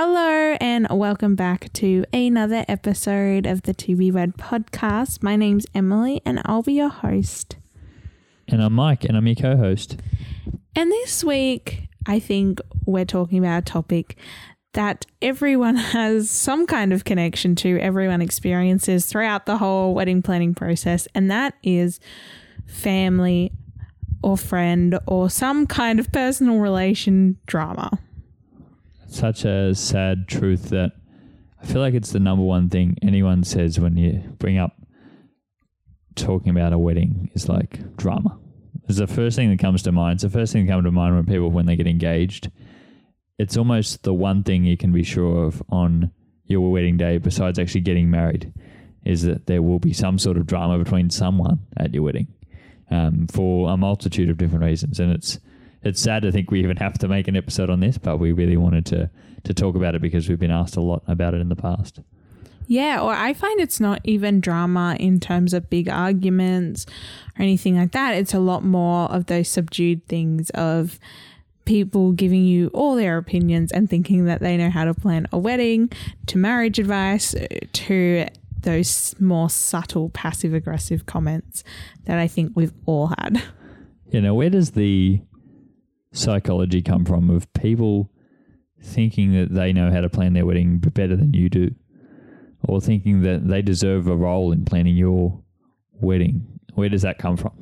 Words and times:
Hello, 0.00 0.56
and 0.60 0.86
welcome 0.92 1.34
back 1.34 1.72
to 1.72 2.04
another 2.12 2.64
episode 2.68 3.46
of 3.46 3.62
the 3.62 3.74
To 3.74 3.96
Be 3.96 4.12
Wed 4.12 4.36
podcast. 4.36 5.24
My 5.24 5.34
name's 5.34 5.66
Emily, 5.74 6.22
and 6.24 6.40
I'll 6.44 6.62
be 6.62 6.74
your 6.74 6.88
host. 6.88 7.56
And 8.46 8.62
I'm 8.62 8.74
Mike, 8.74 9.02
and 9.02 9.16
I'm 9.16 9.26
your 9.26 9.34
co 9.34 9.56
host. 9.56 9.96
And 10.76 10.92
this 10.92 11.24
week, 11.24 11.88
I 12.06 12.20
think 12.20 12.60
we're 12.86 13.06
talking 13.06 13.38
about 13.40 13.58
a 13.58 13.62
topic 13.62 14.16
that 14.74 15.04
everyone 15.20 15.74
has 15.96 16.30
some 16.30 16.68
kind 16.68 16.92
of 16.92 17.04
connection 17.04 17.56
to, 17.56 17.80
everyone 17.80 18.22
experiences 18.22 19.04
throughout 19.06 19.46
the 19.46 19.58
whole 19.58 19.94
wedding 19.94 20.22
planning 20.22 20.54
process, 20.54 21.08
and 21.12 21.28
that 21.28 21.54
is 21.64 21.98
family 22.68 23.50
or 24.22 24.36
friend 24.36 24.96
or 25.08 25.28
some 25.28 25.66
kind 25.66 25.98
of 25.98 26.12
personal 26.12 26.60
relation 26.60 27.36
drama. 27.46 27.98
Such 29.08 29.44
a 29.44 29.74
sad 29.74 30.28
truth 30.28 30.68
that 30.68 30.92
I 31.60 31.66
feel 31.66 31.80
like 31.80 31.94
it's 31.94 32.12
the 32.12 32.20
number 32.20 32.44
one 32.44 32.68
thing 32.68 32.96
anyone 33.02 33.42
says 33.42 33.80
when 33.80 33.96
you 33.96 34.22
bring 34.38 34.58
up 34.58 34.76
talking 36.14 36.50
about 36.50 36.72
a 36.72 36.78
wedding 36.78 37.30
is 37.32 37.48
like 37.48 37.96
drama. 37.96 38.38
It's 38.88 38.98
the 38.98 39.06
first 39.06 39.36
thing 39.36 39.50
that 39.50 39.58
comes 39.58 39.82
to 39.82 39.92
mind. 39.92 40.16
It's 40.16 40.22
the 40.22 40.30
first 40.30 40.52
thing 40.52 40.66
that 40.66 40.72
comes 40.72 40.84
to 40.84 40.92
mind 40.92 41.14
when 41.14 41.24
people 41.24 41.50
when 41.50 41.66
they 41.66 41.76
get 41.76 41.86
engaged. 41.86 42.50
It's 43.38 43.56
almost 43.56 44.02
the 44.02 44.14
one 44.14 44.42
thing 44.42 44.64
you 44.64 44.76
can 44.76 44.92
be 44.92 45.02
sure 45.02 45.44
of 45.44 45.62
on 45.70 46.10
your 46.44 46.70
wedding 46.70 46.96
day, 46.96 47.18
besides 47.18 47.58
actually 47.58 47.82
getting 47.82 48.10
married, 48.10 48.52
is 49.04 49.22
that 49.22 49.46
there 49.46 49.62
will 49.62 49.78
be 49.78 49.92
some 49.92 50.18
sort 50.18 50.36
of 50.36 50.46
drama 50.46 50.78
between 50.78 51.08
someone 51.10 51.60
at 51.76 51.94
your 51.94 52.02
wedding, 52.02 52.28
um, 52.90 53.26
for 53.28 53.70
a 53.70 53.76
multitude 53.76 54.28
of 54.28 54.38
different 54.38 54.64
reasons. 54.64 55.00
And 55.00 55.12
it's 55.12 55.38
it's 55.82 56.00
sad 56.00 56.22
to 56.22 56.32
think 56.32 56.50
we 56.50 56.60
even 56.60 56.76
have 56.78 56.98
to 56.98 57.08
make 57.08 57.28
an 57.28 57.36
episode 57.36 57.70
on 57.70 57.80
this, 57.80 57.98
but 57.98 58.18
we 58.18 58.32
really 58.32 58.56
wanted 58.56 58.86
to 58.86 59.10
to 59.44 59.54
talk 59.54 59.76
about 59.76 59.94
it 59.94 60.02
because 60.02 60.28
we've 60.28 60.38
been 60.38 60.50
asked 60.50 60.76
a 60.76 60.80
lot 60.80 61.02
about 61.06 61.32
it 61.32 61.40
in 61.40 61.48
the 61.48 61.56
past. 61.56 62.00
Yeah, 62.66 63.00
or 63.00 63.14
I 63.14 63.32
find 63.32 63.60
it's 63.60 63.80
not 63.80 64.00
even 64.04 64.40
drama 64.40 64.96
in 65.00 65.20
terms 65.20 65.54
of 65.54 65.70
big 65.70 65.88
arguments 65.88 66.84
or 67.38 67.42
anything 67.42 67.78
like 67.78 67.92
that. 67.92 68.14
It's 68.14 68.34
a 68.34 68.38
lot 68.40 68.62
more 68.62 69.10
of 69.10 69.26
those 69.26 69.48
subdued 69.48 70.06
things 70.06 70.50
of 70.50 70.98
people 71.64 72.12
giving 72.12 72.44
you 72.44 72.68
all 72.68 72.94
their 72.94 73.16
opinions 73.16 73.72
and 73.72 73.88
thinking 73.88 74.26
that 74.26 74.40
they 74.40 74.56
know 74.56 74.68
how 74.68 74.84
to 74.84 74.92
plan 74.92 75.26
a 75.32 75.38
wedding, 75.38 75.90
to 76.26 76.36
marriage 76.36 76.78
advice, 76.78 77.34
to 77.72 78.26
those 78.60 79.14
more 79.18 79.48
subtle 79.48 80.10
passive 80.10 80.52
aggressive 80.52 81.06
comments 81.06 81.64
that 82.04 82.18
I 82.18 82.26
think 82.26 82.52
we've 82.54 82.72
all 82.84 83.14
had. 83.18 83.42
You 84.10 84.20
know, 84.20 84.34
where 84.34 84.50
does 84.50 84.72
the 84.72 85.20
psychology 86.12 86.82
come 86.82 87.04
from 87.04 87.30
of 87.30 87.52
people 87.52 88.10
thinking 88.80 89.32
that 89.32 89.54
they 89.54 89.72
know 89.72 89.90
how 89.90 90.00
to 90.00 90.08
plan 90.08 90.32
their 90.32 90.46
wedding 90.46 90.78
better 90.78 91.16
than 91.16 91.34
you 91.34 91.48
do? 91.48 91.74
or 92.66 92.80
thinking 92.80 93.22
that 93.22 93.46
they 93.46 93.62
deserve 93.62 94.08
a 94.08 94.16
role 94.16 94.52
in 94.52 94.64
planning 94.64 94.96
your 94.96 95.40
wedding? 95.92 96.46
Where 96.74 96.88
does 96.88 97.02
that 97.02 97.18
come 97.18 97.36
from? 97.36 97.52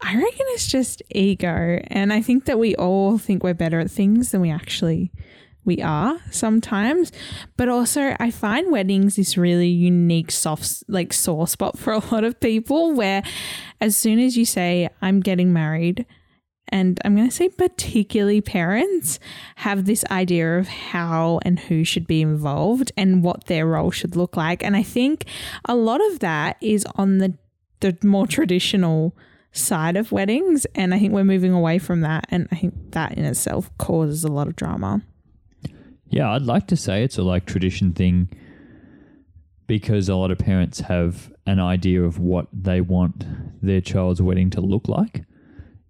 I 0.00 0.14
reckon 0.14 0.46
it's 0.50 0.68
just 0.68 1.02
ego. 1.10 1.80
And 1.88 2.12
I 2.12 2.20
think 2.20 2.44
that 2.44 2.58
we 2.58 2.74
all 2.76 3.18
think 3.18 3.42
we're 3.42 3.54
better 3.54 3.80
at 3.80 3.90
things 3.90 4.30
than 4.30 4.40
we 4.40 4.50
actually 4.50 5.10
we 5.64 5.82
are 5.82 6.18
sometimes. 6.30 7.10
But 7.56 7.68
also 7.68 8.14
I 8.20 8.30
find 8.30 8.70
weddings 8.70 9.16
this 9.16 9.36
really 9.36 9.68
unique 9.68 10.30
soft 10.30 10.84
like 10.86 11.12
sore 11.12 11.48
spot 11.48 11.78
for 11.78 11.92
a 11.92 12.04
lot 12.12 12.24
of 12.24 12.38
people 12.38 12.94
where 12.94 13.22
as 13.80 13.96
soon 13.96 14.18
as 14.18 14.36
you 14.36 14.44
say 14.44 14.88
I'm 15.02 15.20
getting 15.20 15.52
married, 15.52 16.06
and 16.68 17.00
I'm 17.04 17.14
going 17.14 17.28
to 17.28 17.34
say 17.34 17.48
particularly 17.48 18.40
parents 18.40 19.20
have 19.56 19.84
this 19.84 20.04
idea 20.10 20.58
of 20.58 20.68
how 20.68 21.40
and 21.42 21.58
who 21.58 21.84
should 21.84 22.06
be 22.06 22.22
involved 22.22 22.92
and 22.96 23.22
what 23.22 23.46
their 23.46 23.66
role 23.66 23.90
should 23.90 24.16
look 24.16 24.36
like. 24.36 24.64
And 24.64 24.76
I 24.76 24.82
think 24.82 25.24
a 25.66 25.76
lot 25.76 26.00
of 26.10 26.20
that 26.20 26.56
is 26.60 26.86
on 26.96 27.18
the 27.18 27.34
the 27.80 27.96
more 28.02 28.26
traditional 28.26 29.14
side 29.52 29.96
of 29.96 30.10
weddings 30.12 30.66
and 30.74 30.94
I 30.94 30.98
think 30.98 31.12
we're 31.12 31.24
moving 31.24 31.52
away 31.52 31.78
from 31.78 32.00
that 32.00 32.26
and 32.30 32.48
I 32.50 32.56
think 32.56 32.92
that 32.92 33.16
in 33.16 33.24
itself 33.24 33.70
causes 33.78 34.24
a 34.24 34.28
lot 34.28 34.48
of 34.48 34.56
drama. 34.56 35.02
Yeah, 36.08 36.32
I'd 36.32 36.42
like 36.42 36.66
to 36.68 36.76
say 36.76 37.02
it's 37.02 37.18
a 37.18 37.22
like 37.22 37.46
tradition 37.46 37.92
thing 37.92 38.28
because 39.66 40.08
a 40.08 40.16
lot 40.16 40.30
of 40.30 40.38
parents 40.38 40.80
have 40.80 41.32
an 41.46 41.60
idea 41.60 42.02
of 42.02 42.18
what 42.18 42.48
they 42.52 42.80
want 42.80 43.26
their 43.62 43.80
child's 43.80 44.22
wedding 44.22 44.50
to 44.50 44.60
look 44.60 44.88
like 44.88 45.24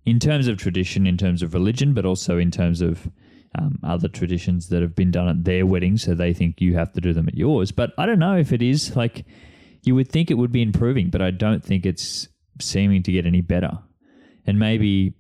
in 0.07 0.21
terms 0.21 0.47
of 0.47 0.57
tradition, 0.57 1.07
in 1.07 1.19
terms 1.19 1.43
of 1.43 1.53
religion, 1.53 1.93
but 1.93 2.07
also 2.07 2.39
in 2.39 2.51
terms 2.51 2.81
of 2.81 3.11
um, 3.59 3.79
other 3.83 4.09
traditions 4.09 4.69
that 4.69 4.81
have 4.81 4.95
been 4.95 5.11
done 5.11 5.29
at 5.29 5.45
their 5.45 5.67
weddings, 5.67 6.05
so 6.05 6.15
they 6.15 6.33
think 6.33 6.61
you 6.61 6.75
have 6.75 6.93
to 6.93 7.01
do 7.01 7.13
them 7.13 7.29
at 7.29 7.37
yours. 7.37 7.73
But 7.73 7.93
I 7.99 8.07
don't 8.07 8.21
know 8.21 8.37
if 8.37 8.53
it 8.53 8.63
is 8.63 8.97
like 8.97 9.27
you 9.83 9.95
would 9.95 10.11
think 10.11 10.31
it 10.31 10.35
would 10.35 10.53
be 10.53 10.63
improving, 10.63 11.11
but 11.11 11.21
I 11.21 11.31
don't 11.31 11.65
think 11.65 11.85
it's 11.85 12.29
seeming 12.61 13.03
to 13.03 13.13
get 13.13 13.27
any 13.27 13.41
better. 13.41 13.79
And 14.47 14.59
maybe 14.59 15.15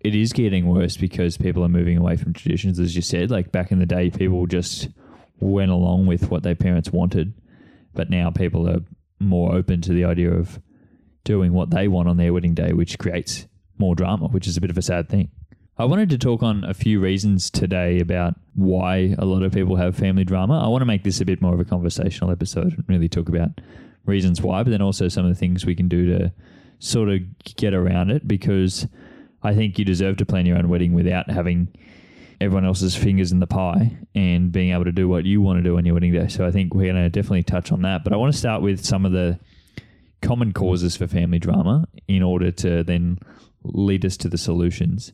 it 0.00 0.14
is 0.14 0.32
getting 0.32 0.66
worse 0.66 0.96
because 0.96 1.36
people 1.38 1.64
are 1.64 1.68
moving 1.68 1.96
away 1.96 2.16
from 2.16 2.32
traditions, 2.32 2.78
as 2.78 2.94
you 2.94 3.02
said. 3.02 3.30
Like 3.30 3.50
back 3.50 3.72
in 3.72 3.78
the 3.78 3.86
day, 3.86 4.10
people 4.10 4.46
just 4.46 4.88
went 5.40 5.70
along 5.70 6.06
with 6.06 6.30
what 6.30 6.42
their 6.42 6.54
parents 6.54 6.90
wanted, 6.90 7.32
but 7.94 8.10
now 8.10 8.30
people 8.30 8.68
are 8.68 8.80
more 9.18 9.54
open 9.54 9.80
to 9.82 9.92
the 9.92 10.04
idea 10.04 10.30
of 10.30 10.60
doing 11.24 11.52
what 11.52 11.70
they 11.70 11.88
want 11.88 12.08
on 12.08 12.16
their 12.16 12.32
wedding 12.32 12.54
day, 12.54 12.72
which 12.72 12.98
creates 12.98 13.46
more 13.78 13.94
drama, 13.94 14.28
which 14.28 14.46
is 14.46 14.56
a 14.56 14.60
bit 14.60 14.70
of 14.70 14.78
a 14.78 14.82
sad 14.82 15.08
thing. 15.08 15.30
I 15.80 15.84
wanted 15.84 16.10
to 16.10 16.18
talk 16.18 16.42
on 16.42 16.64
a 16.64 16.74
few 16.74 16.98
reasons 16.98 17.50
today 17.50 18.00
about 18.00 18.34
why 18.56 19.14
a 19.16 19.24
lot 19.24 19.44
of 19.44 19.52
people 19.52 19.76
have 19.76 19.96
family 19.96 20.24
drama. 20.24 20.60
I 20.64 20.66
want 20.68 20.82
to 20.82 20.86
make 20.86 21.04
this 21.04 21.20
a 21.20 21.24
bit 21.24 21.40
more 21.40 21.54
of 21.54 21.60
a 21.60 21.64
conversational 21.64 22.32
episode 22.32 22.74
and 22.74 22.84
really 22.88 23.08
talk 23.08 23.28
about 23.28 23.50
reasons 24.04 24.42
why, 24.42 24.64
but 24.64 24.70
then 24.70 24.82
also 24.82 25.06
some 25.06 25.24
of 25.24 25.30
the 25.30 25.38
things 25.38 25.64
we 25.64 25.76
can 25.76 25.86
do 25.86 26.06
to 26.06 26.32
sort 26.80 27.08
of 27.08 27.20
get 27.56 27.74
around 27.74 28.10
it 28.10 28.26
because 28.26 28.88
I 29.42 29.54
think 29.54 29.78
you 29.78 29.84
deserve 29.84 30.16
to 30.16 30.26
plan 30.26 30.46
your 30.46 30.58
own 30.58 30.68
wedding 30.68 30.94
without 30.94 31.30
having 31.30 31.68
everyone 32.40 32.64
else's 32.64 32.96
fingers 32.96 33.32
in 33.32 33.40
the 33.40 33.46
pie 33.46 33.96
and 34.14 34.50
being 34.52 34.72
able 34.72 34.84
to 34.84 34.92
do 34.92 35.08
what 35.08 35.24
you 35.24 35.40
want 35.40 35.58
to 35.58 35.62
do 35.62 35.76
on 35.76 35.84
your 35.84 35.94
wedding 35.94 36.12
day. 36.12 36.28
So 36.28 36.46
I 36.46 36.50
think 36.50 36.74
we're 36.74 36.92
going 36.92 37.04
to 37.04 37.08
definitely 37.08 37.42
touch 37.42 37.72
on 37.72 37.82
that. 37.82 38.04
But 38.04 38.12
I 38.12 38.16
want 38.16 38.32
to 38.32 38.38
start 38.38 38.62
with 38.62 38.84
some 38.84 39.04
of 39.04 39.12
the 39.12 39.38
common 40.22 40.52
causes 40.52 40.96
for 40.96 41.06
family 41.06 41.38
drama 41.38 41.86
in 42.08 42.22
order 42.22 42.50
to 42.50 42.82
then 42.82 43.18
lead 43.72 44.04
us 44.04 44.16
to 44.18 44.28
the 44.28 44.38
solutions. 44.38 45.12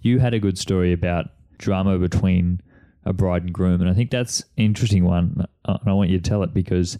You 0.00 0.18
had 0.18 0.34
a 0.34 0.40
good 0.40 0.58
story 0.58 0.92
about 0.92 1.26
drama 1.58 1.98
between 1.98 2.60
a 3.04 3.12
bride 3.12 3.42
and 3.42 3.52
groom, 3.52 3.80
and 3.80 3.90
I 3.90 3.94
think 3.94 4.10
that's 4.10 4.40
an 4.40 4.64
interesting 4.64 5.04
one. 5.04 5.44
And 5.64 5.78
I 5.86 5.92
want 5.92 6.10
you 6.10 6.18
to 6.18 6.28
tell 6.28 6.42
it 6.42 6.52
because 6.52 6.98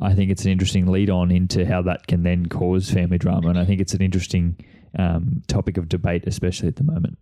I 0.00 0.14
think 0.14 0.30
it's 0.30 0.44
an 0.44 0.50
interesting 0.50 0.86
lead 0.86 1.10
on 1.10 1.30
into 1.30 1.64
how 1.64 1.82
that 1.82 2.06
can 2.06 2.22
then 2.22 2.46
cause 2.46 2.90
family 2.90 3.18
drama, 3.18 3.48
and 3.48 3.58
I 3.58 3.64
think 3.64 3.80
it's 3.80 3.94
an 3.94 4.02
interesting 4.02 4.56
um, 4.98 5.42
topic 5.46 5.76
of 5.76 5.88
debate, 5.88 6.24
especially 6.26 6.68
at 6.68 6.76
the 6.76 6.84
moment. 6.84 7.18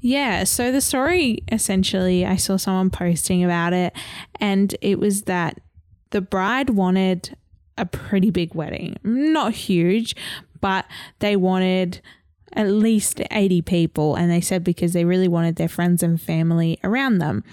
Yeah, 0.00 0.44
so 0.44 0.70
the 0.70 0.80
story 0.80 1.42
essentially, 1.50 2.24
I 2.24 2.36
saw 2.36 2.56
someone 2.56 2.90
posting 2.90 3.44
about 3.44 3.72
it, 3.72 3.92
and 4.40 4.74
it 4.80 4.98
was 4.98 5.22
that 5.22 5.60
the 6.10 6.20
bride 6.20 6.70
wanted 6.70 7.36
a 7.76 7.86
pretty 7.86 8.30
big 8.30 8.54
wedding. 8.54 8.96
Not 9.04 9.54
huge, 9.54 10.14
but 10.60 10.86
they 11.18 11.36
wanted 11.36 12.00
at 12.52 12.68
least 12.68 13.20
80 13.30 13.62
people. 13.62 14.14
And 14.14 14.30
they 14.30 14.40
said 14.40 14.64
because 14.64 14.92
they 14.92 15.04
really 15.04 15.28
wanted 15.28 15.56
their 15.56 15.68
friends 15.68 16.02
and 16.02 16.20
family 16.20 16.78
around 16.82 17.18
them. 17.18 17.44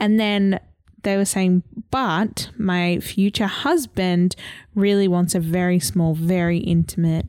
And 0.00 0.18
then 0.18 0.60
they 1.02 1.16
were 1.16 1.24
saying, 1.24 1.62
but 1.90 2.50
my 2.58 2.98
future 2.98 3.46
husband 3.46 4.34
really 4.74 5.08
wants 5.08 5.34
a 5.34 5.40
very 5.40 5.78
small, 5.78 6.14
very 6.14 6.58
intimate 6.58 7.26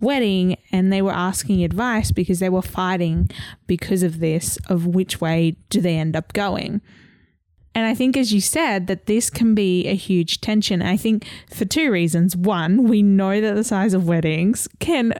wedding. 0.00 0.56
And 0.70 0.92
they 0.92 1.02
were 1.02 1.12
asking 1.12 1.64
advice 1.64 2.12
because 2.12 2.38
they 2.38 2.48
were 2.48 2.62
fighting 2.62 3.30
because 3.66 4.02
of 4.02 4.20
this, 4.20 4.58
of 4.68 4.86
which 4.86 5.20
way 5.20 5.56
do 5.68 5.80
they 5.80 5.96
end 5.96 6.16
up 6.16 6.32
going. 6.32 6.80
And 7.74 7.86
I 7.86 7.94
think, 7.94 8.16
as 8.16 8.32
you 8.32 8.40
said, 8.40 8.86
that 8.86 9.06
this 9.06 9.30
can 9.30 9.54
be 9.54 9.86
a 9.86 9.94
huge 9.94 10.40
tension. 10.40 10.82
I 10.82 10.96
think 10.96 11.26
for 11.50 11.64
two 11.64 11.90
reasons. 11.90 12.36
One, 12.36 12.84
we 12.84 13.02
know 13.02 13.40
that 13.40 13.54
the 13.54 13.64
size 13.64 13.94
of 13.94 14.06
weddings 14.06 14.68
can 14.78 15.14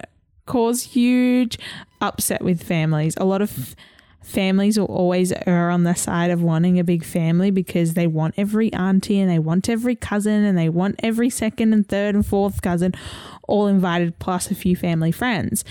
cause 0.46 0.82
huge 0.82 1.58
upset 2.00 2.42
with 2.42 2.62
families. 2.62 3.16
A 3.16 3.24
lot 3.24 3.40
of 3.42 3.74
families 4.22 4.78
will 4.78 4.86
always 4.86 5.32
err 5.46 5.70
on 5.70 5.84
the 5.84 5.94
side 5.94 6.30
of 6.30 6.42
wanting 6.42 6.78
a 6.78 6.84
big 6.84 7.04
family 7.04 7.50
because 7.50 7.94
they 7.94 8.06
want 8.06 8.34
every 8.36 8.72
auntie 8.72 9.18
and 9.18 9.30
they 9.30 9.38
want 9.38 9.68
every 9.68 9.96
cousin 9.96 10.44
and 10.44 10.56
they 10.56 10.68
want 10.68 10.96
every 11.02 11.30
second 11.30 11.72
and 11.72 11.88
third 11.88 12.14
and 12.14 12.24
fourth 12.24 12.62
cousin 12.62 12.94
all 13.48 13.66
invited 13.66 14.18
plus 14.18 14.50
a 14.50 14.54
few 14.54 14.76
family 14.76 15.10
friends. 15.10 15.64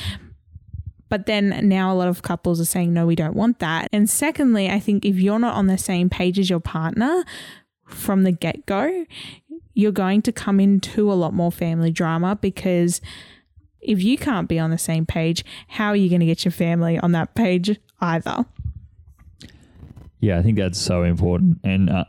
But 1.12 1.26
then 1.26 1.68
now 1.68 1.92
a 1.92 1.94
lot 1.94 2.08
of 2.08 2.22
couples 2.22 2.62
are 2.62 2.66
saying, 2.66 2.94
no, 2.94 3.06
we 3.06 3.18
don't 3.18 3.36
want 3.36 3.60
that. 3.60 3.90
And 3.92 4.10
secondly, 4.10 4.70
I 4.70 4.80
think 4.80 5.04
if 5.04 5.18
you're 5.20 5.40
not 5.40 5.56
on 5.56 5.68
the 5.68 5.78
same 5.78 6.10
page 6.10 6.40
as 6.40 6.50
your 6.50 6.62
partner 6.62 7.26
from 7.86 8.24
the 8.24 8.32
get 8.32 8.66
go, 8.66 9.06
you're 9.74 9.92
going 9.92 10.22
to 10.22 10.32
come 10.32 10.62
into 10.62 11.12
a 11.12 11.16
lot 11.16 11.34
more 11.34 11.52
family 11.52 11.92
drama 11.92 12.38
because 12.38 13.02
if 13.82 14.02
you 14.02 14.18
can't 14.18 14.48
be 14.48 14.58
on 14.58 14.72
the 14.72 14.78
same 14.78 15.06
page, 15.06 15.44
how 15.68 15.90
are 15.90 15.98
you 15.98 16.08
going 16.08 16.22
to 16.22 16.26
get 16.26 16.46
your 16.46 16.54
family 16.54 16.98
on 16.98 17.12
that 17.12 17.36
page 17.36 17.78
either? 18.00 18.46
Yeah, 20.22 20.40
I 20.40 20.44
think 20.44 20.58
that's 20.58 20.80
so 20.80 21.04
important. 21.04 21.60
And 21.66 21.90
uh, 21.90 22.06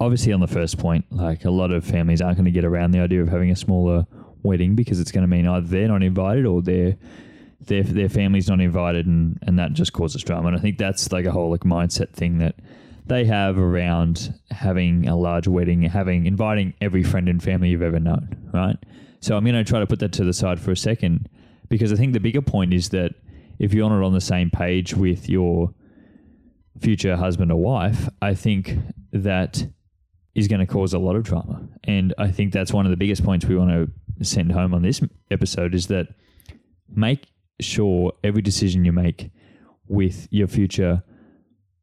obviously, 0.00 0.32
on 0.32 0.40
the 0.40 0.46
first 0.46 0.78
point, 0.78 1.04
like 1.10 1.44
a 1.44 1.50
lot 1.50 1.70
of 1.70 1.84
families 1.84 2.22
aren't 2.22 2.38
going 2.38 2.46
to 2.46 2.50
get 2.50 2.64
around 2.64 2.92
the 2.92 3.00
idea 3.00 3.20
of 3.20 3.28
having 3.28 3.50
a 3.50 3.56
smaller 3.56 4.06
wedding 4.42 4.74
because 4.74 5.00
it's 5.00 5.12
going 5.12 5.20
to 5.22 5.28
mean 5.28 5.46
either 5.46 5.66
they're 5.66 5.88
not 5.88 6.02
invited 6.02 6.46
or 6.46 6.62
their 6.62 6.96
their 7.60 7.82
their 7.82 8.08
family's 8.08 8.48
not 8.48 8.60
invited, 8.60 9.06
and 9.06 9.38
and 9.42 9.58
that 9.58 9.72
just 9.72 9.92
causes 9.92 10.22
drama. 10.22 10.48
And 10.48 10.56
I 10.56 10.60
think 10.60 10.78
that's 10.78 11.12
like 11.12 11.24
a 11.24 11.32
whole 11.32 11.50
like 11.50 11.60
mindset 11.60 12.12
thing 12.12 12.38
that 12.38 12.56
they 13.06 13.24
have 13.24 13.58
around 13.58 14.32
having 14.50 15.08
a 15.08 15.16
large 15.16 15.48
wedding, 15.48 15.82
having 15.82 16.26
inviting 16.26 16.74
every 16.80 17.02
friend 17.02 17.28
and 17.28 17.42
family 17.42 17.68
you've 17.68 17.82
ever 17.82 17.98
known, 17.98 18.50
right? 18.52 18.76
So 19.20 19.36
I'm 19.36 19.44
going 19.44 19.56
to 19.56 19.64
try 19.64 19.80
to 19.80 19.86
put 19.86 19.98
that 19.98 20.12
to 20.12 20.24
the 20.24 20.32
side 20.32 20.60
for 20.60 20.70
a 20.70 20.76
second 20.76 21.28
because 21.68 21.92
I 21.92 21.96
think 21.96 22.12
the 22.12 22.20
bigger 22.20 22.40
point 22.40 22.72
is 22.72 22.90
that 22.90 23.12
if 23.58 23.74
you're 23.74 23.90
not 23.90 24.02
on 24.02 24.14
the 24.14 24.20
same 24.20 24.50
page 24.50 24.94
with 24.94 25.28
your 25.28 25.74
future 26.80 27.16
husband 27.16 27.52
or 27.52 27.60
wife, 27.60 28.08
I 28.22 28.34
think 28.34 28.76
that 29.12 29.66
is 30.34 30.48
going 30.48 30.60
to 30.60 30.66
cause 30.66 30.94
a 30.94 30.98
lot 30.98 31.16
of 31.16 31.24
drama. 31.24 31.68
And 31.84 32.14
I 32.16 32.30
think 32.30 32.52
that's 32.52 32.72
one 32.72 32.86
of 32.86 32.90
the 32.90 32.96
biggest 32.96 33.24
points 33.24 33.44
we 33.44 33.56
want 33.56 33.70
to 34.18 34.24
send 34.24 34.52
home 34.52 34.72
on 34.72 34.82
this 34.82 35.00
episode 35.30 35.74
is 35.74 35.88
that 35.88 36.06
make 36.94 37.26
sure 37.64 38.12
every 38.22 38.42
decision 38.42 38.84
you 38.84 38.92
make 38.92 39.30
with 39.88 40.28
your 40.30 40.46
future 40.46 41.02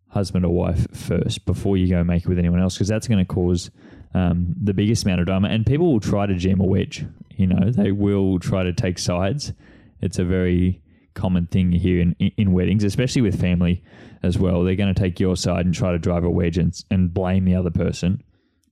husband 0.10 0.46
or 0.46 0.54
wife 0.54 0.88
first 0.96 1.46
before 1.46 1.78
you 1.78 1.88
go 1.88 2.04
make 2.04 2.24
it 2.24 2.30
with 2.30 2.40
anyone 2.40 2.62
else 2.62 2.76
because 2.76 2.88
that's 2.88 3.08
going 3.08 3.24
to 3.24 3.26
cause 3.26 3.70
um, 4.14 4.56
the 4.62 4.74
biggest 4.74 5.04
amount 5.04 5.20
of 5.20 5.28
drama. 5.28 5.50
And 5.50 5.66
people 5.66 5.92
will 5.92 6.00
try 6.00 6.26
to 6.26 6.36
jam 6.36 6.60
a 6.60 6.66
wedge. 6.66 7.06
You 7.36 7.48
know, 7.48 7.72
they 7.72 7.92
will 7.92 8.40
try 8.40 8.64
to 8.64 8.74
take 8.74 8.98
sides. 8.98 9.54
It's 10.02 10.18
a 10.18 10.24
very 10.24 10.82
common 11.14 11.48
thing 11.48 11.72
here 11.72 12.00
in, 12.00 12.14
in 12.38 12.54
weddings, 12.54 12.84
especially 12.84 13.22
with 13.22 13.40
family 13.40 13.84
as 14.24 14.38
well. 14.38 14.64
They're 14.64 14.76
going 14.76 14.94
to 14.94 15.00
take 15.00 15.20
your 15.20 15.36
side 15.36 15.66
and 15.66 15.74
try 15.74 15.92
to 15.92 16.00
drive 16.00 16.24
a 16.24 16.30
wedge 16.30 16.58
and, 16.58 16.74
and 16.90 17.14
blame 17.14 17.46
the 17.46 17.56
other 17.56 17.72
person 17.72 18.24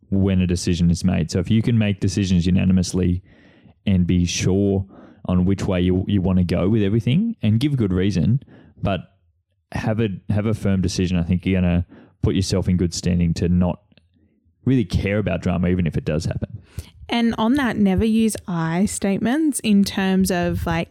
when 0.09 0.41
a 0.41 0.47
decision 0.47 0.89
is 0.89 1.03
made. 1.03 1.31
So 1.31 1.39
if 1.39 1.49
you 1.49 1.61
can 1.61 1.77
make 1.77 1.99
decisions 1.99 2.45
unanimously 2.45 3.23
and 3.85 4.07
be 4.07 4.25
sure 4.25 4.85
on 5.25 5.45
which 5.45 5.63
way 5.63 5.81
you, 5.81 6.05
you 6.07 6.21
want 6.21 6.39
to 6.39 6.45
go 6.45 6.69
with 6.69 6.81
everything 6.83 7.35
and 7.41 7.59
give 7.59 7.73
a 7.73 7.77
good 7.77 7.93
reason, 7.93 8.41
but 8.81 9.01
have 9.71 9.99
a 9.99 10.09
have 10.29 10.45
a 10.45 10.53
firm 10.53 10.81
decision. 10.81 11.17
I 11.17 11.23
think 11.23 11.45
you're 11.45 11.61
to 11.61 11.85
put 12.21 12.35
yourself 12.35 12.67
in 12.67 12.77
good 12.77 12.93
standing 12.93 13.33
to 13.35 13.49
not 13.49 13.81
really 14.63 14.85
care 14.85 15.17
about 15.17 15.41
drama, 15.41 15.67
even 15.67 15.85
if 15.85 15.97
it 15.97 16.05
does 16.05 16.25
happen. 16.25 16.61
And 17.07 17.35
on 17.37 17.53
that, 17.55 17.77
never 17.77 18.05
use 18.05 18.35
I 18.47 18.85
statements 18.85 19.59
in 19.59 19.83
terms 19.83 20.31
of 20.31 20.65
like, 20.65 20.89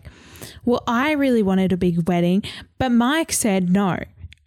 well, 0.65 0.83
I 0.87 1.13
really 1.13 1.43
wanted 1.43 1.73
a 1.73 1.77
big 1.77 2.09
wedding, 2.09 2.45
but 2.79 2.91
Mike 2.91 3.33
said 3.33 3.71
no. 3.71 3.99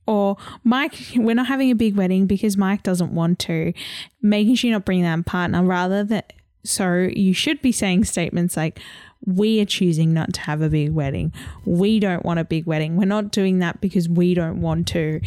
Or 0.05 0.37
Mike, 0.63 0.95
we're 1.17 1.35
not 1.35 1.47
having 1.47 1.69
a 1.69 1.75
big 1.75 1.97
wedding 1.97 2.27
because 2.27 2.55
Mike 2.55 2.83
doesn't 2.83 3.11
want 3.11 3.39
to. 3.39 3.73
Making 4.21 4.55
sure 4.55 4.69
you're 4.69 4.75
not 4.77 4.85
bringing 4.85 5.03
that 5.03 5.25
partner 5.25 5.63
rather 5.63 6.05
that. 6.05 6.31
So 6.63 7.09
you 7.13 7.33
should 7.33 7.61
be 7.61 7.73
saying 7.73 8.05
statements 8.05 8.55
like, 8.55 8.79
we 9.25 9.59
are 9.61 9.65
choosing 9.65 10.13
not 10.13 10.33
to 10.33 10.41
have 10.41 10.61
a 10.61 10.69
big 10.69 10.91
wedding. 10.91 11.33
We 11.65 11.99
don't 11.99 12.25
want 12.25 12.39
a 12.39 12.45
big 12.45 12.65
wedding. 12.65 12.95
We're 12.95 13.05
not 13.05 13.31
doing 13.31 13.59
that 13.59 13.81
because 13.81 14.07
we 14.07 14.33
don't 14.33 14.61
want 14.61 14.87
to. 14.89 15.21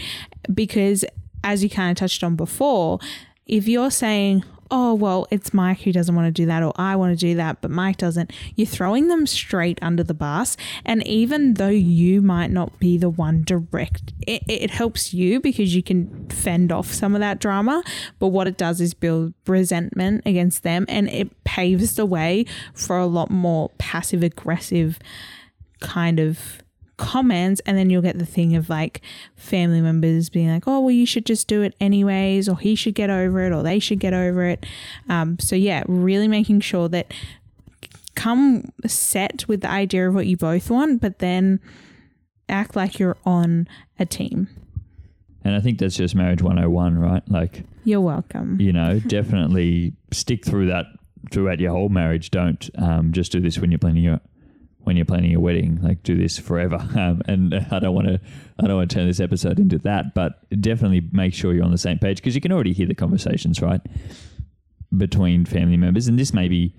Because, 0.53 1.05
as 1.45 1.63
you 1.63 1.71
kind 1.71 1.91
of 1.91 1.97
touched 1.97 2.25
on 2.25 2.37
before, 2.37 2.99
if 3.47 3.69
you're 3.69 3.91
saying, 3.91 4.45
oh, 4.71 4.95
well, 4.95 5.27
it's 5.31 5.53
Mike 5.53 5.81
who 5.81 5.93
doesn't 5.93 6.15
want 6.15 6.27
to 6.27 6.31
do 6.31 6.47
that, 6.47 6.63
or 6.63 6.73
I 6.77 6.97
want 6.97 7.13
to 7.13 7.17
do 7.17 7.35
that, 7.37 7.61
but 7.61 7.71
Mike 7.71 7.97
doesn't, 7.97 8.33
you're 8.57 8.67
throwing 8.67 9.09
them 9.09 9.27
straight 9.27 9.79
under 9.83 10.03
the 10.03 10.15
bus. 10.15 10.57
And 10.85 11.07
even 11.07 11.55
though 11.55 11.69
you 11.69 12.23
might 12.23 12.51
not 12.51 12.79
be 12.79 12.97
the 12.97 13.11
one 13.11 13.43
direct, 13.43 14.13
it, 14.27 14.43
it 14.49 14.71
helps 14.71 15.13
you 15.13 15.41
because 15.41 15.75
you 15.75 15.83
can 15.83 16.29
fend 16.29 16.73
off 16.73 16.93
some 16.93 17.15
of 17.15 17.21
that 17.21 17.41
drama. 17.41 17.83
But 18.19 18.29
what 18.29 18.47
it 18.47 18.57
does 18.57 18.81
is 18.81 18.95
build 18.95 19.35
resentment 19.47 20.23
against 20.25 20.63
them 20.63 20.85
and 20.89 21.09
it 21.09 21.45
paves 21.45 21.97
the 21.97 22.07
way 22.07 22.47
for 22.75 22.99
a 22.99 23.07
lot 23.07 23.31
more 23.31 23.71
passive 23.79 24.23
aggressive 24.23 24.99
kind 25.81 26.21
of 26.21 26.63
comments 27.01 27.63
and 27.65 27.79
then 27.79 27.89
you'll 27.89 28.03
get 28.03 28.19
the 28.19 28.27
thing 28.27 28.55
of 28.55 28.69
like 28.69 29.01
family 29.35 29.81
members 29.81 30.29
being 30.29 30.51
like 30.51 30.69
oh 30.69 30.81
well 30.81 30.91
you 30.91 31.07
should 31.07 31.25
just 31.25 31.49
do 31.49 31.63
it 31.63 31.75
anyways 31.81 32.47
or 32.47 32.59
he 32.59 32.75
should 32.75 32.95
get 32.95 33.09
over 33.09 33.41
it 33.47 33.53
or 33.53 33.63
they 33.63 33.79
should 33.79 33.99
get 33.99 34.13
over 34.13 34.45
it. 34.45 34.67
Um, 35.09 35.39
so 35.39 35.57
yeah 35.57 35.83
really 35.89 36.29
making 36.29 36.61
sure 36.61 36.89
that 36.91 37.13
come 38.15 38.71
set 38.87 39.49
with 39.49 39.63
the 39.63 39.71
idea 39.71 40.07
of 40.07 40.15
what 40.15 40.27
you 40.27 40.37
both 40.37 40.71
want 40.71 41.01
but 41.01 41.21
then 41.21 41.59
act 42.49 42.77
like 42.77 42.99
you're 42.99 43.17
on 43.25 43.67
a 43.99 44.05
team. 44.05 44.49
And 45.43 45.57
i 45.57 45.61
think 45.61 45.79
that's 45.79 45.97
just 45.97 46.15
marriage 46.15 46.43
101 46.43 46.99
right? 46.99 47.23
Like 47.29 47.65
you're 47.85 48.03
welcome. 48.03 48.61
you 48.61 48.75
know 48.75 49.01
definitely 49.07 49.95
stick 50.13 50.45
through 50.45 50.67
that 50.67 50.85
throughout 51.31 51.61
your 51.61 51.73
whole 51.73 51.89
marriage. 51.89 52.31
Don't 52.31 52.69
um, 52.77 53.13
just 53.13 53.33
do 53.33 53.41
this 53.41 53.59
when 53.59 53.71
you're 53.71 53.79
planning 53.79 54.05
your 54.05 54.21
when 54.85 54.97
you're 54.97 55.05
planning 55.05 55.31
your 55.31 55.41
wedding, 55.41 55.81
like 55.83 56.03
do 56.03 56.17
this 56.17 56.39
forever. 56.39 56.79
Um, 57.01 57.23
and 57.27 57.55
I 57.71 57.79
don't 57.79 57.95
want 57.95 58.09
to, 58.09 58.21
I 58.59 58.67
don't 58.67 58.77
want 58.77 58.91
to 58.91 58.95
turn 58.95 59.07
this 59.07 59.21
episode 59.21 59.59
into 59.59 59.79
that, 59.79 60.15
but 60.15 60.39
definitely 60.61 61.03
make 61.13 61.33
sure 61.33 61.55
you're 61.55 61.65
on 61.65 61.71
the 61.71 61.79
same 61.79 61.99
page 61.99 62.19
because 62.19 62.35
you 62.35 62.41
can 62.41 62.53
already 62.53 62.73
hear 62.73 62.87
the 62.87 62.95
conversations, 62.95 63.63
right, 63.63 63.81
between 64.95 65.47
family 65.47 65.79
members. 65.79 66.09
And 66.09 66.19
this 66.19 66.35
may 66.35 66.49
be 66.49 66.75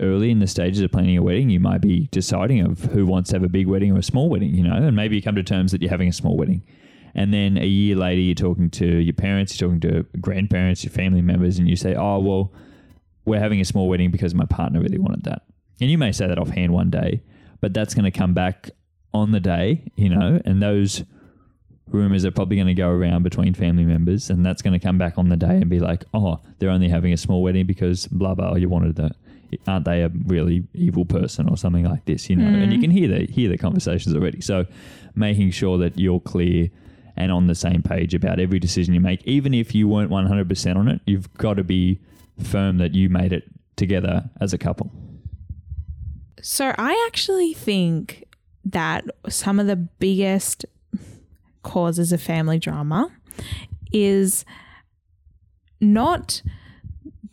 early 0.00 0.30
in 0.30 0.38
the 0.38 0.46
stages 0.46 0.80
of 0.82 0.92
planning 0.92 1.16
a 1.16 1.22
wedding. 1.22 1.50
You 1.50 1.58
might 1.58 1.80
be 1.80 2.08
deciding 2.12 2.60
of 2.60 2.78
who 2.84 3.06
wants 3.06 3.30
to 3.30 3.36
have 3.36 3.42
a 3.42 3.48
big 3.48 3.66
wedding 3.66 3.92
or 3.92 3.98
a 3.98 4.02
small 4.02 4.28
wedding, 4.28 4.54
you 4.54 4.62
know, 4.62 4.74
and 4.74 4.94
maybe 4.94 5.16
you 5.16 5.22
come 5.22 5.34
to 5.34 5.42
terms 5.42 5.72
that 5.72 5.82
you're 5.82 5.90
having 5.90 6.08
a 6.08 6.12
small 6.12 6.36
wedding. 6.36 6.62
And 7.14 7.32
then 7.32 7.56
a 7.56 7.66
year 7.66 7.96
later, 7.96 8.20
you're 8.20 8.34
talking 8.34 8.70
to 8.72 8.86
your 8.86 9.14
parents, 9.14 9.58
you're 9.58 9.68
talking 9.68 9.80
to 9.80 10.04
grandparents, 10.20 10.84
your 10.84 10.92
family 10.92 11.22
members, 11.22 11.58
and 11.58 11.68
you 11.68 11.74
say, 11.74 11.94
oh, 11.94 12.18
well, 12.18 12.52
we're 13.24 13.40
having 13.40 13.60
a 13.60 13.64
small 13.64 13.88
wedding 13.88 14.10
because 14.10 14.34
my 14.34 14.44
partner 14.44 14.80
really 14.80 14.98
wanted 14.98 15.24
that. 15.24 15.42
And 15.80 15.90
you 15.90 15.96
may 15.96 16.12
say 16.12 16.26
that 16.26 16.38
offhand 16.38 16.72
one 16.72 16.90
day, 16.90 17.22
but 17.60 17.74
that's 17.74 17.94
going 17.94 18.04
to 18.04 18.10
come 18.10 18.34
back 18.34 18.70
on 19.12 19.32
the 19.32 19.40
day, 19.40 19.84
you 19.96 20.08
know, 20.08 20.40
and 20.44 20.62
those 20.62 21.04
rumors 21.88 22.24
are 22.24 22.30
probably 22.30 22.56
going 22.56 22.66
to 22.66 22.74
go 22.74 22.88
around 22.88 23.22
between 23.22 23.54
family 23.54 23.84
members, 23.84 24.30
and 24.30 24.44
that's 24.44 24.62
going 24.62 24.78
to 24.78 24.84
come 24.84 24.98
back 24.98 25.18
on 25.18 25.28
the 25.28 25.36
day 25.36 25.56
and 25.56 25.68
be 25.68 25.80
like, 25.80 26.04
oh, 26.12 26.40
they're 26.58 26.70
only 26.70 26.88
having 26.88 27.12
a 27.12 27.16
small 27.16 27.42
wedding 27.42 27.66
because 27.66 28.06
blah 28.08 28.34
blah. 28.34 28.54
You 28.54 28.68
wanted 28.68 28.96
that. 28.96 29.12
Aren't 29.66 29.84
they 29.84 30.02
a 30.02 30.10
really 30.26 30.64
evil 30.74 31.04
person 31.04 31.48
or 31.48 31.56
something 31.56 31.84
like 31.84 32.04
this? 32.04 32.28
You 32.28 32.36
know, 32.36 32.44
mm. 32.44 32.62
and 32.62 32.72
you 32.72 32.78
mm. 32.78 32.82
can 32.82 32.90
hear 32.90 33.08
the 33.08 33.26
hear 33.32 33.48
the 33.48 33.58
conversations 33.58 34.14
already. 34.14 34.40
So, 34.40 34.66
making 35.14 35.52
sure 35.52 35.78
that 35.78 35.98
you're 35.98 36.20
clear 36.20 36.68
and 37.16 37.32
on 37.32 37.46
the 37.46 37.54
same 37.54 37.82
page 37.82 38.14
about 38.14 38.38
every 38.38 38.58
decision 38.58 38.92
you 38.92 39.00
make, 39.00 39.22
even 39.24 39.54
if 39.54 39.74
you 39.74 39.88
weren't 39.88 40.10
100% 40.10 40.76
on 40.76 40.88
it, 40.88 41.00
you've 41.06 41.32
got 41.34 41.54
to 41.54 41.64
be 41.64 41.98
firm 42.42 42.76
that 42.76 42.94
you 42.94 43.08
made 43.08 43.32
it 43.32 43.44
together 43.76 44.28
as 44.40 44.52
a 44.52 44.58
couple. 44.58 44.90
So 46.42 46.74
I 46.76 47.04
actually 47.06 47.54
think 47.54 48.24
that 48.64 49.04
some 49.28 49.58
of 49.60 49.66
the 49.66 49.76
biggest 49.76 50.66
causes 51.62 52.12
of 52.12 52.20
family 52.20 52.58
drama 52.58 53.10
is 53.92 54.44
not 55.80 56.42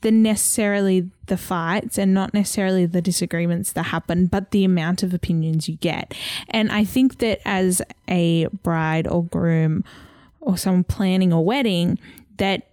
the 0.02 0.12
necessarily 0.12 1.10
the 1.28 1.38
fights 1.38 1.98
and 1.98 2.14
not 2.14 2.34
necessarily 2.34 2.86
the 2.86 3.02
disagreements 3.02 3.72
that 3.72 3.84
happen, 3.84 4.28
but 4.28 4.52
the 4.52 4.66
amount 4.66 5.02
of 5.02 5.14
opinions 5.14 5.70
you 5.70 5.76
get. 5.78 6.14
And 6.50 6.72
I 6.72 6.84
think 6.84 7.20
that 7.20 7.40
as 7.46 7.82
a 8.10 8.48
bride 8.48 9.08
or 9.08 9.24
groom 9.24 9.84
or 10.42 10.58
someone 10.58 10.84
planning 10.84 11.32
a 11.32 11.42
wedding, 11.42 11.98
that 12.38 12.68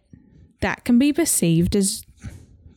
that 0.60 0.84
can 0.84 0.98
be 0.98 1.12
perceived 1.12 1.76
as 1.76 2.04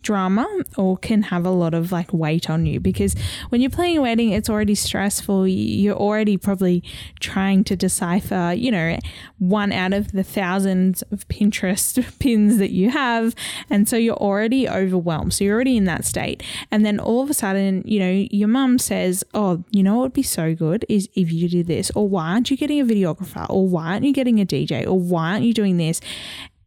drama 0.03 0.47
or 0.77 0.97
can 0.97 1.23
have 1.23 1.45
a 1.45 1.49
lot 1.49 1.73
of 1.73 1.91
like 1.91 2.13
weight 2.13 2.49
on 2.49 2.65
you 2.65 2.79
because 2.79 3.15
when 3.49 3.61
you're 3.61 3.69
planning 3.69 3.97
a 3.97 4.01
wedding, 4.01 4.29
it's 4.29 4.49
already 4.49 4.75
stressful. 4.75 5.47
You're 5.47 5.95
already 5.95 6.37
probably 6.37 6.83
trying 7.19 7.63
to 7.65 7.75
decipher, 7.75 8.53
you 8.55 8.71
know, 8.71 8.99
one 9.39 9.71
out 9.71 9.93
of 9.93 10.11
the 10.11 10.23
thousands 10.23 11.01
of 11.03 11.27
Pinterest 11.27 11.93
pins 12.19 12.57
that 12.57 12.71
you 12.71 12.89
have. 12.89 13.33
And 13.69 13.89
so 13.89 13.97
you're 13.97 14.15
already 14.15 14.69
overwhelmed. 14.69 15.33
So 15.33 15.43
you're 15.43 15.55
already 15.55 15.77
in 15.77 15.85
that 15.85 16.05
state. 16.05 16.43
And 16.69 16.85
then 16.85 16.99
all 16.99 17.23
of 17.23 17.29
a 17.29 17.33
sudden, 17.33 17.83
you 17.85 17.99
know, 17.99 18.27
your 18.31 18.47
mum 18.47 18.77
says, 18.79 19.23
Oh, 19.33 19.63
you 19.71 19.83
know 19.83 19.95
what 19.95 20.03
would 20.03 20.13
be 20.13 20.23
so 20.23 20.53
good 20.53 20.85
is 20.89 21.09
if 21.15 21.31
you 21.31 21.49
do 21.49 21.63
this, 21.63 21.91
or 21.91 22.07
why 22.07 22.29
aren't 22.29 22.51
you 22.51 22.57
getting 22.57 22.79
a 22.79 22.85
videographer, 22.85 23.49
or 23.49 23.67
why 23.67 23.93
aren't 23.93 24.05
you 24.05 24.13
getting 24.13 24.39
a 24.39 24.45
DJ, 24.45 24.85
or 24.85 24.99
why 24.99 25.31
aren't 25.31 25.45
you 25.45 25.53
doing 25.53 25.77
this? 25.77 26.01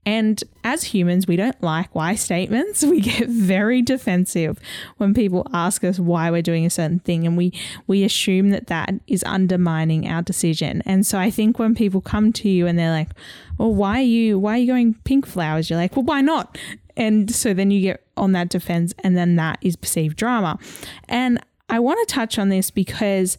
And 0.06 0.42
as 0.62 0.84
humans, 0.84 1.26
we 1.26 1.34
don't 1.34 1.60
like 1.62 1.92
why 1.94 2.14
statements. 2.14 2.84
We 2.96 3.00
get 3.00 3.28
very 3.28 3.82
defensive 3.82 4.58
when 4.96 5.12
people 5.12 5.46
ask 5.52 5.82
us 5.82 5.98
why 5.98 6.30
we're 6.30 6.40
doing 6.40 6.64
a 6.64 6.70
certain 6.70 7.00
thing, 7.00 7.26
and 7.26 7.36
we 7.36 7.52
we 7.88 8.04
assume 8.04 8.50
that 8.50 8.68
that 8.68 8.94
is 9.08 9.24
undermining 9.24 10.08
our 10.08 10.22
decision. 10.22 10.82
And 10.86 11.04
so 11.04 11.18
I 11.18 11.30
think 11.30 11.58
when 11.58 11.74
people 11.74 12.00
come 12.00 12.32
to 12.34 12.48
you 12.48 12.66
and 12.66 12.78
they're 12.78 12.92
like, 12.92 13.10
"Well, 13.58 13.74
why 13.74 13.98
are 13.98 14.02
you 14.02 14.38
why 14.38 14.54
are 14.54 14.58
you 14.58 14.66
going 14.68 14.94
pink 15.04 15.26
flowers?" 15.26 15.68
You're 15.68 15.78
like, 15.78 15.96
"Well, 15.96 16.04
why 16.04 16.20
not?" 16.20 16.56
And 16.96 17.34
so 17.34 17.52
then 17.52 17.70
you 17.70 17.80
get 17.80 18.06
on 18.16 18.32
that 18.32 18.48
defense, 18.48 18.94
and 19.00 19.16
then 19.16 19.36
that 19.36 19.58
is 19.60 19.74
perceived 19.74 20.16
drama. 20.16 20.58
And 21.08 21.40
I 21.68 21.80
want 21.80 22.06
to 22.06 22.14
touch 22.14 22.38
on 22.38 22.48
this 22.48 22.70
because 22.70 23.36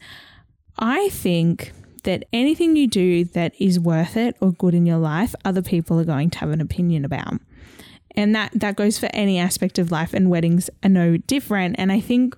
I 0.78 1.10
think 1.10 1.72
that 2.04 2.26
anything 2.34 2.76
you 2.76 2.88
do 2.88 3.24
that 3.26 3.54
is 3.60 3.80
worth 3.80 4.18
it 4.18 4.36
or 4.40 4.52
good 4.52 4.74
in 4.74 4.86
your 4.86 4.98
life, 4.98 5.36
other 5.44 5.62
people 5.62 6.00
are 6.00 6.06
going 6.06 6.30
to 6.32 6.40
have 6.40 6.50
an 6.50 6.62
opinion 6.62 7.06
about. 7.06 7.36
And 8.16 8.34
that, 8.36 8.52
that 8.56 8.76
goes 8.76 8.98
for 8.98 9.10
any 9.14 9.38
aspect 9.38 9.78
of 9.78 9.92
life, 9.92 10.14
and 10.14 10.30
weddings 10.30 10.70
are 10.84 10.90
no 10.90 11.18
different. 11.18 11.76
And 11.78 11.92
I 11.92 12.00
think 12.00 12.36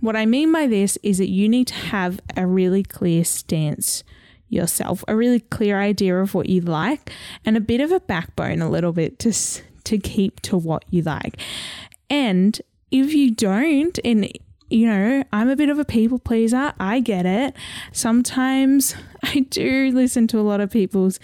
what 0.00 0.16
I 0.16 0.26
mean 0.26 0.52
by 0.52 0.66
this 0.66 0.96
is 1.02 1.18
that 1.18 1.28
you 1.28 1.48
need 1.48 1.66
to 1.68 1.74
have 1.74 2.20
a 2.36 2.46
really 2.46 2.82
clear 2.82 3.24
stance 3.24 4.04
yourself, 4.48 5.04
a 5.08 5.16
really 5.16 5.40
clear 5.40 5.80
idea 5.80 6.16
of 6.18 6.34
what 6.34 6.48
you 6.48 6.60
like, 6.60 7.12
and 7.44 7.56
a 7.56 7.60
bit 7.60 7.80
of 7.80 7.92
a 7.92 8.00
backbone, 8.00 8.62
a 8.62 8.70
little 8.70 8.92
bit 8.92 9.18
to 9.20 9.32
to 9.84 9.98
keep 9.98 10.40
to 10.40 10.56
what 10.56 10.84
you 10.90 11.02
like. 11.02 11.40
And 12.08 12.60
if 12.90 13.14
you 13.14 13.30
don't, 13.30 13.98
and 14.04 14.30
you 14.70 14.86
know, 14.86 15.24
I'm 15.32 15.50
a 15.50 15.56
bit 15.56 15.68
of 15.68 15.78
a 15.78 15.84
people 15.84 16.18
pleaser. 16.18 16.72
I 16.78 17.00
get 17.00 17.26
it. 17.26 17.54
Sometimes 17.92 18.94
I 19.22 19.40
do 19.50 19.90
listen 19.92 20.26
to 20.28 20.38
a 20.38 20.42
lot 20.42 20.60
of 20.60 20.70
people's 20.70 21.18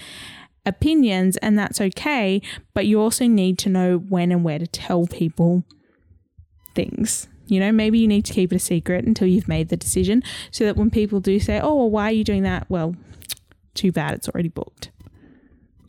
opinions, 0.65 1.37
and 1.39 1.59
that's 1.59 1.81
okay. 1.81 2.43
But 2.75 2.87
you 2.87 3.01
also 3.01 3.27
need 3.27 3.59
to 3.61 3.69
know 3.69 3.99
when 3.99 4.33
and 4.33 4.45
where 4.45 4.59
to 4.59 4.67
tell 4.67 5.07
people 5.07 5.65
things. 6.75 7.29
You 7.47 7.61
know, 7.61 7.71
maybe 7.71 7.99
you 7.99 8.09
need 8.09 8.25
to 8.25 8.33
keep 8.33 8.53
it 8.53 8.57
a 8.57 8.61
secret 8.61 9.05
until 9.05 9.29
you've 9.29 9.47
made 9.47 9.69
the 9.69 9.77
decision 9.77 10.23
so 10.51 10.65
that 10.65 10.77
when 10.77 10.91
people 10.91 11.21
do 11.21 11.39
say, 11.39 11.61
oh, 11.61 11.77
well, 11.77 11.91
why 11.91 12.09
are 12.09 12.13
you 12.13 12.25
doing 12.25 12.43
that? 12.43 12.69
Well, 12.69 12.97
too 13.75 13.93
bad, 13.93 14.15
it's 14.15 14.29
already 14.29 14.49
booked. 14.49 14.91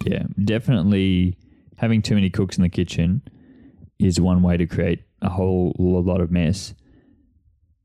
Yeah, 0.05 0.23
definitely 0.43 1.35
having 1.77 2.03
too 2.03 2.13
many 2.13 2.29
cooks 2.29 2.57
in 2.57 2.61
the 2.63 2.69
kitchen 2.69 3.23
is 3.97 4.21
one 4.21 4.43
way 4.43 4.57
to 4.57 4.67
create 4.67 5.03
a 5.23 5.29
whole 5.29 5.73
lot 5.79 6.21
of 6.21 6.29
mess. 6.29 6.75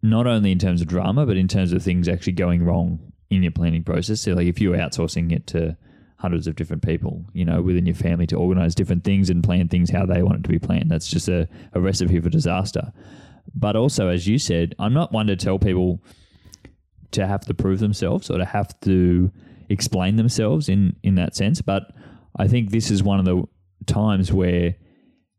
Not 0.03 0.27
only 0.27 0.53
in 0.53 0.59
terms 0.59 0.81
of 0.81 0.89
drama, 0.89 1.27
but 1.27 1.37
in 1.37 1.49
terms 1.49 1.73
of 1.73 1.83
things 1.83 2.09
actually 2.09 2.33
going 2.33 2.65
wrong 2.65 3.13
in 3.31 3.43
your 3.43 3.53
planning 3.53 3.85
process. 3.85 4.21
So, 4.21 4.33
like 4.33 4.47
if 4.47 4.61
you're 4.61 4.77
outsourcing 4.77 5.33
it 5.33 5.47
to 5.49 5.77
hundreds 6.19 6.47
of 6.47 6.57
different 6.57 6.83
people, 6.83 7.25
you 7.33 7.45
know, 7.45 7.63
within 7.63 7.87
your 7.87 7.95
family 7.95 8.27
to 8.29 8.37
organize 8.37 8.75
different 8.75 9.05
things 9.05 9.31
and 9.31 9.43
plan 9.43 9.69
things 9.69 9.91
how 9.91 10.07
they 10.07 10.23
want 10.23 10.39
it 10.39 10.43
to 10.43 10.49
be 10.49 10.59
planned, 10.59 10.91
that's 10.91 11.09
just 11.09 11.29
a, 11.29 11.49
a 11.73 11.81
recipe 11.81 12.21
for 12.21 12.29
disaster. 12.29 12.93
But 13.55 13.77
also, 13.77 14.09
as 14.09 14.27
you 14.27 14.39
said, 14.39 14.75
I'm 14.79 14.93
not 14.93 15.13
one 15.13 15.27
to 15.27 15.37
tell 15.37 15.59
people 15.59 16.03
to 17.13 17.27
have 17.27 17.43
to 17.47 17.55
prove 17.55 17.81
themselves 17.81 18.31
or 18.31 18.39
to 18.39 18.45
have 18.45 18.79
to 18.81 19.31
explain 19.69 20.17
themselves 20.17 20.69
in 20.69 20.97
in 21.03 21.15
that 21.17 21.37
sense. 21.37 21.63
But 21.63 21.85
I 22.37 22.49
think 22.49 22.71
this 22.71 22.91
is 22.91 23.03
one 23.03 23.19
of 23.19 23.25
the 23.25 23.45
times 23.87 24.33
where 24.33 24.77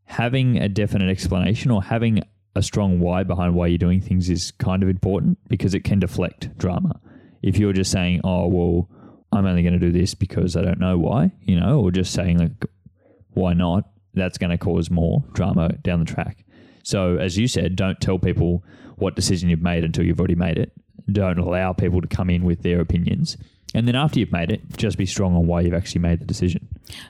having 0.06 0.58
a 0.58 0.70
definite 0.70 1.10
explanation 1.10 1.72
or 1.72 1.82
having 1.82 2.22
a 2.56 2.62
strong 2.62 3.00
why 3.00 3.24
behind 3.24 3.56
why 3.56 3.68
you're 3.68 3.78
doing 3.78 4.02
things 4.02 4.30
is 4.30 4.52
kind 4.52 4.84
of 4.84 4.90
important 4.90 5.38
because 5.48 5.74
it 5.74 5.84
can 5.84 6.00
deflect 6.00 6.56
drama. 6.58 7.00
If 7.42 7.58
you're 7.58 7.74
just 7.74 7.92
saying, 7.92 8.22
"Oh, 8.24 8.48
well, 8.48 8.90
I'm 9.32 9.46
only 9.46 9.64
going 9.64 9.74
to 9.74 9.80
do 9.80 9.92
this 9.92 10.14
because 10.14 10.56
I 10.56 10.62
don't 10.62 10.80
know 10.80 10.98
why," 10.98 11.32
you 11.42 11.60
know, 11.60 11.80
or 11.80 11.92
just 11.92 12.14
saying 12.14 12.38
like, 12.38 12.66
"Why 13.32 13.54
not?" 13.54 13.90
That's 14.14 14.38
going 14.38 14.52
to 14.52 14.58
cause 14.58 14.92
more 14.92 15.24
drama 15.34 15.74
down 15.82 16.00
the 16.00 16.06
track. 16.06 16.46
So, 16.84 17.18
as 17.18 17.38
you 17.38 17.48
said, 17.48 17.76
don't 17.76 18.00
tell 18.00 18.20
people 18.20 18.64
what 18.98 19.16
decision 19.16 19.50
you've 19.50 19.62
made 19.62 19.84
until 19.84 20.06
you've 20.06 20.20
already 20.20 20.36
made 20.36 20.58
it. 20.58 20.72
Don't 21.12 21.40
allow 21.40 21.74
people 21.74 22.02
to 22.02 22.08
come 22.08 22.30
in 22.30 22.44
with 22.44 22.62
their 22.62 22.80
opinions. 22.80 23.38
And 23.74 23.88
then 23.88 23.96
after 23.96 24.20
you've 24.20 24.32
made 24.32 24.52
it, 24.52 24.62
just 24.78 24.98
be 24.98 25.06
strong 25.06 25.36
on 25.36 25.48
why 25.48 25.62
you've 25.62 25.74
actually 25.74 26.02
made 26.02 26.20
the 26.20 26.26
decision. 26.26 26.68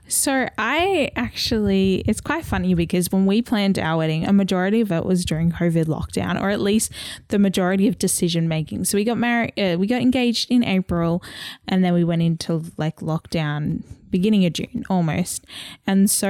So 0.07 0.47
I 0.57 1.11
actually, 1.15 2.03
it's 2.07 2.21
quite 2.21 2.45
funny 2.45 2.73
because 2.73 3.11
when 3.11 3.25
we 3.25 3.41
planned 3.41 3.79
our 3.79 3.97
wedding, 3.97 4.25
a 4.25 4.33
majority 4.33 4.81
of 4.81 4.91
it 4.91 5.05
was 5.05 5.25
during 5.25 5.51
COVID 5.51 5.85
lockdown, 5.85 6.41
or 6.41 6.49
at 6.49 6.59
least 6.59 6.91
the 7.29 7.39
majority 7.39 7.87
of 7.87 7.97
decision 7.97 8.47
making. 8.47 8.85
So 8.85 8.97
we 8.97 9.03
got 9.03 9.17
married, 9.17 9.53
uh, 9.57 9.77
we 9.77 9.87
got 9.87 10.01
engaged 10.01 10.51
in 10.51 10.63
April, 10.63 11.23
and 11.67 11.83
then 11.83 11.93
we 11.93 12.03
went 12.03 12.21
into 12.21 12.63
like 12.77 12.97
lockdown 12.97 13.83
beginning 14.09 14.45
of 14.45 14.53
June 14.53 14.85
almost. 14.89 15.45
And 15.87 16.09
so, 16.09 16.27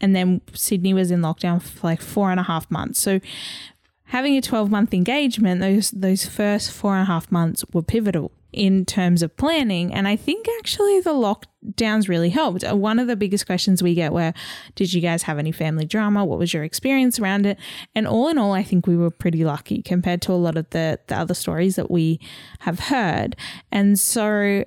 and 0.00 0.16
then 0.16 0.40
Sydney 0.54 0.94
was 0.94 1.10
in 1.10 1.20
lockdown 1.20 1.60
for 1.62 1.86
like 1.86 2.00
four 2.00 2.30
and 2.30 2.40
a 2.40 2.44
half 2.44 2.70
months. 2.70 3.00
So 3.00 3.20
having 4.06 4.36
a 4.36 4.40
12 4.40 4.70
month 4.70 4.94
engagement, 4.94 5.60
those 5.60 5.90
those 5.90 6.26
first 6.26 6.72
four 6.72 6.94
and 6.94 7.02
a 7.02 7.06
half 7.06 7.30
months 7.30 7.64
were 7.72 7.82
pivotal 7.82 8.32
in 8.56 8.84
terms 8.84 9.22
of 9.22 9.36
planning. 9.36 9.92
And 9.92 10.08
I 10.08 10.16
think 10.16 10.46
actually 10.58 11.00
the 11.00 11.10
lockdowns 11.10 12.08
really 12.08 12.30
helped. 12.30 12.64
Uh, 12.64 12.74
one 12.74 12.98
of 12.98 13.06
the 13.06 13.16
biggest 13.16 13.46
questions 13.46 13.82
we 13.82 13.94
get 13.94 14.12
were, 14.12 14.32
did 14.74 14.92
you 14.92 15.00
guys 15.00 15.24
have 15.24 15.38
any 15.38 15.52
family 15.52 15.84
drama? 15.84 16.24
What 16.24 16.38
was 16.38 16.54
your 16.54 16.64
experience 16.64 17.18
around 17.20 17.46
it? 17.46 17.58
And 17.94 18.06
all 18.06 18.28
in 18.28 18.38
all, 18.38 18.52
I 18.52 18.62
think 18.62 18.86
we 18.86 18.96
were 18.96 19.10
pretty 19.10 19.44
lucky 19.44 19.82
compared 19.82 20.22
to 20.22 20.32
a 20.32 20.34
lot 20.34 20.56
of 20.56 20.68
the, 20.70 20.98
the 21.06 21.16
other 21.16 21.34
stories 21.34 21.76
that 21.76 21.90
we 21.90 22.18
have 22.60 22.80
heard. 22.80 23.36
And 23.70 23.98
so 23.98 24.64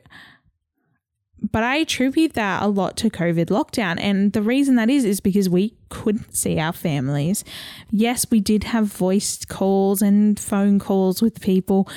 but 1.51 1.63
I 1.63 1.77
attribute 1.77 2.33
that 2.33 2.61
a 2.61 2.67
lot 2.67 2.97
to 2.97 3.09
COVID 3.09 3.45
lockdown. 3.45 3.99
And 3.99 4.33
the 4.33 4.41
reason 4.41 4.75
that 4.75 4.89
is, 4.89 5.05
is 5.05 5.19
because 5.19 5.49
we 5.49 5.75
couldn't 5.89 6.35
see 6.35 6.59
our 6.59 6.73
families. 6.73 7.43
Yes, 7.91 8.25
we 8.29 8.39
did 8.39 8.65
have 8.65 8.85
voice 8.85 9.45
calls 9.45 10.01
and 10.01 10.39
phone 10.39 10.79
calls 10.79 11.21
with 11.21 11.41
people, 11.41 11.87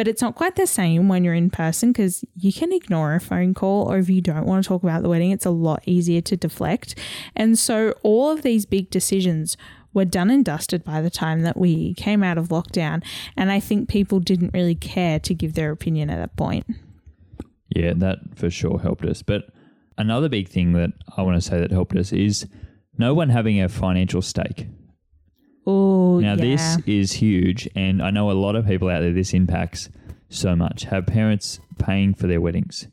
but 0.00 0.08
it's 0.08 0.22
not 0.22 0.34
quite 0.34 0.56
the 0.56 0.66
same 0.66 1.08
when 1.08 1.24
you're 1.24 1.34
in 1.34 1.50
person 1.50 1.92
because 1.92 2.24
you 2.34 2.54
can 2.54 2.72
ignore 2.72 3.14
a 3.14 3.20
phone 3.20 3.52
call, 3.52 3.86
or 3.86 3.98
if 3.98 4.08
you 4.08 4.22
don't 4.22 4.46
want 4.46 4.64
to 4.64 4.66
talk 4.66 4.82
about 4.82 5.02
the 5.02 5.10
wedding, 5.10 5.30
it's 5.30 5.44
a 5.44 5.50
lot 5.50 5.82
easier 5.84 6.22
to 6.22 6.38
deflect. 6.38 6.98
And 7.36 7.58
so 7.58 7.92
all 8.02 8.30
of 8.30 8.40
these 8.40 8.64
big 8.64 8.88
decisions 8.88 9.58
were 9.92 10.06
done 10.06 10.30
and 10.30 10.42
dusted 10.42 10.84
by 10.84 11.02
the 11.02 11.10
time 11.10 11.42
that 11.42 11.58
we 11.58 11.92
came 11.92 12.22
out 12.22 12.38
of 12.38 12.48
lockdown. 12.48 13.04
And 13.36 13.52
I 13.52 13.60
think 13.60 13.90
people 13.90 14.20
didn't 14.20 14.54
really 14.54 14.74
care 14.74 15.20
to 15.20 15.34
give 15.34 15.52
their 15.52 15.70
opinion 15.70 16.08
at 16.08 16.16
that 16.16 16.34
point. 16.34 16.64
Yeah, 17.68 17.92
that 17.96 18.20
for 18.36 18.48
sure 18.48 18.78
helped 18.78 19.04
us. 19.04 19.20
But 19.20 19.50
another 19.98 20.30
big 20.30 20.48
thing 20.48 20.72
that 20.72 20.92
I 21.14 21.20
want 21.20 21.36
to 21.36 21.46
say 21.46 21.60
that 21.60 21.72
helped 21.72 21.94
us 21.94 22.10
is 22.10 22.46
no 22.96 23.12
one 23.12 23.28
having 23.28 23.60
a 23.60 23.68
financial 23.68 24.22
stake. 24.22 24.66
Oh, 25.70 26.20
Now, 26.20 26.34
yeah. 26.34 26.36
this 26.36 26.78
is 26.86 27.12
huge, 27.12 27.68
and 27.74 28.02
I 28.02 28.10
know 28.10 28.30
a 28.30 28.32
lot 28.32 28.56
of 28.56 28.66
people 28.66 28.88
out 28.88 29.00
there 29.00 29.12
this 29.12 29.34
impacts 29.34 29.88
so 30.28 30.54
much. 30.54 30.84
Have 30.84 31.06
parents 31.06 31.60
paying 31.78 32.14
for 32.14 32.26
their 32.26 32.40
weddings, 32.40 32.86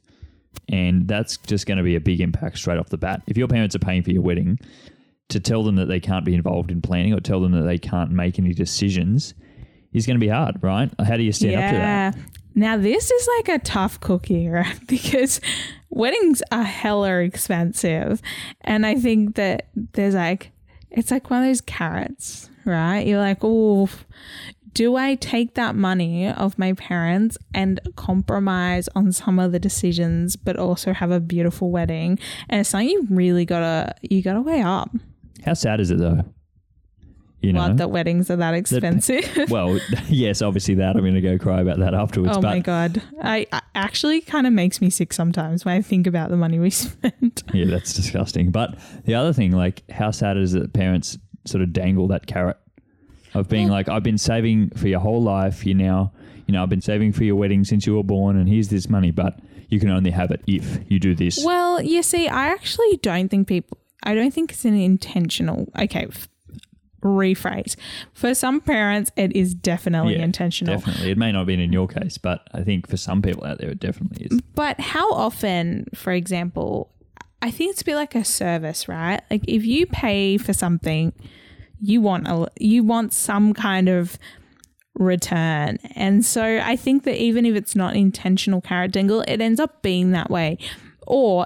and 0.69 1.07
that's 1.07 1.37
just 1.37 1.65
going 1.65 1.77
to 1.77 1.83
be 1.83 1.95
a 1.95 2.01
big 2.01 2.21
impact 2.21 2.57
straight 2.57 2.77
off 2.77 2.89
the 2.89 2.97
bat. 2.97 3.21
If 3.27 3.37
your 3.37 3.47
parents 3.47 3.75
are 3.75 3.79
paying 3.79 4.03
for 4.03 4.11
your 4.11 4.21
wedding, 4.21 4.59
to 5.29 5.39
tell 5.39 5.63
them 5.63 5.75
that 5.75 5.87
they 5.87 5.99
can't 5.99 6.25
be 6.25 6.33
involved 6.33 6.71
in 6.71 6.81
planning 6.81 7.13
or 7.13 7.19
tell 7.19 7.41
them 7.41 7.51
that 7.51 7.63
they 7.63 7.77
can't 7.77 8.11
make 8.11 8.39
any 8.39 8.53
decisions 8.53 9.33
is 9.93 10.05
going 10.05 10.15
to 10.15 10.21
be 10.21 10.29
hard, 10.29 10.61
right? 10.61 10.89
How 11.05 11.17
do 11.17 11.23
you 11.23 11.31
stand 11.31 11.55
up 11.55 11.71
to 11.71 11.77
that? 11.77 12.17
Now 12.55 12.77
this 12.77 13.11
is 13.11 13.29
like 13.37 13.49
a 13.49 13.63
tough 13.63 13.99
cookie, 13.99 14.47
right? 14.49 14.79
Because 14.87 15.41
weddings 15.89 16.41
are 16.51 16.63
hella 16.63 17.17
expensive. 17.19 18.21
And 18.61 18.85
I 18.85 18.95
think 18.95 19.35
that 19.35 19.69
there's 19.75 20.15
like 20.15 20.51
it's 20.89 21.11
like 21.11 21.29
one 21.29 21.43
of 21.43 21.49
those 21.49 21.61
carrots, 21.61 22.49
right? 22.67 23.05
You're 23.05 23.19
like, 23.19 23.39
oh, 23.41 23.89
do 24.73 24.95
I 24.95 25.15
take 25.15 25.55
that 25.55 25.75
money 25.75 26.27
of 26.29 26.59
my 26.59 26.73
parents 26.73 27.37
and 27.53 27.79
compromise 27.95 28.87
on 28.95 29.11
some 29.11 29.39
of 29.39 29.51
the 29.51 29.59
decisions, 29.59 30.35
but 30.35 30.55
also 30.57 30.93
have 30.93 31.09
a 31.09 31.19
beautiful 31.19 31.71
wedding? 31.71 32.19
And 32.49 32.61
it's 32.61 32.69
something 32.69 32.89
you 32.89 33.07
really 33.09 33.45
gotta 33.45 33.95
you 34.01 34.21
gotta 34.21 34.41
weigh 34.41 34.61
up. 34.61 34.91
How 35.43 35.53
sad 35.55 35.79
is 35.79 35.89
it 35.89 35.97
though? 35.97 36.23
You 37.41 37.53
know, 37.53 37.61
What 37.61 37.77
that 37.77 37.91
weddings 37.91 38.31
are 38.31 38.35
that 38.35 38.55
expensive. 38.55 39.23
well, 39.49 39.79
yes, 40.09 40.41
obviously 40.41 40.73
that. 40.75 40.95
I'm 40.95 41.03
going 41.03 41.13
to 41.13 41.21
go 41.21 41.37
cry 41.37 41.61
about 41.61 41.77
that 41.79 41.93
afterwards. 41.93 42.35
Oh 42.35 42.41
but 42.41 42.49
my 42.49 42.59
god! 42.59 43.01
I, 43.21 43.45
I 43.51 43.61
actually 43.75 44.21
kind 44.21 44.47
of 44.47 44.53
makes 44.53 44.81
me 44.81 44.89
sick 44.89 45.13
sometimes 45.13 45.63
when 45.63 45.75
I 45.77 45.83
think 45.83 46.07
about 46.07 46.31
the 46.31 46.35
money 46.35 46.57
we 46.57 46.69
spent. 46.71 47.43
yeah, 47.53 47.65
that's 47.65 47.93
disgusting. 47.93 48.49
But 48.49 48.77
the 49.05 49.13
other 49.13 49.33
thing, 49.33 49.51
like, 49.51 49.89
how 49.91 50.09
sad 50.09 50.35
is 50.35 50.55
it 50.55 50.61
that 50.63 50.73
parents 50.73 51.19
sort 51.47 51.61
of 51.63 51.73
dangle 51.73 52.07
that 52.09 52.27
carrot 52.27 52.57
of 53.33 53.49
being 53.49 53.67
like, 53.67 53.87
I've 53.89 54.03
been 54.03 54.17
saving 54.17 54.69
for 54.71 54.87
your 54.87 54.99
whole 54.99 55.21
life. 55.21 55.65
You 55.65 55.73
now, 55.73 56.11
you 56.45 56.53
know, 56.53 56.63
I've 56.63 56.69
been 56.69 56.81
saving 56.81 57.13
for 57.13 57.23
your 57.23 57.35
wedding 57.35 57.63
since 57.63 57.85
you 57.85 57.95
were 57.95 58.03
born, 58.03 58.37
and 58.37 58.47
here's 58.47 58.69
this 58.69 58.89
money, 58.89 59.11
but 59.11 59.39
you 59.69 59.79
can 59.79 59.89
only 59.89 60.11
have 60.11 60.31
it 60.31 60.41
if 60.47 60.79
you 60.89 60.99
do 60.99 61.13
this. 61.13 61.43
Well, 61.43 61.81
you 61.81 62.01
see, 62.03 62.27
I 62.27 62.47
actually 62.47 62.97
don't 62.97 63.29
think 63.29 63.47
people. 63.47 63.77
I 64.03 64.13
don't 64.15 64.33
think 64.33 64.51
it's 64.51 64.63
an 64.65 64.75
intentional. 64.79 65.67
Okay, 65.77 66.07
f- 66.09 66.29
rephrase. 67.03 67.75
For 68.13 68.33
some 68.33 68.61
parents, 68.61 69.11
it 69.15 69.35
is 69.35 69.53
definitely 69.53 70.15
Yeah, 70.15 70.23
intentional. 70.23 70.75
Definitely. 70.77 71.11
It 71.11 71.17
may 71.17 71.31
not 71.31 71.39
have 71.39 71.47
been 71.47 71.59
in 71.59 71.73
your 71.73 71.87
case, 71.87 72.17
but 72.17 72.47
I 72.53 72.63
think 72.63 72.87
for 72.87 72.97
some 72.97 73.21
people 73.21 73.45
out 73.45 73.57
there, 73.59 73.69
it 73.69 73.79
definitely 73.79 74.27
is. 74.27 74.41
But 74.55 74.79
how 74.79 75.11
often, 75.11 75.87
for 75.93 76.11
example, 76.13 76.91
I 77.41 77.51
think 77.51 77.71
it's 77.71 77.81
a 77.81 77.85
bit 77.85 77.95
like 77.95 78.15
a 78.15 78.23
service, 78.23 78.87
right? 78.87 79.21
Like 79.29 79.43
if 79.47 79.65
you 79.65 79.85
pay 79.85 80.37
for 80.37 80.53
something, 80.53 81.13
you 81.79 82.01
want 82.01 82.27
a 82.27 82.47
you 82.59 82.83
want 82.83 83.13
some 83.13 83.53
kind 83.53 83.89
of 83.89 84.17
return. 84.95 85.77
And 85.95 86.25
so 86.25 86.59
I 86.63 86.75
think 86.75 87.03
that 87.03 87.21
even 87.21 87.45
if 87.45 87.55
it's 87.55 87.75
not 87.75 87.95
intentional 87.95 88.61
carrot 88.61 88.91
dingle, 88.91 89.21
it 89.27 89.41
ends 89.41 89.59
up 89.59 89.81
being 89.81 90.11
that 90.11 90.29
way. 90.29 90.57
Or 91.05 91.45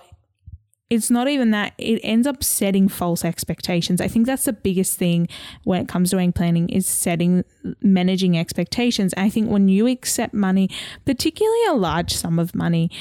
it's 0.89 1.09
not 1.09 1.29
even 1.29 1.51
that 1.51 1.73
it 1.77 2.01
ends 2.03 2.27
up 2.27 2.43
setting 2.43 2.89
false 2.89 3.23
expectations 3.23 4.01
i 4.01 4.09
think 4.09 4.25
that's 4.25 4.43
the 4.43 4.51
biggest 4.51 4.97
thing 4.97 5.25
when 5.63 5.81
it 5.81 5.87
comes 5.87 6.09
to 6.09 6.17
wedding 6.17 6.33
planning 6.33 6.67
is 6.67 6.85
setting 6.85 7.45
managing 7.81 8.37
expectations 8.37 9.13
i 9.15 9.29
think 9.29 9.49
when 9.49 9.69
you 9.69 9.87
accept 9.87 10.33
money 10.33 10.69
particularly 11.05 11.65
a 11.67 11.73
large 11.73 12.13
sum 12.13 12.37
of 12.37 12.53
money 12.53 12.91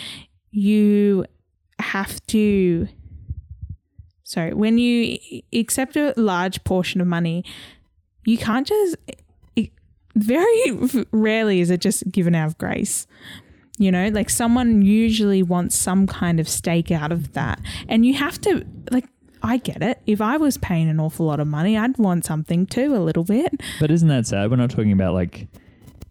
you 0.53 1.25
have 1.81 2.25
to 2.27 2.89
sorry 4.25 4.55
when 4.55 4.79
you 4.79 5.19
accept 5.53 5.97
a 5.97 6.15
large 6.17 6.63
portion 6.65 7.01
of 7.01 7.07
money 7.07 7.45
you 8.25 8.39
can't 8.39 8.67
just 8.67 8.97
very 10.15 10.79
rarely 11.13 11.61
is 11.61 11.71
it 11.71 11.81
just 11.81 12.11
given 12.11 12.35
out 12.35 12.47
of 12.47 12.59
grace 12.59 13.07
you 13.81 13.91
know, 13.91 14.09
like 14.09 14.29
someone 14.29 14.83
usually 14.83 15.43
wants 15.43 15.75
some 15.75 16.07
kind 16.07 16.39
of 16.39 16.47
stake 16.47 16.91
out 16.91 17.13
of 17.13 17.33
that. 17.33 17.61
And 17.89 18.05
you 18.05 18.13
have 18.13 18.39
to, 18.43 18.67
like, 18.91 19.07
I 19.43 19.57
get 19.57 19.83
it. 19.83 20.03
If 20.07 20.21
I 20.21 20.37
was 20.37 20.59
paying 20.59 20.91
an 20.91 21.01
awful 21.01 21.25
lot 21.25 21.41
of 21.41 21.47
money, 21.47 21.79
I'd 21.79 21.97
want 21.97 22.27
something 22.27 22.67
too, 22.67 22.95
a 22.95 23.01
little 23.01 23.25
bit. 23.25 23.59
But 23.81 23.91
isn't 23.91 24.09
that 24.09 24.27
sad? 24.27 24.51
We're 24.51 24.57
not 24.57 24.69
talking 24.69 24.93
about 24.93 25.15
like 25.15 25.49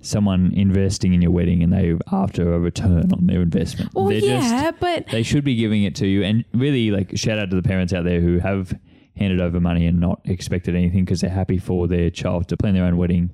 someone 0.01 0.53
investing 0.53 1.13
in 1.13 1.21
your 1.21 1.31
wedding 1.31 1.61
and 1.61 1.73
they 1.73 1.93
after 2.11 2.53
a 2.53 2.59
return 2.59 3.11
on 3.11 3.27
their 3.27 3.41
investment. 3.41 3.91
Well, 3.93 4.07
They're 4.07 4.19
yeah, 4.19 4.71
just, 4.71 4.79
but 4.79 5.07
they 5.07 5.23
should 5.23 5.43
be 5.43 5.55
giving 5.55 5.83
it 5.83 5.95
to 5.95 6.07
you. 6.07 6.23
And 6.23 6.45
really, 6.53 6.91
like, 6.91 7.17
shout 7.17 7.39
out 7.39 7.49
to 7.49 7.55
the 7.55 7.63
parents 7.63 7.93
out 7.93 8.05
there 8.05 8.21
who 8.21 8.39
have 8.39 8.73
handed 9.17 9.41
over 9.41 9.59
money 9.59 9.85
and 9.85 9.99
not 9.99 10.21
expected 10.25 10.75
anything 10.75 11.03
because 11.03 11.21
they're 11.21 11.29
happy 11.29 11.57
for 11.57 11.87
their 11.87 12.09
child 12.09 12.47
to 12.47 12.57
plan 12.57 12.73
their 12.73 12.85
own 12.85 12.97
wedding 12.97 13.31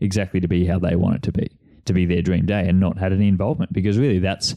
exactly 0.00 0.40
to 0.40 0.48
be 0.48 0.66
how 0.66 0.78
they 0.78 0.96
want 0.96 1.16
it 1.16 1.22
to 1.22 1.32
be 1.32 1.50
to 1.84 1.92
be 1.92 2.04
their 2.04 2.22
dream 2.22 2.44
day 2.44 2.68
and 2.68 2.78
not 2.78 2.98
had 2.98 3.12
any 3.12 3.28
involvement 3.28 3.72
because 3.72 3.98
really 3.98 4.18
that's 4.18 4.54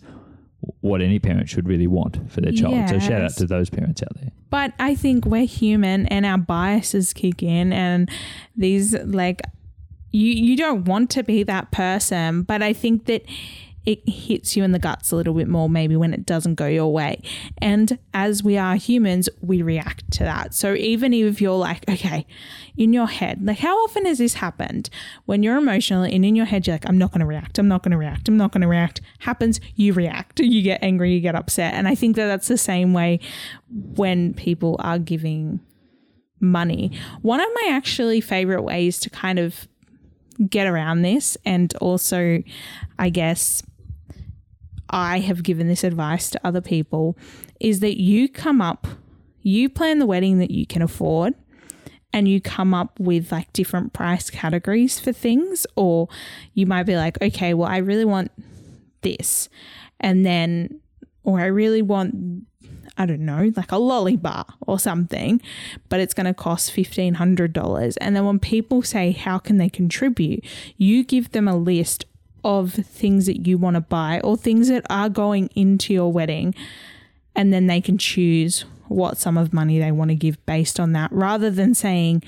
what 0.81 1.01
any 1.01 1.17
parent 1.17 1.49
should 1.49 1.67
really 1.67 1.87
want 1.87 2.31
for 2.31 2.41
their 2.41 2.51
child. 2.51 2.89
So 2.89 2.99
shout 2.99 3.21
out 3.21 3.31
to 3.37 3.47
those 3.47 3.69
parents 3.69 4.03
out 4.03 4.13
there. 4.15 4.31
But 4.49 4.73
I 4.79 4.95
think 4.95 5.25
we're 5.25 5.45
human 5.45 6.07
and 6.07 6.25
our 6.25 6.37
biases 6.37 7.13
kick 7.13 7.41
in 7.41 7.73
and 7.73 8.09
these 8.55 8.93
like 8.93 9.41
you 10.11 10.31
you 10.31 10.57
don't 10.57 10.85
want 10.85 11.09
to 11.11 11.23
be 11.23 11.43
that 11.43 11.71
person, 11.71 12.43
but 12.43 12.61
I 12.61 12.73
think 12.73 13.05
that 13.05 13.25
it 13.85 14.07
hits 14.07 14.55
you 14.55 14.63
in 14.63 14.73
the 14.73 14.79
guts 14.79 15.11
a 15.11 15.15
little 15.15 15.33
bit 15.33 15.47
more 15.47 15.67
maybe 15.67 15.95
when 15.95 16.13
it 16.13 16.25
doesn't 16.25 16.55
go 16.55 16.67
your 16.67 16.93
way. 16.93 17.21
And 17.57 17.97
as 18.13 18.43
we 18.43 18.57
are 18.57 18.75
humans, 18.75 19.27
we 19.41 19.61
react 19.61 20.11
to 20.11 20.23
that. 20.23 20.53
So 20.53 20.75
even 20.75 21.13
if 21.13 21.41
you're 21.41 21.57
like, 21.57 21.89
okay, 21.89 22.27
in 22.77 22.93
your 22.93 23.07
head, 23.07 23.43
like 23.43 23.59
how 23.59 23.75
often 23.83 24.05
has 24.05 24.19
this 24.19 24.35
happened 24.35 24.89
when 25.25 25.41
you're 25.41 25.57
emotional 25.57 26.03
and 26.03 26.23
in 26.23 26.35
your 26.35 26.45
head 26.45 26.67
you're 26.67 26.75
like, 26.75 26.87
I'm 26.87 26.97
not 26.97 27.11
going 27.11 27.21
to 27.21 27.25
react, 27.25 27.57
I'm 27.57 27.67
not 27.67 27.81
going 27.81 27.91
to 27.91 27.97
react, 27.97 28.27
I'm 28.27 28.37
not 28.37 28.51
going 28.51 28.61
to 28.61 28.67
react. 28.67 29.01
Happens, 29.19 29.59
you 29.75 29.93
react, 29.93 30.39
you 30.39 30.61
get 30.61 30.83
angry, 30.83 31.13
you 31.13 31.19
get 31.19 31.35
upset. 31.35 31.73
And 31.73 31.87
I 31.87 31.95
think 31.95 32.15
that 32.17 32.27
that's 32.27 32.47
the 32.47 32.57
same 32.57 32.93
way 32.93 33.19
when 33.69 34.35
people 34.35 34.75
are 34.79 34.99
giving 34.99 35.59
money. 36.39 36.91
One 37.21 37.39
of 37.39 37.47
my 37.55 37.69
actually 37.71 38.21
favorite 38.21 38.63
ways 38.63 38.99
to 38.99 39.09
kind 39.09 39.39
of 39.39 39.67
get 40.49 40.67
around 40.67 41.01
this. 41.01 41.37
And 41.45 41.73
also 41.75 42.43
I 42.99 43.09
guess 43.09 43.63
I 44.89 45.19
have 45.19 45.43
given 45.43 45.67
this 45.67 45.83
advice 45.83 46.29
to 46.31 46.41
other 46.43 46.61
people 46.61 47.17
is 47.59 47.79
that 47.79 47.99
you 47.99 48.27
come 48.27 48.61
up, 48.61 48.87
you 49.41 49.69
plan 49.69 49.99
the 49.99 50.05
wedding 50.05 50.39
that 50.39 50.51
you 50.51 50.65
can 50.65 50.81
afford 50.81 51.33
and 52.13 52.27
you 52.27 52.41
come 52.41 52.73
up 52.73 52.99
with 52.99 53.31
like 53.31 53.51
different 53.53 53.93
price 53.93 54.29
categories 54.29 54.99
for 54.99 55.13
things. 55.13 55.65
Or 55.75 56.09
you 56.53 56.65
might 56.65 56.83
be 56.83 56.95
like 56.95 57.21
okay 57.21 57.53
well 57.53 57.69
I 57.69 57.77
really 57.77 58.05
want 58.05 58.31
this. 59.01 59.49
And 59.99 60.25
then 60.25 60.81
or 61.23 61.39
I 61.39 61.45
really 61.45 61.81
want 61.81 62.45
I 62.97 63.05
don't 63.05 63.25
know, 63.25 63.51
like 63.55 63.71
a 63.71 63.77
lolly 63.77 64.17
bar 64.17 64.45
or 64.61 64.77
something, 64.77 65.41
but 65.89 65.99
it's 65.99 66.13
going 66.13 66.25
to 66.25 66.33
cost 66.33 66.71
$1,500. 66.73 67.97
And 68.01 68.15
then 68.15 68.25
when 68.25 68.39
people 68.39 68.81
say, 68.81 69.11
how 69.11 69.37
can 69.37 69.57
they 69.57 69.69
contribute? 69.69 70.43
You 70.77 71.03
give 71.03 71.31
them 71.31 71.47
a 71.47 71.55
list 71.55 72.05
of 72.43 72.73
things 72.73 73.27
that 73.27 73.47
you 73.47 73.57
want 73.57 73.75
to 73.75 73.81
buy 73.81 74.19
or 74.23 74.35
things 74.35 74.67
that 74.67 74.85
are 74.89 75.09
going 75.09 75.49
into 75.55 75.93
your 75.93 76.11
wedding. 76.11 76.53
And 77.35 77.53
then 77.53 77.67
they 77.67 77.81
can 77.81 77.97
choose 77.97 78.65
what 78.87 79.17
sum 79.17 79.37
of 79.37 79.53
money 79.53 79.79
they 79.79 79.91
want 79.91 80.09
to 80.09 80.15
give 80.15 80.45
based 80.45 80.79
on 80.79 80.91
that 80.91 81.11
rather 81.13 81.49
than 81.49 81.73
saying, 81.73 82.23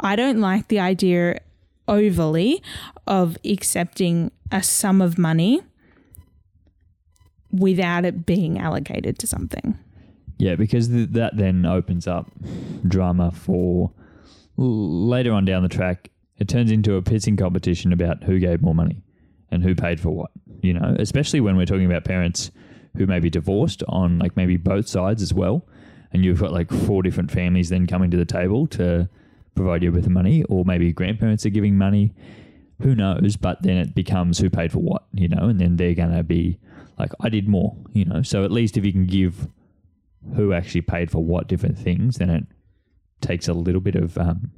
I 0.00 0.16
don't 0.16 0.40
like 0.40 0.68
the 0.68 0.80
idea 0.80 1.40
overly 1.88 2.62
of 3.06 3.36
accepting 3.44 4.30
a 4.50 4.62
sum 4.62 5.02
of 5.02 5.18
money 5.18 5.60
without 7.52 8.04
it 8.04 8.26
being 8.26 8.58
allocated 8.58 9.18
to 9.18 9.26
something. 9.26 9.78
Yeah, 10.38 10.54
because 10.54 10.88
th- 10.88 11.10
that 11.10 11.36
then 11.36 11.64
opens 11.64 12.06
up 12.06 12.30
drama 12.86 13.30
for 13.30 13.92
later 14.56 15.32
on 15.32 15.44
down 15.44 15.62
the 15.62 15.68
track. 15.68 16.10
It 16.38 16.48
turns 16.48 16.70
into 16.70 16.96
a 16.96 17.02
pissing 17.02 17.38
competition 17.38 17.92
about 17.92 18.24
who 18.24 18.38
gave 18.38 18.60
more 18.60 18.74
money 18.74 19.02
and 19.50 19.62
who 19.62 19.74
paid 19.74 20.00
for 20.00 20.10
what. 20.10 20.30
You 20.62 20.74
know, 20.74 20.96
especially 20.98 21.40
when 21.40 21.56
we're 21.56 21.66
talking 21.66 21.86
about 21.86 22.04
parents 22.04 22.50
who 22.96 23.06
may 23.06 23.20
be 23.20 23.30
divorced 23.30 23.82
on 23.88 24.18
like 24.18 24.36
maybe 24.36 24.56
both 24.56 24.88
sides 24.88 25.22
as 25.22 25.32
well, 25.32 25.66
and 26.12 26.24
you've 26.24 26.40
got 26.40 26.52
like 26.52 26.70
four 26.70 27.02
different 27.02 27.30
families 27.30 27.68
then 27.68 27.86
coming 27.86 28.10
to 28.10 28.16
the 28.16 28.24
table 28.24 28.66
to 28.68 29.08
provide 29.54 29.82
you 29.82 29.92
with 29.92 30.04
the 30.04 30.10
money, 30.10 30.42
or 30.44 30.64
maybe 30.64 30.92
grandparents 30.92 31.46
are 31.46 31.50
giving 31.50 31.78
money. 31.78 32.14
Who 32.82 32.94
knows? 32.94 33.36
But 33.36 33.62
then 33.62 33.78
it 33.78 33.94
becomes 33.94 34.38
who 34.38 34.50
paid 34.50 34.70
for 34.72 34.80
what, 34.80 35.06
you 35.12 35.28
know, 35.28 35.48
and 35.48 35.58
then 35.58 35.76
they're 35.76 35.94
gonna 35.94 36.22
be 36.22 36.58
like, 36.98 37.12
I 37.20 37.30
did 37.30 37.48
more, 37.48 37.74
you 37.92 38.04
know. 38.04 38.22
So 38.22 38.44
at 38.44 38.52
least 38.52 38.76
if 38.76 38.84
you 38.84 38.92
can 38.92 39.06
give 39.06 39.48
who 40.34 40.52
actually 40.52 40.82
paid 40.82 41.10
for 41.10 41.22
what 41.22 41.48
different 41.48 41.78
things, 41.78 42.16
then 42.16 42.30
it 42.30 42.44
takes 43.20 43.48
a 43.48 43.52
little 43.52 43.80
bit 43.80 43.94
of 43.94 44.16
um, 44.18 44.50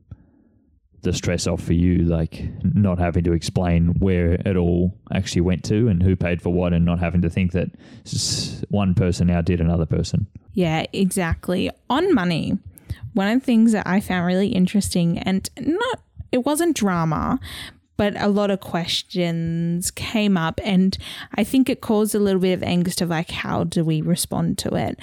the 1.03 1.13
stress 1.13 1.47
off 1.47 1.63
for 1.63 1.75
you, 1.75 1.99
like 2.05 2.49
not 2.63 2.99
having 2.99 3.25
to 3.25 3.33
explain 3.33 3.95
where 3.99 4.33
it 4.33 4.57
all 4.57 4.99
actually 5.13 5.43
went 5.43 5.65
to 5.65 5.89
and 5.89 6.03
who 6.03 6.17
paid 6.17 6.43
for 6.43 6.51
what, 6.51 6.73
and 6.73 6.85
not 6.85 6.99
having 6.99 7.23
to 7.23 7.31
think 7.31 7.53
that 7.53 7.69
one 8.69 8.95
person 8.95 9.31
outdid 9.31 9.61
another 9.61 9.87
person. 9.87 10.27
Yeah, 10.55 10.87
exactly. 10.93 11.71
On 11.89 12.13
money, 12.15 12.59
one 13.15 13.29
of 13.29 13.41
the 13.41 13.47
things 13.47 13.73
that 13.73 13.87
I 13.87 14.01
found 14.01 14.27
really 14.27 14.49
interesting 14.49 15.19
and 15.19 15.49
not 15.61 16.01
it 16.31 16.45
wasn't 16.45 16.77
drama, 16.77 17.41
but 17.97 18.21
a 18.21 18.29
lot 18.29 18.51
of 18.51 18.61
questions 18.61 19.91
came 19.91 20.37
up 20.37 20.61
and 20.63 20.97
I 21.35 21.45
think 21.45 21.69
it 21.69 21.81
caused 21.81 22.15
a 22.15 22.19
little 22.19 22.41
bit 22.41 22.53
of 22.53 22.61
angst 22.61 23.01
of 23.01 23.09
like 23.09 23.31
how 23.31 23.65
do 23.65 23.85
we 23.85 24.01
respond 24.03 24.59
to 24.59 24.75
it 24.75 24.99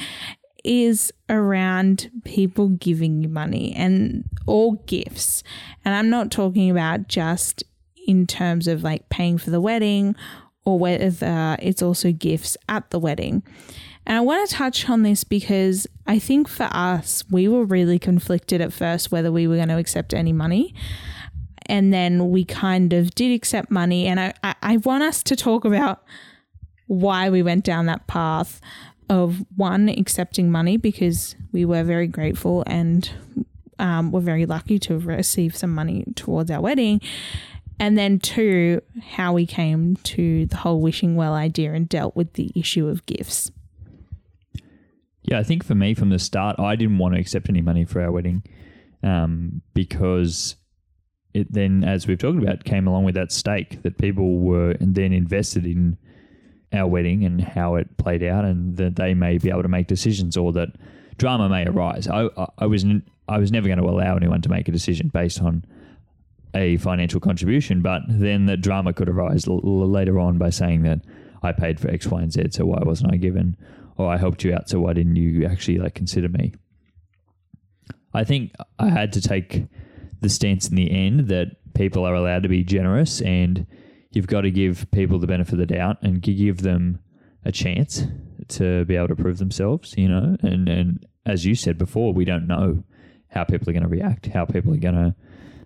is 0.66 1.14
around 1.30 2.10
people 2.24 2.70
giving 2.70 3.22
you 3.22 3.30
money 3.30 3.74
and 3.76 4.24
or 4.48 4.78
gifts. 4.88 5.44
And 5.86 5.96
I'm 5.96 6.10
not 6.10 6.32
talking 6.32 6.70
about 6.70 7.08
just 7.08 7.64
in 8.08 8.28
terms 8.28 8.68
of 8.68 8.84
like 8.84 9.08
paying 9.10 9.38
for 9.38 9.52
the 9.52 9.62
wedding 9.62 10.16
or 10.66 10.80
whether 10.80 11.58
it's 11.62 11.82
also 11.82 12.12
gifts 12.12 12.58
at 12.68 12.90
the 12.90 13.00
wedding. 13.00 13.44
And 14.08 14.18
I 14.18 14.22
want 14.22 14.48
to 14.48 14.56
touch 14.56 14.90
on 14.90 15.04
this 15.04 15.24
because 15.24 15.88
I 16.06 16.20
think 16.20 16.48
for 16.48 16.70
us, 16.72 17.24
we 17.30 17.48
were 17.48 17.66
really 17.66 17.98
conflicted 18.00 18.62
at 18.62 18.74
first 18.74 19.12
whether 19.12 19.32
we 19.32 19.48
were 19.48 19.56
going 19.56 19.70
to 19.70 19.78
accept 19.78 20.14
any 20.14 20.34
money. 20.34 20.74
And 21.68 21.92
then 21.92 22.30
we 22.30 22.46
kind 22.46 22.94
of 22.94 23.16
did 23.16 23.34
accept 23.34 23.72
money. 23.72 24.06
And 24.06 24.20
I, 24.20 24.34
I, 24.44 24.56
I 24.62 24.78
want 24.78 25.04
us 25.04 25.24
to 25.24 25.36
talk 25.36 25.66
about 25.66 26.04
why 26.88 27.30
we 27.32 27.42
went 27.42 27.64
down 27.64 27.88
that 27.88 28.06
path 28.06 28.62
of 29.10 29.44
one, 29.56 29.90
accepting 29.90 30.52
money 30.52 30.78
because 30.78 31.36
we 31.52 31.66
were 31.66 31.84
very 31.84 32.08
grateful 32.08 32.64
and 32.66 33.12
um, 33.80 34.12
we're 34.12 34.22
very 34.22 34.46
lucky 34.46 34.80
to 34.80 34.94
have 34.94 35.06
received 35.06 35.56
some 35.56 35.74
money 35.74 36.06
towards 36.16 36.50
our 36.50 36.62
wedding. 36.62 37.02
And 37.80 37.98
then 37.98 38.20
two, 38.20 38.82
how 39.02 39.34
we 39.34 39.46
came 39.46 39.98
to 39.98 40.46
the 40.46 40.58
whole 40.58 40.80
wishing 40.80 41.16
well 41.16 41.34
idea 41.34 41.74
and 41.74 41.90
dealt 41.90 42.16
with 42.16 42.34
the 42.34 42.52
issue 42.56 42.88
of 42.88 43.06
gifts. 43.06 43.52
Yeah, 45.24 45.40
I 45.40 45.44
think 45.44 45.64
for 45.66 45.76
me 45.76 45.94
from 45.94 46.10
the 46.10 46.20
start, 46.20 46.60
I 46.60 46.76
didn't 46.76 47.00
want 47.00 47.16
to 47.16 47.20
accept 47.20 47.50
any 47.50 47.62
money 47.62 47.84
for 47.84 48.02
our 48.02 48.12
wedding 48.12 48.44
um, 49.04 49.62
because 49.74 50.56
it 51.34 51.52
then, 51.52 51.84
as 51.84 52.08
we've 52.08 52.18
talked 52.18 52.42
about, 52.42 52.64
came 52.64 52.88
along 52.88 53.04
with 53.04 53.16
that 53.16 53.32
stake 53.32 53.82
that 53.82 53.98
people 53.98 54.40
were 54.40 54.76
then 54.80 55.12
invested 55.12 55.66
in 55.66 55.98
our 56.74 56.88
wedding 56.88 57.24
and 57.24 57.42
how 57.42 57.76
it 57.76 57.98
played 57.98 58.24
out, 58.24 58.46
and 58.46 58.78
that 58.78 58.96
they 58.96 59.14
may 59.14 59.38
be 59.38 59.50
able 59.50 59.64
to 59.64 59.68
make 59.68 59.88
decisions 59.88 60.38
or 60.38 60.52
that 60.54 60.70
drama 61.18 61.50
may 61.50 61.66
arise. 61.66 62.08
I, 62.08 62.30
I, 62.38 62.48
I 62.60 62.66
was 62.66 62.86
was 63.28 63.52
never 63.52 63.68
going 63.68 63.80
to 63.80 63.86
allow 63.86 64.16
anyone 64.16 64.42
to 64.42 64.50
make 64.50 64.68
a 64.68 64.72
decision 64.72 65.10
based 65.10 65.42
on 65.42 65.66
a 66.54 66.78
financial 66.78 67.20
contribution, 67.20 67.82
but 67.82 68.02
then 68.08 68.46
the 68.46 68.58
drama 68.58 68.94
could 68.94 69.10
arise 69.10 69.48
l- 69.48 69.60
later 69.60 70.20
on 70.20 70.38
by 70.38 70.50
saying 70.50 70.84
that 70.84 71.02
I 71.44 71.52
paid 71.52 71.80
for 71.80 71.90
X, 71.90 72.08
Y, 72.08 72.22
and 72.22 72.32
Z, 72.32 72.44
so 72.52 72.66
why 72.66 72.82
wasn't 72.84 73.14
I 73.14 73.18
given? 73.18 73.58
Or 73.98 74.12
I 74.12 74.18
helped 74.18 74.44
you 74.44 74.54
out, 74.54 74.70
so 74.70 74.80
why 74.80 74.94
didn't 74.94 75.16
you 75.16 75.46
actually 75.46 75.78
like 75.78 75.96
consider 75.96 76.30
me? 76.30 76.54
I 78.14 78.24
think 78.24 78.54
I 78.80 78.90
had 78.90 79.12
to 79.14 79.22
take 79.22 79.66
the 80.22 80.30
stance 80.30 80.70
in 80.70 80.76
the 80.76 80.90
end 80.90 81.28
that 81.28 81.58
people 81.74 82.06
are 82.06 82.16
allowed 82.16 82.44
to 82.44 82.50
be 82.50 82.64
generous 82.64 83.22
and 83.22 83.68
you've 84.16 84.28
got 84.28 84.42
to 84.42 84.52
give 84.52 84.90
people 84.92 85.20
the 85.20 85.28
benefit 85.28 85.54
of 85.54 85.60
the 85.60 85.66
doubt 85.66 85.98
and 86.02 86.22
give 86.22 86.62
them 86.62 87.00
a 87.44 87.52
chance 87.52 88.06
to 88.48 88.86
be 88.86 88.96
able 88.96 89.10
to 89.10 89.16
prove 89.16 89.38
themselves, 89.38 89.94
you 89.98 90.08
know, 90.08 90.38
and 90.42 90.68
and 90.70 91.06
as 91.26 91.46
you 91.46 91.56
said 91.56 91.78
before, 91.78 92.14
we 92.14 92.26
don't 92.26 92.48
know 92.48 92.84
how 93.30 93.44
people 93.44 93.70
are 93.70 93.74
going 93.74 93.84
to 93.84 93.90
react, 93.90 94.28
how 94.28 94.46
people 94.46 94.74
are 94.74 94.78
going 94.78 94.96
to 94.96 95.16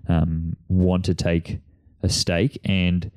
um, 0.07 0.55
want 0.67 1.05
to 1.05 1.13
take 1.13 1.59
a 2.01 2.09
stake, 2.09 2.59
and 2.65 3.11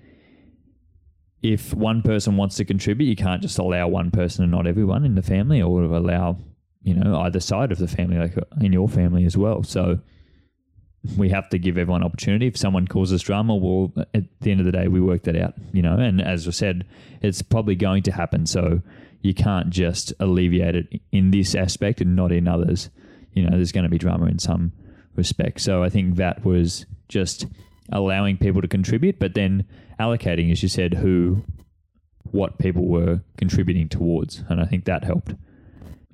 if 1.40 1.75
one 1.75 2.03
person 2.03 2.37
wants 2.37 2.57
to 2.57 2.64
contribute, 2.64 3.07
you 3.07 3.16
can't 3.16 3.42
just 3.42 3.59
allow 3.59 3.88
one 3.88 4.11
person 4.11 4.45
and 4.45 4.53
not 4.53 4.66
everyone 4.66 5.05
in 5.05 5.14
the 5.14 5.23
family, 5.23 5.62
or 5.62 5.83
allow 5.83 6.37
you 6.83 6.95
know 6.95 7.21
either 7.21 7.40
side 7.40 7.73
of 7.73 7.79
the 7.79 7.88
family, 7.88 8.18
like 8.18 8.37
in 8.61 8.73
your 8.73 8.88
family 8.88 9.25
as 9.25 9.37
well. 9.37 9.62
So 9.62 10.01
we 11.16 11.30
have 11.30 11.48
to 11.50 11.58
give 11.58 11.76
everyone 11.76 12.04
opportunity. 12.04 12.46
If 12.46 12.56
someone 12.56 12.86
causes 12.86 13.22
drama, 13.22 13.56
well, 13.56 13.92
at 14.14 14.24
the 14.40 14.50
end 14.50 14.60
of 14.60 14.66
the 14.66 14.72
day, 14.72 14.88
we 14.88 15.00
work 15.00 15.24
that 15.24 15.36
out, 15.36 15.54
you 15.72 15.82
know. 15.82 15.96
And 15.96 16.20
as 16.20 16.46
I 16.46 16.52
said, 16.52 16.86
it's 17.20 17.42
probably 17.42 17.74
going 17.74 18.04
to 18.04 18.12
happen. 18.12 18.46
So 18.46 18.82
you 19.20 19.34
can't 19.34 19.70
just 19.70 20.12
alleviate 20.20 20.76
it 20.76 21.00
in 21.10 21.30
this 21.30 21.54
aspect 21.54 22.00
and 22.00 22.14
not 22.14 22.30
in 22.32 22.46
others. 22.46 22.90
You 23.32 23.44
know, 23.44 23.56
there's 23.56 23.72
going 23.72 23.84
to 23.84 23.90
be 23.90 23.98
drama 23.98 24.26
in 24.26 24.38
some 24.38 24.72
respects. 25.16 25.64
So 25.64 25.82
I 25.82 25.88
think 25.88 26.16
that 26.16 26.44
was 26.44 26.86
just 27.08 27.46
allowing 27.90 28.36
people 28.36 28.62
to 28.62 28.68
contribute, 28.68 29.18
but 29.18 29.34
then 29.34 29.66
allocating, 29.98 30.52
as 30.52 30.62
you 30.62 30.68
said, 30.68 30.94
who, 30.94 31.42
what 32.30 32.58
people 32.58 32.86
were 32.86 33.22
contributing 33.36 33.88
towards. 33.88 34.42
And 34.48 34.60
I 34.60 34.66
think 34.66 34.84
that 34.84 35.04
helped. 35.04 35.34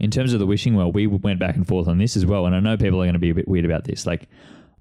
In 0.00 0.10
terms 0.10 0.32
of 0.32 0.38
the 0.38 0.46
wishing 0.46 0.74
well, 0.74 0.92
we 0.92 1.06
went 1.06 1.40
back 1.40 1.56
and 1.56 1.66
forth 1.66 1.88
on 1.88 1.98
this 1.98 2.16
as 2.16 2.24
well. 2.24 2.46
And 2.46 2.54
I 2.54 2.60
know 2.60 2.76
people 2.76 3.00
are 3.00 3.04
going 3.04 3.14
to 3.14 3.18
be 3.18 3.30
a 3.30 3.34
bit 3.34 3.48
weird 3.48 3.64
about 3.64 3.84
this. 3.84 4.06
Like, 4.06 4.28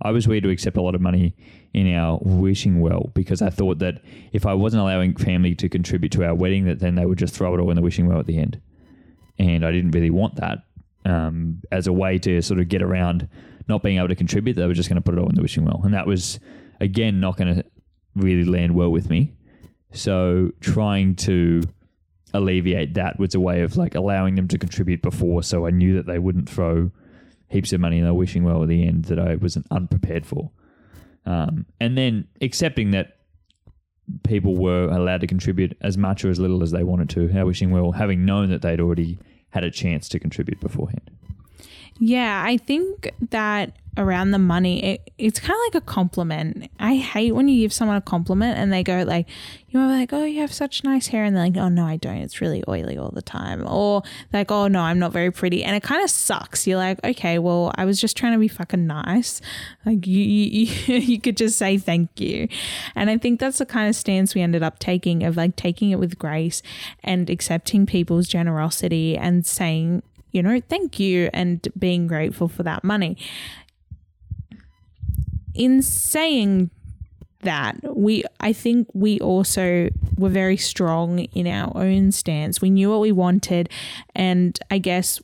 I 0.01 0.12
was 0.12 0.27
weird 0.27 0.43
to 0.43 0.49
accept 0.49 0.77
a 0.77 0.81
lot 0.81 0.95
of 0.95 1.01
money 1.01 1.36
in 1.73 1.93
our 1.93 2.19
wishing 2.21 2.79
well 2.79 3.12
because 3.13 3.41
I 3.41 3.49
thought 3.49 3.79
that 3.79 4.01
if 4.31 4.45
I 4.45 4.53
wasn't 4.53 4.81
allowing 4.81 5.15
family 5.15 5.55
to 5.55 5.69
contribute 5.69 6.12
to 6.13 6.25
our 6.25 6.36
wedding, 6.36 6.65
that 6.65 6.79
then 6.79 6.95
they 6.95 7.05
would 7.05 7.17
just 7.17 7.33
throw 7.33 7.53
it 7.55 7.60
all 7.60 7.69
in 7.69 7.75
the 7.75 7.81
wishing 7.81 8.07
well 8.07 8.19
at 8.19 8.25
the 8.25 8.38
end. 8.38 8.62
And 9.39 9.65
I 9.65 9.71
didn't 9.71 9.91
really 9.91 10.10
want 10.10 10.36
that 10.36 10.60
um, 11.05 11.62
as 11.71 11.88
a 11.88 11.93
way 11.93 12.17
to 12.19 12.41
sort 12.41 12.60
of 12.60 12.69
get 12.69 12.81
around 12.81 13.27
not 13.67 13.83
being 13.83 13.97
able 13.97 14.07
to 14.07 14.15
contribute. 14.15 14.55
They 14.55 14.65
were 14.65 14.73
just 14.73 14.89
going 14.89 15.01
to 15.01 15.01
put 15.01 15.15
it 15.15 15.19
all 15.19 15.29
in 15.29 15.36
the 15.36 15.41
wishing 15.41 15.65
well, 15.65 15.81
and 15.83 15.93
that 15.93 16.07
was 16.07 16.39
again 16.79 17.19
not 17.19 17.38
going 17.38 17.55
to 17.55 17.65
really 18.15 18.45
land 18.45 18.75
well 18.75 18.89
with 18.89 19.10
me. 19.10 19.33
So 19.93 20.51
trying 20.60 21.15
to 21.17 21.63
alleviate 22.33 22.93
that 22.95 23.19
was 23.19 23.36
a 23.36 23.39
way 23.39 23.62
of 23.62 23.77
like 23.77 23.95
allowing 23.95 24.36
them 24.36 24.47
to 24.49 24.57
contribute 24.57 25.01
before, 25.01 25.43
so 25.43 25.65
I 25.65 25.71
knew 25.71 25.95
that 25.95 26.05
they 26.05 26.19
wouldn't 26.19 26.49
throw 26.49 26.91
heaps 27.49 27.73
of 27.73 27.79
money 27.79 27.99
in 27.99 28.05
the 28.05 28.13
wishing 28.13 28.43
well 28.43 28.63
at 28.63 28.69
the 28.69 28.86
end 28.86 29.05
that 29.05 29.19
I 29.19 29.36
wasn't 29.36 29.67
unprepared 29.71 30.25
for. 30.25 30.51
Um, 31.25 31.65
and 31.79 31.97
then 31.97 32.27
accepting 32.41 32.91
that 32.91 33.17
people 34.23 34.55
were 34.55 34.86
allowed 34.86 35.21
to 35.21 35.27
contribute 35.27 35.77
as 35.81 35.97
much 35.97 36.23
or 36.23 36.29
as 36.29 36.39
little 36.39 36.63
as 36.63 36.71
they 36.71 36.83
wanted 36.83 37.10
to, 37.12 37.38
our 37.38 37.45
wishing 37.45 37.71
well, 37.71 37.91
having 37.91 38.25
known 38.25 38.49
that 38.49 38.62
they'd 38.62 38.79
already 38.79 39.19
had 39.49 39.63
a 39.63 39.71
chance 39.71 40.07
to 40.10 40.19
contribute 40.19 40.60
beforehand. 40.60 41.12
Yeah, 41.99 42.43
I 42.45 42.57
think 42.57 43.12
that 43.29 43.73
around 43.97 44.29
the 44.29 44.39
money, 44.39 44.83
it, 44.83 45.12
it's 45.17 45.39
kind 45.39 45.53
of 45.53 45.60
like 45.73 45.83
a 45.83 45.86
compliment. 45.86 46.69
I 46.79 46.95
hate 46.97 47.31
when 47.33 47.47
you 47.47 47.62
give 47.62 47.73
someone 47.73 47.97
a 47.97 48.01
compliment 48.01 48.57
and 48.57 48.71
they 48.71 48.83
go 48.83 49.03
like, 49.03 49.27
you 49.69 49.79
know, 49.79 49.88
like, 49.88 50.13
oh, 50.13 50.23
you 50.23 50.39
have 50.41 50.53
such 50.53 50.83
nice 50.83 51.07
hair, 51.07 51.23
and 51.23 51.36
they're 51.36 51.43
like, 51.43 51.57
oh 51.57 51.67
no, 51.67 51.86
I 51.86 51.97
don't. 51.97 52.17
It's 52.17 52.39
really 52.39 52.63
oily 52.67 52.97
all 52.97 53.10
the 53.10 53.21
time, 53.21 53.67
or 53.67 54.03
like, 54.31 54.51
oh 54.51 54.67
no, 54.67 54.81
I'm 54.81 54.99
not 54.99 55.12
very 55.12 55.31
pretty, 55.31 55.63
and 55.63 55.75
it 55.75 55.83
kind 55.83 56.03
of 56.03 56.10
sucks. 56.10 56.67
You're 56.67 56.77
like, 56.77 57.03
okay, 57.03 57.39
well, 57.39 57.73
I 57.75 57.86
was 57.86 57.99
just 57.99 58.15
trying 58.15 58.33
to 58.33 58.39
be 58.39 58.47
fucking 58.47 58.88
nice. 58.88 59.41
Like 59.86 60.05
you, 60.05 60.21
you, 60.21 60.95
you 60.95 61.19
could 61.19 61.36
just 61.36 61.57
say 61.57 61.77
thank 61.77 62.19
you, 62.19 62.47
and 62.95 63.10
I 63.10 63.17
think 63.17 63.39
that's 63.39 63.57
the 63.57 63.65
kind 63.65 63.89
of 63.89 63.95
stance 63.95 64.36
we 64.36 64.41
ended 64.41 64.63
up 64.63 64.79
taking 64.79 65.23
of 65.23 65.36
like 65.36 65.55
taking 65.55 65.91
it 65.91 65.99
with 65.99 66.17
grace 66.19 66.62
and 67.03 67.29
accepting 67.29 67.86
people's 67.86 68.27
generosity 68.27 69.17
and 69.17 69.45
saying 69.45 70.03
you 70.31 70.43
know, 70.43 70.61
thank 70.69 70.99
you 70.99 71.29
and 71.33 71.67
being 71.77 72.07
grateful 72.07 72.47
for 72.47 72.63
that 72.63 72.83
money. 72.83 73.17
In 75.53 75.81
saying 75.81 76.69
that, 77.41 77.77
we 77.95 78.23
I 78.39 78.53
think 78.53 78.87
we 78.93 79.19
also 79.19 79.89
were 80.17 80.29
very 80.29 80.57
strong 80.57 81.19
in 81.19 81.47
our 81.47 81.71
own 81.75 82.11
stance. 82.11 82.61
We 82.61 82.69
knew 82.69 82.89
what 82.89 82.99
we 82.99 83.11
wanted 83.11 83.69
and 84.15 84.59
I 84.69 84.77
guess 84.77 85.21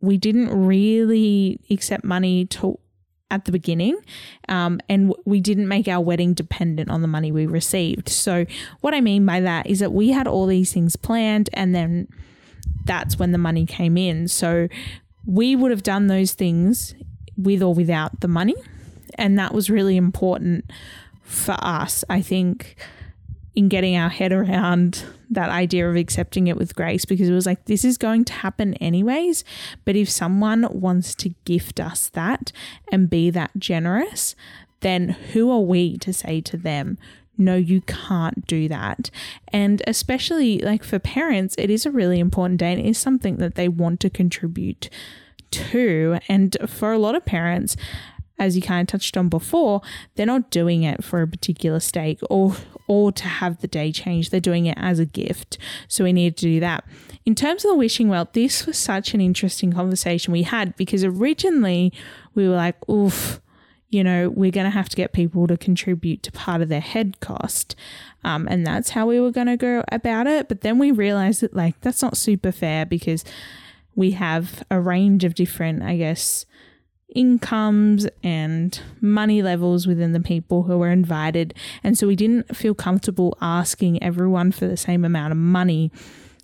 we 0.00 0.16
didn't 0.16 0.48
really 0.50 1.60
accept 1.70 2.04
money 2.04 2.46
to 2.46 2.78
at 3.30 3.44
the 3.44 3.52
beginning, 3.52 3.98
um, 4.48 4.80
and 4.88 5.12
we 5.24 5.40
didn't 5.40 5.66
make 5.66 5.88
our 5.88 6.00
wedding 6.00 6.32
dependent 6.32 6.90
on 6.90 7.02
the 7.02 7.08
money 7.08 7.32
we 7.32 7.44
received. 7.46 8.08
So, 8.08 8.46
what 8.82 8.94
I 8.94 9.00
mean 9.00 9.26
by 9.26 9.40
that 9.40 9.66
is 9.66 9.80
that 9.80 9.92
we 9.92 10.10
had 10.10 10.28
all 10.28 10.46
these 10.46 10.72
things 10.72 10.94
planned, 10.94 11.50
and 11.52 11.74
then 11.74 12.08
that's 12.86 13.18
when 13.18 13.32
the 13.32 13.38
money 13.38 13.66
came 13.66 13.96
in. 13.96 14.28
So 14.28 14.68
we 15.24 15.56
would 15.56 15.70
have 15.70 15.82
done 15.82 16.06
those 16.06 16.32
things 16.32 16.94
with 17.36 17.62
or 17.62 17.74
without 17.74 18.20
the 18.20 18.28
money. 18.28 18.54
And 19.16 19.38
that 19.38 19.52
was 19.52 19.70
really 19.70 19.96
important 19.96 20.70
for 21.22 21.56
us, 21.58 22.04
I 22.08 22.22
think, 22.22 22.76
in 23.54 23.68
getting 23.68 23.96
our 23.96 24.08
head 24.08 24.32
around 24.32 25.04
that 25.30 25.48
idea 25.48 25.88
of 25.88 25.96
accepting 25.96 26.46
it 26.46 26.56
with 26.56 26.76
grace 26.76 27.04
because 27.04 27.28
it 27.28 27.32
was 27.32 27.46
like, 27.46 27.64
this 27.64 27.84
is 27.84 27.98
going 27.98 28.24
to 28.26 28.32
happen 28.32 28.74
anyways. 28.74 29.44
But 29.84 29.96
if 29.96 30.08
someone 30.10 30.66
wants 30.70 31.14
to 31.16 31.30
gift 31.44 31.80
us 31.80 32.08
that 32.10 32.52
and 32.92 33.10
be 33.10 33.30
that 33.30 33.50
generous, 33.58 34.36
then 34.80 35.08
who 35.32 35.50
are 35.50 35.60
we 35.60 35.96
to 35.98 36.12
say 36.12 36.40
to 36.42 36.56
them, 36.56 36.98
no, 37.38 37.56
you 37.56 37.80
can't 37.82 38.46
do 38.46 38.68
that. 38.68 39.10
And 39.48 39.82
especially 39.86 40.58
like 40.58 40.82
for 40.82 40.98
parents, 40.98 41.54
it 41.58 41.70
is 41.70 41.86
a 41.86 41.90
really 41.90 42.18
important 42.18 42.60
day 42.60 42.72
and 42.72 42.80
it 42.80 42.86
is 42.86 42.98
something 42.98 43.36
that 43.36 43.54
they 43.54 43.68
want 43.68 44.00
to 44.00 44.10
contribute 44.10 44.88
to. 45.50 46.18
And 46.28 46.56
for 46.66 46.92
a 46.92 46.98
lot 46.98 47.14
of 47.14 47.24
parents, 47.24 47.76
as 48.38 48.56
you 48.56 48.62
kind 48.62 48.82
of 48.82 48.90
touched 48.90 49.16
on 49.16 49.28
before, 49.28 49.80
they're 50.14 50.26
not 50.26 50.50
doing 50.50 50.82
it 50.82 51.02
for 51.02 51.22
a 51.22 51.28
particular 51.28 51.80
stake 51.80 52.20
or 52.28 52.56
or 52.88 53.10
to 53.10 53.24
have 53.24 53.60
the 53.60 53.66
day 53.66 53.90
change. 53.90 54.30
They're 54.30 54.40
doing 54.40 54.66
it 54.66 54.78
as 54.78 55.00
a 55.00 55.06
gift. 55.06 55.58
So 55.88 56.04
we 56.04 56.12
need 56.12 56.36
to 56.36 56.44
do 56.44 56.60
that. 56.60 56.84
In 57.24 57.34
terms 57.34 57.64
of 57.64 57.70
the 57.70 57.76
wishing 57.76 58.08
well, 58.08 58.28
this 58.32 58.64
was 58.64 58.78
such 58.78 59.12
an 59.12 59.20
interesting 59.20 59.72
conversation 59.72 60.32
we 60.32 60.44
had 60.44 60.76
because 60.76 61.02
originally 61.02 61.92
we 62.34 62.48
were 62.48 62.54
like, 62.54 62.76
oof, 62.88 63.40
you 63.88 64.02
know, 64.02 64.30
we're 64.30 64.50
going 64.50 64.64
to 64.64 64.70
have 64.70 64.88
to 64.88 64.96
get 64.96 65.12
people 65.12 65.46
to 65.46 65.56
contribute 65.56 66.22
to 66.24 66.32
part 66.32 66.60
of 66.60 66.68
their 66.68 66.80
head 66.80 67.20
cost. 67.20 67.76
Um, 68.24 68.48
and 68.48 68.66
that's 68.66 68.90
how 68.90 69.06
we 69.06 69.20
were 69.20 69.30
going 69.30 69.46
to 69.46 69.56
go 69.56 69.84
about 69.92 70.26
it. 70.26 70.48
But 70.48 70.62
then 70.62 70.78
we 70.78 70.90
realized 70.90 71.40
that, 71.42 71.54
like, 71.54 71.80
that's 71.80 72.02
not 72.02 72.16
super 72.16 72.50
fair 72.50 72.84
because 72.84 73.24
we 73.94 74.10
have 74.12 74.64
a 74.70 74.80
range 74.80 75.24
of 75.24 75.34
different, 75.34 75.82
I 75.82 75.96
guess, 75.96 76.46
incomes 77.14 78.06
and 78.22 78.78
money 79.00 79.40
levels 79.42 79.86
within 79.86 80.12
the 80.12 80.20
people 80.20 80.64
who 80.64 80.78
were 80.78 80.90
invited. 80.90 81.54
And 81.84 81.96
so 81.96 82.06
we 82.06 82.16
didn't 82.16 82.54
feel 82.56 82.74
comfortable 82.74 83.38
asking 83.40 84.02
everyone 84.02 84.52
for 84.52 84.66
the 84.66 84.76
same 84.76 85.04
amount 85.04 85.32
of 85.32 85.38
money 85.38 85.92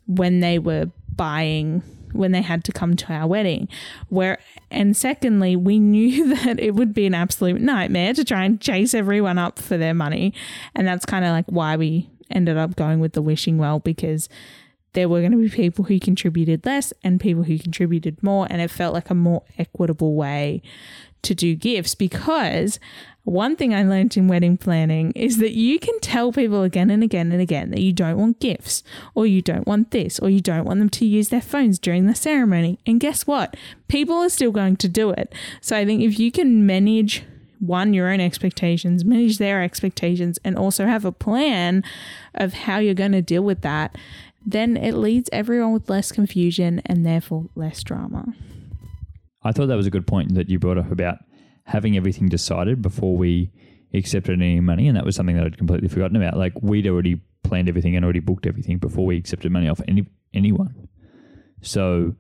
when 0.07 0.41
they 0.41 0.59
were 0.59 0.91
buying 1.15 1.83
when 2.12 2.33
they 2.33 2.42
had 2.42 2.64
to 2.64 2.72
come 2.72 2.96
to 2.96 3.12
our 3.12 3.27
wedding. 3.27 3.68
Where 4.09 4.38
and 4.70 4.96
secondly, 4.96 5.57
we 5.57 5.79
knew 5.79 6.35
that 6.35 6.59
it 6.59 6.75
would 6.75 6.94
be 6.94 7.07
an 7.07 7.14
absolute 7.14 7.61
nightmare 7.61 8.14
to 8.14 8.25
try 8.25 8.44
and 8.44 8.61
chase 8.61 8.94
everyone 8.94 9.38
up 9.38 9.59
for 9.59 9.77
their 9.77 9.94
money. 9.94 10.35
And 10.75 10.87
that's 10.87 11.07
kind 11.07 11.25
of 11.25 11.31
like 11.31 11.46
why 11.46 11.77
we 11.77 12.11
ended 12.31 12.57
up 12.57 12.77
going 12.77 13.01
with 13.01 13.12
the 13.12 13.22
wishing 13.22 13.59
well 13.59 13.79
because 13.79 14.29
there 14.94 15.09
were 15.09 15.20
going 15.20 15.33
to 15.33 15.38
be 15.38 15.48
people 15.48 15.85
who 15.85 15.98
contributed 15.98 16.64
less 16.66 16.92
and 17.03 17.20
people 17.20 17.44
who 17.44 17.59
contributed 17.59 18.22
more 18.22 18.46
and 18.51 18.61
it 18.61 18.70
felt 18.70 18.94
like 18.94 19.11
a 19.11 19.14
more 19.14 19.42
equitable 19.59 20.14
way 20.14 20.62
to 21.23 21.35
do 21.35 21.55
gifts 21.55 21.95
because 21.95 22.79
one 23.25 23.55
thing 23.55 23.73
I 23.73 23.85
learned 23.85 24.17
in 24.17 24.27
wedding 24.27 24.57
planning 24.57 25.13
is 25.13 25.39
that 25.39 25.53
you 25.53 25.79
can 25.79 25.99
tell 26.01 26.33
people 26.33 26.65
again 26.65 26.91
and 26.91 27.05
again 27.05 27.31
and 27.31 27.41
again 27.41 27.71
that 27.71 27.81
you 27.81 27.93
don't 27.93 28.19
want 28.19 28.41
gifts, 28.41 28.83
or 29.15 29.27
you 29.27 29.41
don't 29.41 29.67
want 29.67 29.93
this, 29.93 30.19
or 30.19 30.29
you 30.29 30.41
don't 30.41 30.65
want 30.65 30.81
them 30.81 30.89
to 30.91 31.07
use 31.07 31.29
their 31.29 31.41
phones 31.41 31.79
during 31.79 32.07
the 32.07 32.17
ceremony. 32.17 32.81
And 32.85 32.99
guess 32.99 33.25
what? 33.25 33.57
People 33.87 34.17
are 34.17 34.29
still 34.29 34.51
going 34.51 34.77
to 34.77 34.89
do 34.89 35.11
it. 35.11 35.33
So 35.61 35.77
I 35.77 35.85
think 35.85 36.03
if 36.03 36.19
you 36.19 36.33
can 36.33 36.67
manage 36.67 37.23
one, 37.61 37.95
your 37.95 38.09
own 38.09 38.19
expectations, 38.19 39.05
manage 39.05 39.39
their 39.39 39.63
expectations, 39.63 40.41
and 40.43 40.59
also 40.59 40.87
have 40.87 41.05
a 41.05 41.13
plan 41.13 41.85
of 42.35 42.53
how 42.53 42.79
you're 42.79 42.93
going 42.93 43.13
to 43.13 43.23
deal 43.23 43.43
with 43.43 43.61
that, 43.61 43.97
then 44.45 44.77
it 44.77 44.95
leads 44.95 45.31
everyone 45.33 45.73
with 45.73 45.89
less 45.89 46.11
confusion 46.11 46.83
and 46.87 47.07
therefore 47.07 47.47
less 47.55 47.85
drama. 47.85 48.35
I 49.45 49.53
thought 49.53 49.67
that 49.67 49.77
was 49.77 49.87
a 49.87 49.91
good 49.91 50.07
point 50.07 50.35
that 50.35 50.49
you 50.49 50.59
brought 50.59 50.79
up 50.79 50.91
about 50.91 51.19
having 51.65 51.97
everything 51.97 52.29
decided 52.29 52.83
before 52.83 53.17
we 53.17 53.51
accepted 53.95 54.41
any 54.41 54.61
money, 54.61 54.89
and 54.89 54.97
that 54.97 55.05
was 55.05 55.17
something 55.17 55.37
that 55.37 55.45
I'd 55.45 55.59
completely 55.59 55.89
forgotten 55.89 56.17
about. 56.17 56.37
Like 56.37 56.55
we'd 56.63 56.87
already 56.87 57.21
planned 57.43 57.69
everything 57.69 57.97
and 57.97 58.05
already 58.05 58.21
booked 58.21 58.47
everything 58.47 58.79
before 58.79 59.07
we 59.07 59.17
accepted 59.17 59.53
money 59.53 59.69
off 59.69 59.81
any 59.87 60.07
anyone. 60.33 60.89
So 61.61 62.15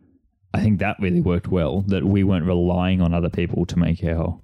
I 0.54 0.60
think 0.60 0.80
that 0.80 0.96
really 1.00 1.20
worked 1.20 1.48
well. 1.48 1.82
That 1.82 2.04
we 2.04 2.24
weren't 2.24 2.46
relying 2.46 3.00
on 3.00 3.14
other 3.14 3.30
people 3.30 3.64
to 3.66 3.78
make 3.78 4.04
our 4.04 4.40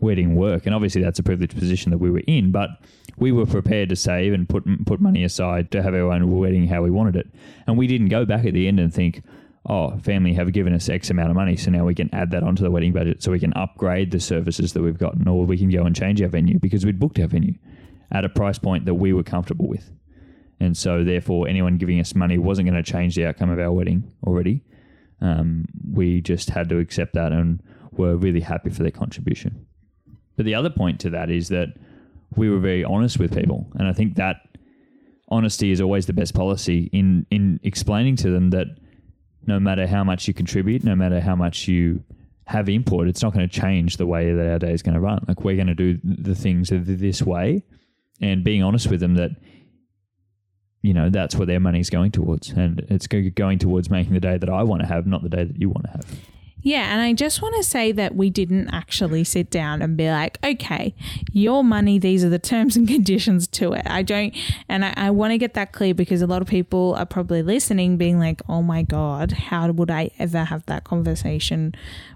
wedding 0.00 0.36
work. 0.36 0.66
And 0.66 0.74
obviously, 0.74 1.02
that's 1.02 1.18
a 1.18 1.22
privileged 1.22 1.58
position 1.58 1.90
that 1.90 1.98
we 1.98 2.10
were 2.10 2.22
in, 2.26 2.52
but 2.52 2.70
we 3.16 3.32
were 3.32 3.46
prepared 3.46 3.88
to 3.88 3.96
save 3.96 4.32
and 4.32 4.48
put 4.48 4.64
put 4.86 5.00
money 5.00 5.24
aside 5.24 5.70
to 5.72 5.82
have 5.82 5.94
our 5.94 6.12
own 6.12 6.30
wedding 6.30 6.68
how 6.68 6.82
we 6.82 6.90
wanted 6.90 7.16
it. 7.16 7.26
And 7.66 7.76
we 7.76 7.86
didn't 7.86 8.08
go 8.08 8.24
back 8.24 8.44
at 8.44 8.54
the 8.54 8.68
end 8.68 8.78
and 8.78 8.92
think, 8.92 9.22
oh, 9.66 9.96
family 9.98 10.34
have 10.34 10.52
given 10.52 10.74
us 10.74 10.88
X 10.88 11.10
amount 11.10 11.30
of 11.30 11.36
money, 11.36 11.56
so 11.56 11.70
now 11.70 11.84
we 11.84 11.94
can 11.94 12.14
add 12.14 12.30
that 12.32 12.42
onto 12.42 12.62
the 12.62 12.70
wedding 12.70 12.92
budget 12.92 13.22
so 13.22 13.30
we 13.30 13.40
can 13.40 13.52
upgrade 13.54 14.10
the 14.10 14.20
services 14.20 14.72
that 14.72 14.82
we've 14.82 14.98
gotten, 14.98 15.26
or 15.26 15.44
we 15.46 15.58
can 15.58 15.70
go 15.70 15.84
and 15.84 15.96
change 15.96 16.20
our 16.20 16.28
venue 16.28 16.58
because 16.58 16.84
we'd 16.84 17.00
booked 17.00 17.18
our 17.18 17.26
venue 17.26 17.54
at 18.10 18.24
a 18.24 18.28
price 18.28 18.58
point 18.58 18.84
that 18.84 18.94
we 18.94 19.12
were 19.12 19.22
comfortable 19.22 19.66
with. 19.66 19.90
And 20.60 20.76
so, 20.76 21.02
therefore, 21.02 21.48
anyone 21.48 21.78
giving 21.78 21.98
us 22.00 22.14
money 22.14 22.38
wasn't 22.38 22.68
going 22.68 22.82
to 22.82 22.92
change 22.92 23.16
the 23.16 23.26
outcome 23.26 23.50
of 23.50 23.58
our 23.58 23.72
wedding 23.72 24.12
already. 24.26 24.62
Um, 25.20 25.66
we 25.92 26.20
just 26.20 26.50
had 26.50 26.68
to 26.68 26.78
accept 26.78 27.14
that 27.14 27.32
and 27.32 27.62
were 27.92 28.16
really 28.16 28.40
happy 28.40 28.70
for 28.70 28.82
their 28.82 28.92
contribution. 28.92 29.66
But 30.36 30.46
the 30.46 30.54
other 30.54 30.70
point 30.70 31.00
to 31.00 31.10
that 31.10 31.30
is 31.30 31.48
that 31.48 31.68
we 32.36 32.50
were 32.50 32.58
very 32.58 32.84
honest 32.84 33.18
with 33.18 33.34
people. 33.34 33.66
And 33.74 33.88
I 33.88 33.92
think 33.92 34.16
that 34.16 34.36
honesty 35.28 35.70
is 35.70 35.80
always 35.80 36.06
the 36.06 36.12
best 36.12 36.34
policy 36.34 36.90
in, 36.92 37.26
in 37.30 37.60
explaining 37.62 38.16
to 38.16 38.30
them 38.30 38.50
that 38.50 38.66
no 39.46 39.60
matter 39.60 39.86
how 39.86 40.04
much 40.04 40.28
you 40.28 40.34
contribute, 40.34 40.84
no 40.84 40.96
matter 40.96 41.20
how 41.20 41.36
much 41.36 41.68
you 41.68 42.02
have 42.46 42.68
input, 42.68 43.08
it's 43.08 43.22
not 43.22 43.32
going 43.32 43.48
to 43.48 43.60
change 43.60 43.96
the 43.96 44.06
way 44.06 44.32
that 44.32 44.46
our 44.46 44.58
day 44.58 44.72
is 44.72 44.82
going 44.82 44.94
to 44.94 45.00
run. 45.00 45.24
Like 45.26 45.42
we're 45.42 45.56
going 45.56 45.68
to 45.68 45.74
do 45.74 45.98
the 46.04 46.34
things 46.34 46.70
this 46.72 47.22
way 47.22 47.64
and 48.20 48.44
being 48.44 48.62
honest 48.62 48.90
with 48.90 49.00
them 49.00 49.14
that 49.14 49.30
you 50.82 50.92
know 50.92 51.08
that's 51.08 51.34
what 51.34 51.48
their 51.48 51.60
money's 51.60 51.88
going 51.88 52.10
towards 52.10 52.50
and 52.50 52.80
it's 52.90 53.06
going 53.06 53.58
towards 53.58 53.88
making 53.88 54.12
the 54.12 54.20
day 54.20 54.36
that 54.36 54.50
I 54.50 54.62
want 54.62 54.82
to 54.82 54.86
have 54.86 55.06
not 55.06 55.22
the 55.22 55.30
day 55.30 55.44
that 55.44 55.58
you 55.58 55.68
want 55.70 55.84
to 55.84 55.90
have. 55.92 56.04
Yeah, 56.64 56.94
and 56.94 57.02
I 57.02 57.12
just 57.12 57.42
want 57.42 57.54
to 57.56 57.62
say 57.62 57.92
that 57.92 58.16
we 58.16 58.30
didn't 58.30 58.70
actually 58.70 59.22
sit 59.24 59.50
down 59.50 59.82
and 59.82 59.98
be 59.98 60.10
like, 60.10 60.38
okay, 60.42 60.94
your 61.30 61.62
money, 61.62 61.98
these 61.98 62.24
are 62.24 62.30
the 62.30 62.38
terms 62.38 62.74
and 62.74 62.88
conditions 62.96 63.46
to 63.48 63.74
it. 63.74 63.82
I 63.84 64.02
don't, 64.02 64.34
and 64.66 64.82
I, 64.82 64.94
I 64.96 65.10
want 65.10 65.32
to 65.32 65.38
get 65.38 65.52
that 65.54 65.72
clear 65.72 65.92
because 65.92 66.22
a 66.22 66.26
lot 66.26 66.40
of 66.40 66.48
people 66.48 66.94
are 66.94 67.04
probably 67.04 67.42
listening, 67.42 67.98
being 67.98 68.18
like, 68.18 68.40
oh 68.48 68.62
my 68.62 68.80
God, 68.80 69.32
how 69.32 69.70
would 69.72 69.90
I 69.90 70.10
ever 70.18 70.44
have 70.44 70.64
that 70.64 70.84
conversation 70.84 71.74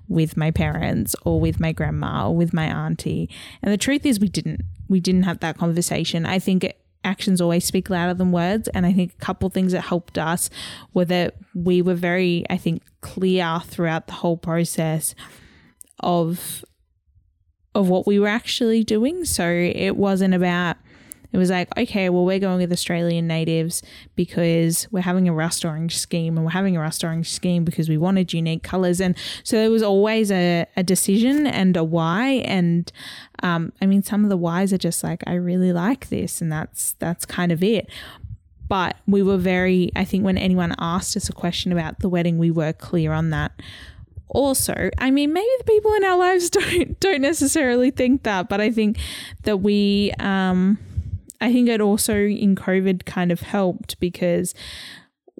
with 0.09 0.35
my 0.35 0.51
parents 0.51 1.15
or 1.27 1.39
with 1.39 1.61
my 1.61 1.73
grandma 1.73 2.29
or 2.29 2.35
with 2.35 2.55
my 2.55 2.65
auntie? 2.65 3.29
And 3.63 3.71
the 3.71 3.77
truth 3.77 4.07
is, 4.07 4.19
we 4.19 4.31
didn't. 4.31 4.63
We 4.89 4.99
didn't 4.99 5.25
have 5.25 5.41
that 5.41 5.59
conversation. 5.59 6.25
I 6.25 6.39
think 6.39 6.65
it, 6.65 6.81
actions 7.05 7.41
always 7.41 7.65
speak 7.65 7.91
louder 7.91 8.15
than 8.15 8.33
words. 8.33 8.69
And 8.69 8.85
I 8.85 8.93
think 8.93 9.15
a 9.15 9.25
couple 9.25 9.49
things 9.51 9.73
that 9.73 9.83
helped 9.83 10.19
us 10.19 10.51
were 10.95 11.05
that 11.07 11.35
we 11.55 11.83
were 11.83 11.95
very, 11.95 12.45
I 12.51 12.57
think, 12.57 12.83
clear 13.01 13.61
throughout 13.65 14.07
the 14.07 14.15
whole 14.15 14.37
process 14.37 15.15
of 16.01 16.65
of 17.75 17.89
what 17.89 18.07
we 18.07 18.19
were 18.19 18.29
actually 18.29 18.83
doing. 18.83 19.25
So 19.25 19.47
it 19.49 19.97
wasn't 19.97 20.35
about 20.35 20.77
it 21.33 21.39
was 21.39 21.51
like, 21.51 21.69
okay, 21.77 22.09
well, 22.09 22.25
we're 22.25 22.39
going 22.39 22.59
with 22.59 22.73
Australian 22.73 23.27
natives 23.27 23.83
because 24.17 24.89
we're 24.91 25.03
having 25.03 25.29
a 25.29 25.33
rust 25.33 25.65
orange 25.65 25.99
scheme 25.99 26.37
and 26.37 26.45
we're 26.45 26.53
having 26.53 26.77
a 26.77 26.81
rust 26.81 27.05
orange 27.05 27.31
scheme 27.31 27.65
because 27.65 27.89
we 27.89 27.99
wanted 27.99 28.33
unique 28.33 28.63
colors. 28.63 29.01
And 29.01 29.17
so 29.45 29.57
there 29.57 29.71
was 29.71 29.83
always 29.83 30.31
a, 30.31 30.67
a 30.77 30.83
decision 30.83 31.47
and 31.47 31.77
a 31.77 31.85
why. 31.85 32.43
And 32.47 32.91
um, 33.43 33.73
I 33.83 33.87
mean, 33.87 34.03
some 34.03 34.25
of 34.25 34.31
the 34.31 34.39
whys 34.39 34.73
are 34.73 34.79
just 34.79 35.05
like, 35.05 35.23
I 35.27 35.35
really 35.35 35.73
like 35.73 36.09
this. 36.09 36.41
And 36.41 36.51
that's, 36.51 36.93
that's 36.99 37.27
kind 37.27 37.53
of 37.53 37.63
it. 37.63 37.91
But 38.67 38.97
we 39.07 39.23
were 39.23 39.39
very, 39.39 39.91
I 39.97 40.05
think 40.05 40.25
when 40.25 40.39
anyone 40.39 40.75
asked 40.79 41.17
us 41.17 41.29
a 41.29 41.33
question 41.33 41.73
about 41.73 42.01
the 42.01 42.09
wedding, 42.09 42.39
we 42.39 42.51
were 42.51 42.73
clear 42.73 43.13
on 43.13 43.31
that 43.31 43.53
also 44.31 44.91
i 44.99 45.11
mean 45.11 45.33
maybe 45.33 45.49
the 45.57 45.65
people 45.65 45.91
in 45.95 46.05
our 46.05 46.19
lives 46.19 46.51
don't 46.51 47.01
don't 47.01 47.23
necessarily 47.23 47.91
think 47.91 48.25
that 48.25 48.47
but 48.47 48.61
i 48.61 48.71
think 48.71 48.99
that 49.45 49.57
we 49.57 50.13
um 50.21 50.79
I 51.41 51.53
think 51.53 51.69
it 51.69 51.81
also 51.81 52.15
in 52.17 52.57
COVID 52.57 53.05
kind 53.05 53.31
of 53.31 53.41
helped 53.41 53.99
because 54.01 54.55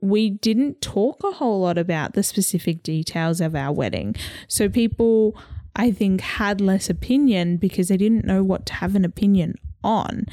we 0.01 0.31
didn't 0.31 0.81
talk 0.81 1.23
a 1.25 1.33
whole 1.33 1.61
lot 1.61 1.77
about 1.77 2.13
the 2.13 2.23
specific 2.23 2.83
details 2.83 3.41
of 3.41 3.55
our 3.55 3.73
wedding. 3.73 4.15
So 4.47 4.69
people, 4.69 5.37
I 5.75 5.91
think, 5.91 6.21
had 6.21 6.61
less 6.61 6.89
opinion 6.89 7.57
because 7.57 7.89
they 7.89 7.97
didn't 7.97 8.25
know 8.25 8.45
what 8.45 8.65
to 8.67 8.75
have 8.75 8.95
an 8.95 9.05
opinion 9.05 9.57
on. 9.83 10.27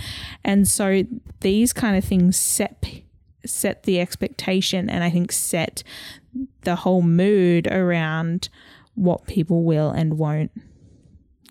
And 0.43 0.67
so 0.67 1.03
these 1.41 1.73
kind 1.73 1.97
of 1.97 2.03
things 2.03 2.37
set 2.37 2.85
set 3.45 3.83
the 3.83 3.99
expectation 3.99 4.89
and 4.89 5.03
I 5.03 5.11
think 5.11 5.31
set 5.31 5.83
the 6.61 6.77
whole 6.77 7.03
mood 7.03 7.67
around 7.67 8.49
what 8.95 9.27
people 9.27 9.63
will 9.63 9.91
and 9.91 10.17
won't 10.17 10.51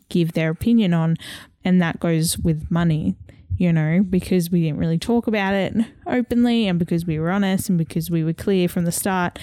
give 0.09 0.33
their 0.33 0.51
opinion 0.51 0.93
on 0.93 1.17
and 1.65 1.81
that 1.81 2.01
goes 2.01 2.37
with 2.37 2.69
money 2.69 3.15
you 3.57 3.73
know, 3.73 4.05
because 4.09 4.51
we 4.51 4.63
didn't 4.63 4.79
really 4.79 4.99
talk 4.99 5.27
about 5.27 5.55
it 5.55 5.75
openly 6.07 6.67
and 6.67 6.79
because 6.79 7.07
we 7.07 7.19
were 7.19 7.31
honest 7.31 7.69
and 7.69 7.79
because 7.79 8.11
we 8.11 8.25
were 8.25 8.33
clear 8.33 8.69
from 8.69 8.85
the 8.85 8.93
start, 8.93 9.39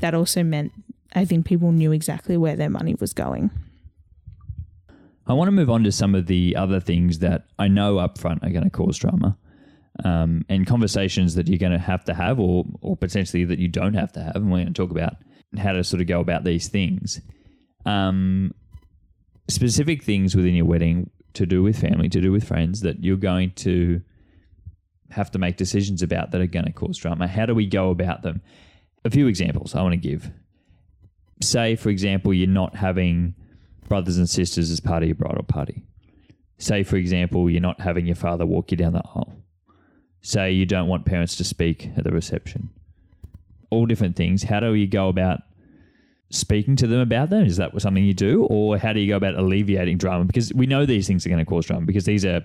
that 0.00 0.14
also 0.14 0.42
meant 0.42 0.72
I 1.14 1.24
think 1.24 1.46
people 1.46 1.72
knew 1.72 1.92
exactly 1.92 2.36
where 2.36 2.56
their 2.56 2.70
money 2.70 2.94
was 2.98 3.12
going. 3.12 3.50
I 5.26 5.34
want 5.34 5.48
to 5.48 5.52
move 5.52 5.70
on 5.70 5.84
to 5.84 5.92
some 5.92 6.14
of 6.14 6.26
the 6.26 6.56
other 6.56 6.80
things 6.80 7.20
that 7.20 7.44
I 7.58 7.68
know 7.68 7.96
upfront 7.96 8.42
are 8.42 8.50
going 8.50 8.64
to 8.64 8.70
cause 8.70 8.98
drama. 8.98 9.36
Um, 10.04 10.44
and 10.48 10.66
conversations 10.66 11.34
that 11.34 11.48
you're 11.48 11.58
going 11.58 11.72
to 11.72 11.78
have 11.78 12.02
to 12.06 12.14
have, 12.14 12.40
or 12.40 12.64
or 12.80 12.96
potentially 12.96 13.44
that 13.44 13.58
you 13.58 13.68
don't 13.68 13.92
have 13.92 14.10
to 14.12 14.22
have, 14.22 14.36
and 14.36 14.50
we're 14.50 14.62
going 14.62 14.72
to 14.72 14.72
talk 14.72 14.90
about 14.90 15.16
how 15.58 15.72
to 15.72 15.84
sort 15.84 16.00
of 16.00 16.06
go 16.06 16.18
about 16.18 16.44
these 16.44 16.68
things. 16.68 17.20
Um, 17.84 18.54
specific 19.48 20.02
things 20.02 20.34
within 20.34 20.54
your 20.54 20.64
wedding 20.64 21.10
to 21.34 21.46
do 21.46 21.62
with 21.62 21.80
family, 21.80 22.08
to 22.08 22.20
do 22.20 22.32
with 22.32 22.46
friends 22.46 22.80
that 22.80 23.02
you're 23.02 23.16
going 23.16 23.52
to 23.52 24.02
have 25.10 25.30
to 25.30 25.38
make 25.38 25.56
decisions 25.56 26.02
about 26.02 26.30
that 26.30 26.40
are 26.40 26.46
going 26.46 26.64
to 26.64 26.72
cause 26.72 26.98
drama. 26.98 27.26
How 27.26 27.46
do 27.46 27.54
we 27.54 27.66
go 27.66 27.90
about 27.90 28.22
them? 28.22 28.40
A 29.04 29.10
few 29.10 29.26
examples 29.26 29.74
I 29.74 29.82
want 29.82 29.92
to 29.92 29.96
give. 29.96 30.30
Say, 31.42 31.76
for 31.76 31.90
example, 31.90 32.32
you're 32.32 32.48
not 32.48 32.76
having 32.76 33.34
brothers 33.88 34.16
and 34.16 34.28
sisters 34.28 34.70
as 34.70 34.80
part 34.80 35.02
of 35.02 35.08
your 35.08 35.16
bridal 35.16 35.42
party. 35.42 35.82
Say, 36.58 36.82
for 36.82 36.96
example, 36.96 37.50
you're 37.50 37.60
not 37.60 37.80
having 37.80 38.06
your 38.06 38.16
father 38.16 38.46
walk 38.46 38.70
you 38.70 38.76
down 38.76 38.92
the 38.92 39.02
aisle. 39.04 39.34
Say 40.20 40.52
you 40.52 40.66
don't 40.66 40.86
want 40.86 41.04
parents 41.04 41.36
to 41.36 41.44
speak 41.44 41.90
at 41.96 42.04
the 42.04 42.12
reception. 42.12 42.70
All 43.70 43.86
different 43.86 44.16
things. 44.16 44.44
How 44.44 44.60
do 44.60 44.72
you 44.74 44.86
go 44.86 45.08
about 45.08 45.40
speaking 46.32 46.74
to 46.76 46.86
them 46.86 47.00
about 47.00 47.30
them? 47.30 47.44
Is 47.44 47.58
that 47.58 47.80
something 47.80 48.04
you 48.04 48.14
do? 48.14 48.44
Or 48.44 48.78
how 48.78 48.92
do 48.92 49.00
you 49.00 49.08
go 49.08 49.16
about 49.16 49.34
alleviating 49.34 49.98
drama? 49.98 50.24
Because 50.24 50.52
we 50.52 50.66
know 50.66 50.84
these 50.84 51.06
things 51.06 51.24
are 51.24 51.28
going 51.28 51.44
to 51.44 51.48
cause 51.48 51.66
drama 51.66 51.86
because 51.86 52.04
these 52.04 52.24
are 52.24 52.44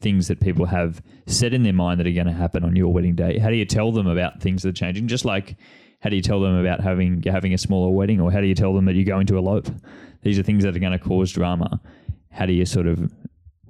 things 0.00 0.26
that 0.28 0.40
people 0.40 0.66
have 0.66 1.00
set 1.26 1.54
in 1.54 1.62
their 1.62 1.72
mind 1.72 2.00
that 2.00 2.06
are 2.06 2.12
going 2.12 2.26
to 2.26 2.32
happen 2.32 2.64
on 2.64 2.74
your 2.74 2.92
wedding 2.92 3.14
day. 3.14 3.38
How 3.38 3.50
do 3.50 3.56
you 3.56 3.64
tell 3.64 3.92
them 3.92 4.06
about 4.06 4.40
things 4.40 4.62
that 4.62 4.70
are 4.70 4.72
changing? 4.72 5.06
Just 5.06 5.24
like 5.24 5.56
how 6.00 6.10
do 6.10 6.16
you 6.16 6.22
tell 6.22 6.40
them 6.40 6.56
about 6.56 6.80
having 6.80 7.22
having 7.22 7.54
a 7.54 7.58
smaller 7.58 7.90
wedding 7.90 8.20
or 8.20 8.32
how 8.32 8.40
do 8.40 8.46
you 8.46 8.54
tell 8.54 8.74
them 8.74 8.86
that 8.86 8.94
you're 8.94 9.04
going 9.04 9.26
to 9.26 9.38
elope? 9.38 9.68
These 10.22 10.38
are 10.38 10.42
things 10.42 10.64
that 10.64 10.74
are 10.74 10.80
going 10.80 10.92
to 10.92 10.98
cause 10.98 11.32
drama. 11.32 11.80
How 12.30 12.46
do 12.46 12.52
you 12.52 12.66
sort 12.66 12.86
of 12.86 13.12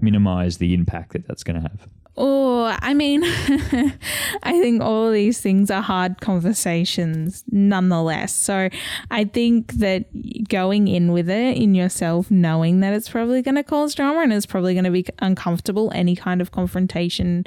minimize 0.00 0.58
the 0.58 0.74
impact 0.74 1.12
that 1.12 1.26
that's 1.26 1.42
going 1.42 1.60
to 1.62 1.68
have? 1.68 1.88
Oh, 2.18 2.74
I 2.80 2.94
mean, 2.94 3.22
I 3.24 4.52
think 4.60 4.82
all 4.82 5.10
these 5.10 5.40
things 5.40 5.70
are 5.70 5.82
hard 5.82 6.20
conversations 6.20 7.44
nonetheless. 7.50 8.34
So 8.34 8.70
I 9.10 9.24
think 9.24 9.74
that 9.74 10.06
going 10.48 10.88
in 10.88 11.12
with 11.12 11.28
it 11.28 11.58
in 11.58 11.74
yourself, 11.74 12.30
knowing 12.30 12.80
that 12.80 12.94
it's 12.94 13.10
probably 13.10 13.42
going 13.42 13.56
to 13.56 13.62
cause 13.62 13.94
drama 13.94 14.20
and 14.20 14.32
it's 14.32 14.46
probably 14.46 14.72
going 14.72 14.84
to 14.84 14.90
be 14.90 15.04
uncomfortable, 15.18 15.92
any 15.94 16.16
kind 16.16 16.40
of 16.40 16.52
confrontation 16.52 17.44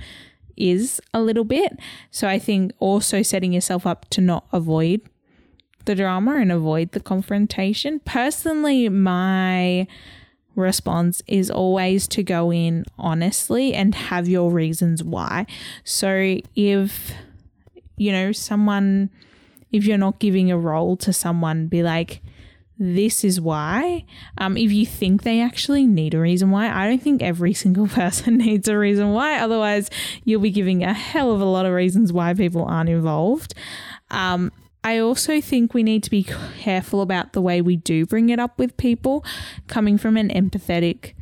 is 0.56 1.02
a 1.14 1.22
little 1.22 1.46
bit. 1.46 1.80
So 2.12 2.28
I 2.28 2.38
think 2.38 2.72
also 2.80 3.24
setting 3.24 3.54
yourself 3.54 3.88
up 3.88 4.08
to 4.10 4.22
not 4.22 4.46
avoid 4.52 5.02
the 5.86 5.96
drama 5.96 6.36
and 6.36 6.52
avoid 6.52 6.92
the 6.92 7.00
confrontation. 7.00 8.02
Personally, 8.02 8.88
my 8.90 9.88
response 10.56 11.22
is 11.28 11.50
always 11.50 12.08
to 12.10 12.24
go 12.24 12.52
in 12.52 12.86
honestly 12.98 13.74
and 13.74 13.96
have 13.96 14.28
your 14.28 14.52
reasons 14.52 15.04
why. 15.04 15.46
So 15.84 16.38
if, 16.56 17.14
you 17.98 18.12
know, 18.12 18.32
someone, 18.32 19.10
if 19.72 19.86
you're 19.86 19.98
not 19.98 20.20
giving 20.20 20.52
a 20.52 20.58
role 20.58 20.98
to 20.98 21.14
someone, 21.14 21.68
be 21.68 21.84
like, 21.84 22.22
this 22.82 23.26
is 23.26 23.42
why. 23.42 24.06
Um, 24.38 24.56
if 24.56 24.72
you 24.72 24.86
think 24.86 25.24
they 25.24 25.42
actually 25.42 25.86
need 25.86 26.14
a 26.14 26.20
reason 26.20 26.50
why, 26.50 26.70
I 26.70 26.88
don't 26.88 27.02
think 27.04 27.22
every 27.22 27.54
single 27.64 27.88
person 27.88 28.38
needs 28.40 28.68
a 28.68 28.78
reason 28.78 29.12
why. 29.12 29.38
Otherwise, 29.40 29.90
you'll 30.24 30.42
be 30.42 30.50
giving 30.50 30.84
a 30.84 30.94
hell 30.94 31.32
of 31.32 31.42
a 31.42 31.46
lot 31.46 31.66
of 31.66 31.74
reasons 31.74 32.14
why 32.14 32.34
people 32.34 32.64
aren't 32.64 32.90
involved. 32.90 33.54
Um, 34.10 34.52
I 34.84 35.00
also 35.00 35.42
think 35.42 35.74
we 35.74 35.84
need 35.84 36.04
to 36.04 36.10
be 36.10 36.24
careful 36.24 37.02
about 37.02 37.34
the 37.34 37.42
way 37.42 37.62
we 37.62 37.76
do 37.76 38.06
bring 38.06 38.30
it 38.30 38.40
up 38.40 38.58
with 38.58 38.78
people 38.78 39.26
coming 39.68 39.98
from 39.98 40.16
an 40.16 40.30
empathetic 40.30 41.14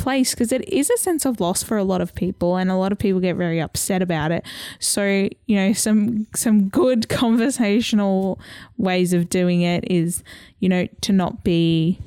place 0.00 0.30
because 0.30 0.50
it 0.50 0.66
is 0.66 0.88
a 0.90 0.96
sense 0.96 1.26
of 1.26 1.40
loss 1.40 1.62
for 1.62 1.76
a 1.76 1.84
lot 1.84 2.00
of 2.00 2.14
people 2.14 2.56
and 2.56 2.70
a 2.70 2.74
lot 2.74 2.90
of 2.90 2.98
people 2.98 3.20
get 3.20 3.36
very 3.36 3.60
upset 3.60 4.00
about 4.00 4.32
it. 4.32 4.44
So, 4.78 5.28
you 5.46 5.56
know, 5.56 5.72
some 5.72 6.26
some 6.34 6.68
good 6.68 7.08
conversational 7.10 8.40
ways 8.78 9.12
of 9.12 9.28
doing 9.28 9.60
it 9.62 9.90
is, 9.90 10.24
you 10.58 10.68
know, 10.68 10.86
to 11.02 11.12
not 11.12 11.44
be 11.44 11.98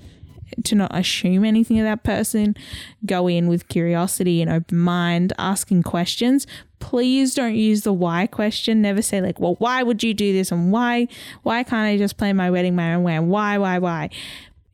to 0.63 0.75
not 0.75 0.95
assume 0.95 1.43
anything 1.45 1.79
of 1.79 1.85
that 1.85 2.03
person. 2.03 2.55
Go 3.05 3.27
in 3.27 3.47
with 3.47 3.67
curiosity 3.67 4.41
and 4.41 4.51
open 4.51 4.77
mind, 4.77 5.33
asking 5.37 5.83
questions. 5.83 6.47
Please 6.79 7.33
don't 7.33 7.55
use 7.55 7.83
the 7.83 7.93
why 7.93 8.27
question. 8.27 8.81
Never 8.81 9.01
say 9.01 9.21
like, 9.21 9.39
well, 9.39 9.55
why 9.59 9.83
would 9.83 10.03
you 10.03 10.13
do 10.13 10.33
this 10.33 10.51
and 10.51 10.71
why 10.71 11.07
why 11.43 11.63
can't 11.63 11.87
I 11.87 11.97
just 11.97 12.17
plan 12.17 12.35
my 12.35 12.51
wedding 12.51 12.75
my 12.75 12.93
own 12.93 13.03
way 13.03 13.15
and 13.15 13.29
why, 13.29 13.57
why, 13.57 13.79
why? 13.79 14.09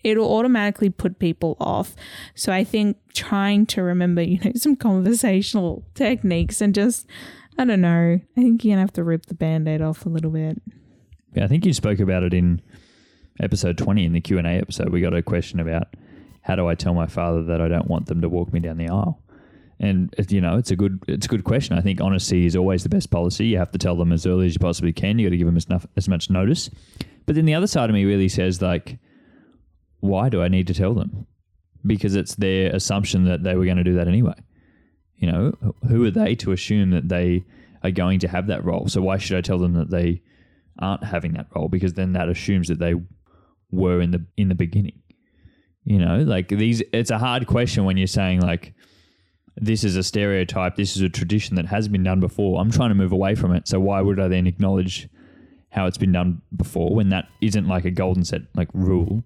It'll 0.04 0.34
automatically 0.34 0.90
put 0.90 1.20
people 1.20 1.58
off. 1.60 1.96
So 2.34 2.54
I 2.54 2.64
think 2.64 2.98
trying 3.14 3.66
to 3.68 3.84
remember, 3.84 4.22
you 4.22 4.40
know, 4.44 4.52
some 4.56 4.76
conversational 4.76 5.84
techniques 5.94 6.62
and 6.62 6.74
just 6.74 7.06
I 7.58 7.66
don't 7.66 7.82
know. 7.82 8.20
I 8.38 8.42
think 8.42 8.64
you're 8.64 8.74
gonna 8.74 8.82
have 8.82 8.94
to 8.94 9.04
rip 9.04 9.26
the 9.26 9.36
band-aid 9.36 9.82
off 9.82 10.06
a 10.06 10.10
little 10.10 10.32
bit. 10.32 10.62
Yeah, 11.36 11.44
I 11.44 11.48
think 11.48 11.66
you 11.66 11.74
spoke 11.74 12.00
about 12.00 12.24
it 12.24 12.34
in 12.34 12.62
episode 13.40 13.78
20 13.78 14.06
in 14.06 14.14
the 14.14 14.22
Q&A 14.22 14.44
episode. 14.44 14.90
We 14.90 15.02
got 15.02 15.14
a 15.14 15.22
question 15.22 15.60
about 15.60 15.88
how 16.42 16.56
do 16.56 16.68
I 16.68 16.76
tell 16.76 16.94
my 16.94 17.08
father 17.08 17.44
that 17.44 17.62
I 17.62 17.68
don't 17.68 17.88
want 17.88 18.08
them 18.08 18.22
to 18.22 18.30
walk 18.30 18.52
me 18.52 18.60
down 18.60 18.78
the 18.78 18.90
aisle? 18.90 19.22
And 19.80 20.14
you 20.28 20.42
know, 20.42 20.58
it's 20.58 20.72
a 20.72 20.76
good 20.76 21.02
it's 21.08 21.26
a 21.26 21.30
good 21.30 21.46
question. 21.46 21.78
I 21.78 21.82
think 21.82 22.02
honesty 22.02 22.46
is 22.46 22.56
always 22.56 22.84
the 22.84 22.90
best 22.90 23.12
policy. 23.12 23.48
You 23.48 23.58
have 23.60 23.72
to 23.72 23.78
tell 23.78 23.96
them 23.96 24.12
as 24.12 24.26
early 24.26 24.46
as 24.46 24.54
you 24.54 24.60
possibly 24.60 24.92
can. 24.92 25.18
You 25.18 25.28
got 25.28 25.32
to 25.32 25.38
give 25.38 25.48
them 25.48 25.56
as, 25.56 25.66
enough, 25.66 25.86
as 25.96 26.10
much 26.10 26.30
notice. 26.30 26.70
But 27.26 27.36
then 27.36 27.46
the 27.46 27.54
other 27.54 27.68
side 27.68 27.90
of 27.90 27.94
me 27.94 28.04
really 28.04 28.28
says 28.28 28.62
like, 28.62 28.98
why 30.02 30.28
do 30.28 30.42
I 30.42 30.50
need 30.50 30.68
to 30.68 30.74
tell 30.74 30.94
them? 30.94 31.28
Because 31.86 32.16
it's 32.16 32.36
their 32.36 32.76
assumption 32.76 33.24
that 33.26 33.44
they 33.44 33.56
were 33.56 33.66
going 33.66 33.78
to 33.78 33.84
do 33.84 33.96
that 33.96 34.08
anyway. 34.08 34.34
You 35.16 35.32
know, 35.32 35.74
who 35.88 36.04
are 36.06 36.12
they 36.12 36.36
to 36.36 36.52
assume 36.52 36.90
that 36.92 37.08
they 37.08 37.46
are 37.84 37.92
going 37.92 38.20
to 38.20 38.28
have 38.28 38.48
that 38.48 38.66
role? 38.66 38.88
So 38.88 39.02
why 39.02 39.18
should 39.18 39.38
I 39.38 39.42
tell 39.42 39.60
them 39.60 39.74
that 39.74 39.90
they 39.90 40.22
aren't 40.80 41.04
having 41.06 41.34
that 41.34 41.48
role? 41.56 41.70
Because 41.70 41.94
then 41.94 42.14
that 42.14 42.28
assumes 42.28 42.68
that 42.68 42.80
they 42.80 42.96
were 43.72 44.02
in 44.02 44.12
the 44.12 44.26
in 44.38 44.50
the 44.50 44.56
beginning. 44.56 45.02
You 45.84 46.00
know, 46.00 46.20
like 46.20 46.50
these. 46.50 46.82
It's 46.94 47.12
a 47.12 47.18
hard 47.18 47.48
question 47.48 47.86
when 47.86 47.98
you're 47.98 48.08
saying 48.08 48.42
like, 48.42 48.74
this 49.56 49.84
is 49.84 49.96
a 49.96 50.04
stereotype. 50.04 50.76
This 50.76 50.96
is 50.96 51.02
a 51.02 51.10
tradition 51.10 51.56
that 51.56 51.66
has 51.68 51.88
been 51.88 52.04
done 52.04 52.20
before. 52.20 52.60
I'm 52.60 52.72
trying 52.72 52.90
to 52.90 52.96
move 52.96 53.12
away 53.12 53.36
from 53.36 53.54
it. 53.54 53.68
So 53.68 53.80
why 53.80 54.02
would 54.02 54.20
I 54.20 54.28
then 54.28 54.48
acknowledge 54.48 55.10
how 55.72 55.86
it's 55.86 55.98
been 55.98 56.12
done 56.12 56.42
before 56.56 56.94
when 56.94 57.10
that 57.10 57.28
isn't 57.42 57.68
like 57.68 57.86
a 57.86 57.92
golden 57.92 58.24
set 58.26 58.42
like 58.56 58.70
rule? 58.74 59.24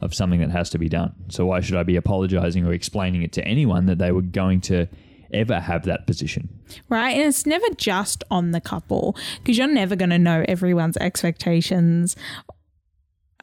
of 0.00 0.12
something 0.12 0.40
that 0.40 0.50
has 0.50 0.68
to 0.68 0.78
be 0.78 0.88
done. 0.88 1.14
So 1.28 1.46
why 1.46 1.60
should 1.60 1.76
I 1.76 1.84
be 1.84 1.94
apologizing 1.94 2.66
or 2.66 2.72
explaining 2.72 3.22
it 3.22 3.32
to 3.34 3.44
anyone 3.44 3.86
that 3.86 3.98
they 3.98 4.10
were 4.10 4.20
going 4.20 4.60
to 4.62 4.88
ever 5.32 5.60
have 5.60 5.84
that 5.84 6.06
position. 6.06 6.48
Right. 6.88 7.16
And 7.16 7.22
it's 7.22 7.46
never 7.46 7.66
just 7.76 8.24
on 8.30 8.50
the 8.50 8.60
couple 8.60 9.16
because 9.38 9.58
you're 9.58 9.66
never 9.66 9.96
going 9.96 10.10
to 10.10 10.18
know 10.18 10.44
everyone's 10.48 10.96
expectations 10.98 12.16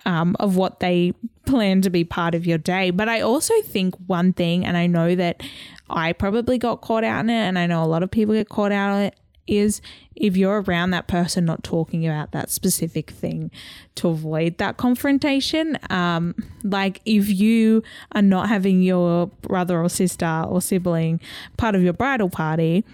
um, 0.05 0.35
of 0.39 0.55
what 0.55 0.79
they 0.79 1.13
plan 1.45 1.81
to 1.81 1.89
be 1.89 2.03
part 2.03 2.35
of 2.35 2.45
your 2.45 2.57
day. 2.57 2.91
But 2.91 3.09
I 3.09 3.21
also 3.21 3.53
think 3.63 3.95
one 4.07 4.33
thing, 4.33 4.65
and 4.65 4.77
I 4.77 4.87
know 4.87 5.15
that 5.15 5.41
I 5.89 6.13
probably 6.13 6.57
got 6.57 6.81
caught 6.81 7.03
out 7.03 7.21
in 7.21 7.29
it, 7.29 7.33
and 7.33 7.57
I 7.57 7.65
know 7.65 7.83
a 7.83 7.85
lot 7.85 8.03
of 8.03 8.11
people 8.11 8.35
get 8.35 8.49
caught 8.49 8.71
out 8.71 8.97
in 8.97 9.03
it, 9.05 9.15
is 9.47 9.81
if 10.15 10.37
you're 10.37 10.61
around 10.61 10.91
that 10.91 11.07
person 11.07 11.43
not 11.45 11.63
talking 11.63 12.05
about 12.05 12.31
that 12.31 12.51
specific 12.51 13.09
thing 13.09 13.49
to 13.95 14.07
avoid 14.07 14.57
that 14.59 14.77
confrontation. 14.77 15.77
Um, 15.89 16.35
like 16.63 17.01
if 17.05 17.29
you 17.29 17.81
are 18.11 18.21
not 18.21 18.47
having 18.47 18.83
your 18.83 19.27
brother 19.41 19.81
or 19.81 19.89
sister 19.89 20.43
or 20.47 20.61
sibling 20.61 21.19
part 21.57 21.73
of 21.73 21.81
your 21.81 21.93
bridal 21.93 22.29
party, 22.29 22.85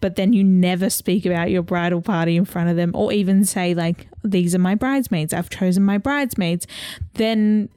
but 0.00 0.16
then 0.16 0.32
you 0.32 0.44
never 0.44 0.90
speak 0.90 1.24
about 1.24 1.50
your 1.50 1.62
bridal 1.62 2.02
party 2.02 2.36
in 2.36 2.44
front 2.44 2.68
of 2.68 2.76
them 2.76 2.90
or 2.94 3.12
even 3.12 3.44
say 3.44 3.74
like 3.74 4.08
these 4.24 4.54
are 4.54 4.58
my 4.58 4.74
bridesmaids 4.74 5.32
i've 5.32 5.50
chosen 5.50 5.82
my 5.82 5.98
bridesmaids 5.98 6.66
then 7.14 7.68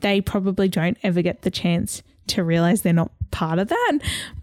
they 0.00 0.20
probably 0.20 0.68
don't 0.68 0.96
ever 1.02 1.22
get 1.22 1.42
the 1.42 1.50
chance 1.50 2.02
to 2.26 2.42
realize 2.42 2.82
they're 2.82 2.92
not 2.92 3.10
part 3.30 3.58
of 3.58 3.68
that 3.68 3.98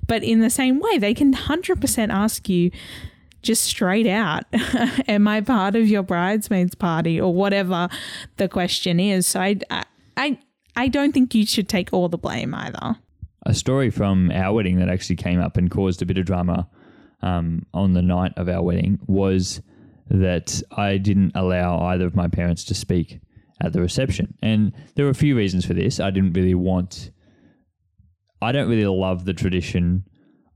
but 0.08 0.24
in 0.24 0.40
the 0.40 0.50
same 0.50 0.80
way, 0.80 0.98
they 0.98 1.13
can 1.13 1.34
100% 1.34 2.10
ask 2.10 2.50
you 2.50 2.72
just 3.42 3.63
straight 3.63 4.08
out, 4.08 4.46
am 5.08 5.28
I 5.28 5.42
part 5.42 5.76
of 5.76 5.88
your 5.88 6.04
bridesmaids 6.04 6.76
party 6.76 7.20
or 7.22 7.34
whatever 7.34 7.90
the 8.38 8.48
question 8.48 9.00
is? 9.00 9.28
So 9.28 9.42
I, 9.42 9.60
I, 10.16 10.40
I 10.76 10.88
don't 10.88 11.12
think 11.12 11.36
you 11.36 11.46
should 11.46 11.70
take 11.70 11.94
all 11.94 12.10
the 12.10 12.18
blame 12.18 12.56
either. 12.56 12.98
A 13.46 13.54
story 13.54 13.90
from 13.90 14.32
our 14.32 14.54
wedding 14.54 14.80
that 14.80 14.90
actually 14.90 15.18
came 15.18 15.40
up 15.40 15.56
and 15.56 15.70
caused 15.70 16.02
a 16.02 16.06
bit 16.06 16.18
of 16.18 16.26
drama 16.26 16.68
um, 17.22 17.66
on 17.74 17.94
the 17.94 18.02
night 18.02 18.34
of 18.38 18.50
our 18.50 18.62
wedding 18.62 19.00
was 19.08 19.62
that 20.10 20.62
I 20.72 20.98
didn't 20.98 21.34
allow 21.36 21.80
either 21.80 22.06
of 22.06 22.15
my 22.15 22.28
parents 22.28 22.63
to 22.65 22.74
speak 22.74 23.20
at 23.62 23.74
the 23.74 23.82
reception. 23.82 24.36
And 24.41 24.74
there 24.96 25.06
were 25.06 25.12
a 25.12 25.15
few 25.15 25.36
reasons 25.36 25.65
for 25.65 25.74
this. 25.74 26.00
I 26.00 26.12
didn't 26.12 26.34
really 26.34 26.56
want 26.56 27.12
I 28.41 28.52
don't 28.52 28.70
really 28.70 28.86
love 28.86 29.26
the 29.26 29.34
tradition 29.34 30.04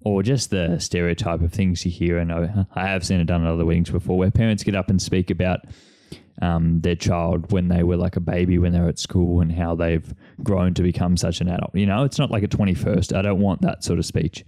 or 0.03 0.23
just 0.23 0.49
the 0.49 0.79
stereotype 0.79 1.41
of 1.41 1.51
things 1.51 1.85
you 1.85 1.91
hear. 1.91 2.17
And 2.17 2.31
I, 2.31 2.87
have 2.87 3.05
seen 3.05 3.19
it 3.19 3.25
done 3.25 3.45
at 3.45 3.51
other 3.51 3.65
weddings 3.65 3.89
before 3.89 4.17
where 4.17 4.31
parents 4.31 4.63
get 4.63 4.75
up 4.75 4.89
and 4.89 5.01
speak 5.01 5.29
about 5.29 5.61
um, 6.41 6.81
their 6.81 6.95
child 6.95 7.51
when 7.51 7.67
they 7.67 7.83
were 7.83 7.97
like 7.97 8.15
a 8.15 8.21
baby 8.21 8.57
when 8.57 8.71
they 8.71 8.79
were 8.79 8.89
at 8.89 8.99
school 8.99 9.41
and 9.41 9.51
how 9.51 9.75
they've 9.75 10.13
grown 10.43 10.73
to 10.75 10.83
become 10.83 11.17
such 11.17 11.41
an 11.41 11.49
adult. 11.49 11.75
You 11.75 11.85
know, 11.85 12.03
it's 12.03 12.17
not 12.19 12.31
like 12.31 12.43
a 12.43 12.47
21st. 12.47 13.15
I 13.15 13.21
don't 13.21 13.39
want 13.39 13.61
that 13.61 13.83
sort 13.83 13.99
of 13.99 14.05
speech. 14.05 14.43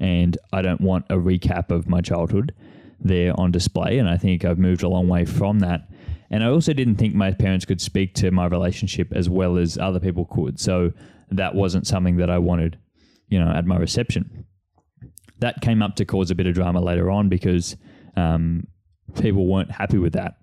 And 0.00 0.36
I 0.52 0.62
don't 0.62 0.80
want 0.80 1.06
a 1.10 1.16
recap 1.16 1.70
of 1.70 1.88
my 1.88 2.00
childhood 2.00 2.54
there 3.00 3.38
on 3.38 3.50
display. 3.50 3.98
And 3.98 4.08
I 4.08 4.16
think 4.16 4.44
I've 4.44 4.58
moved 4.58 4.82
a 4.82 4.88
long 4.88 5.08
way 5.08 5.24
from 5.24 5.60
that. 5.60 5.88
And 6.30 6.42
I 6.42 6.48
also 6.48 6.72
didn't 6.72 6.96
think 6.96 7.14
my 7.14 7.32
parents 7.32 7.64
could 7.64 7.80
speak 7.80 8.14
to 8.16 8.30
my 8.30 8.46
relationship 8.46 9.12
as 9.12 9.28
well 9.28 9.56
as 9.56 9.78
other 9.78 10.00
people 10.00 10.24
could. 10.24 10.58
So 10.58 10.92
that 11.30 11.54
wasn't 11.54 11.86
something 11.86 12.16
that 12.16 12.30
I 12.30 12.38
wanted, 12.38 12.78
you 13.28 13.38
know, 13.38 13.50
at 13.50 13.66
my 13.66 13.76
reception. 13.76 14.44
That 15.38 15.60
came 15.60 15.82
up 15.82 15.96
to 15.96 16.04
cause 16.04 16.30
a 16.30 16.34
bit 16.34 16.46
of 16.46 16.54
drama 16.54 16.80
later 16.80 17.10
on 17.10 17.28
because 17.28 17.76
um, 18.16 18.66
people 19.20 19.46
weren't 19.46 19.70
happy 19.70 19.98
with 19.98 20.12
that 20.14 20.38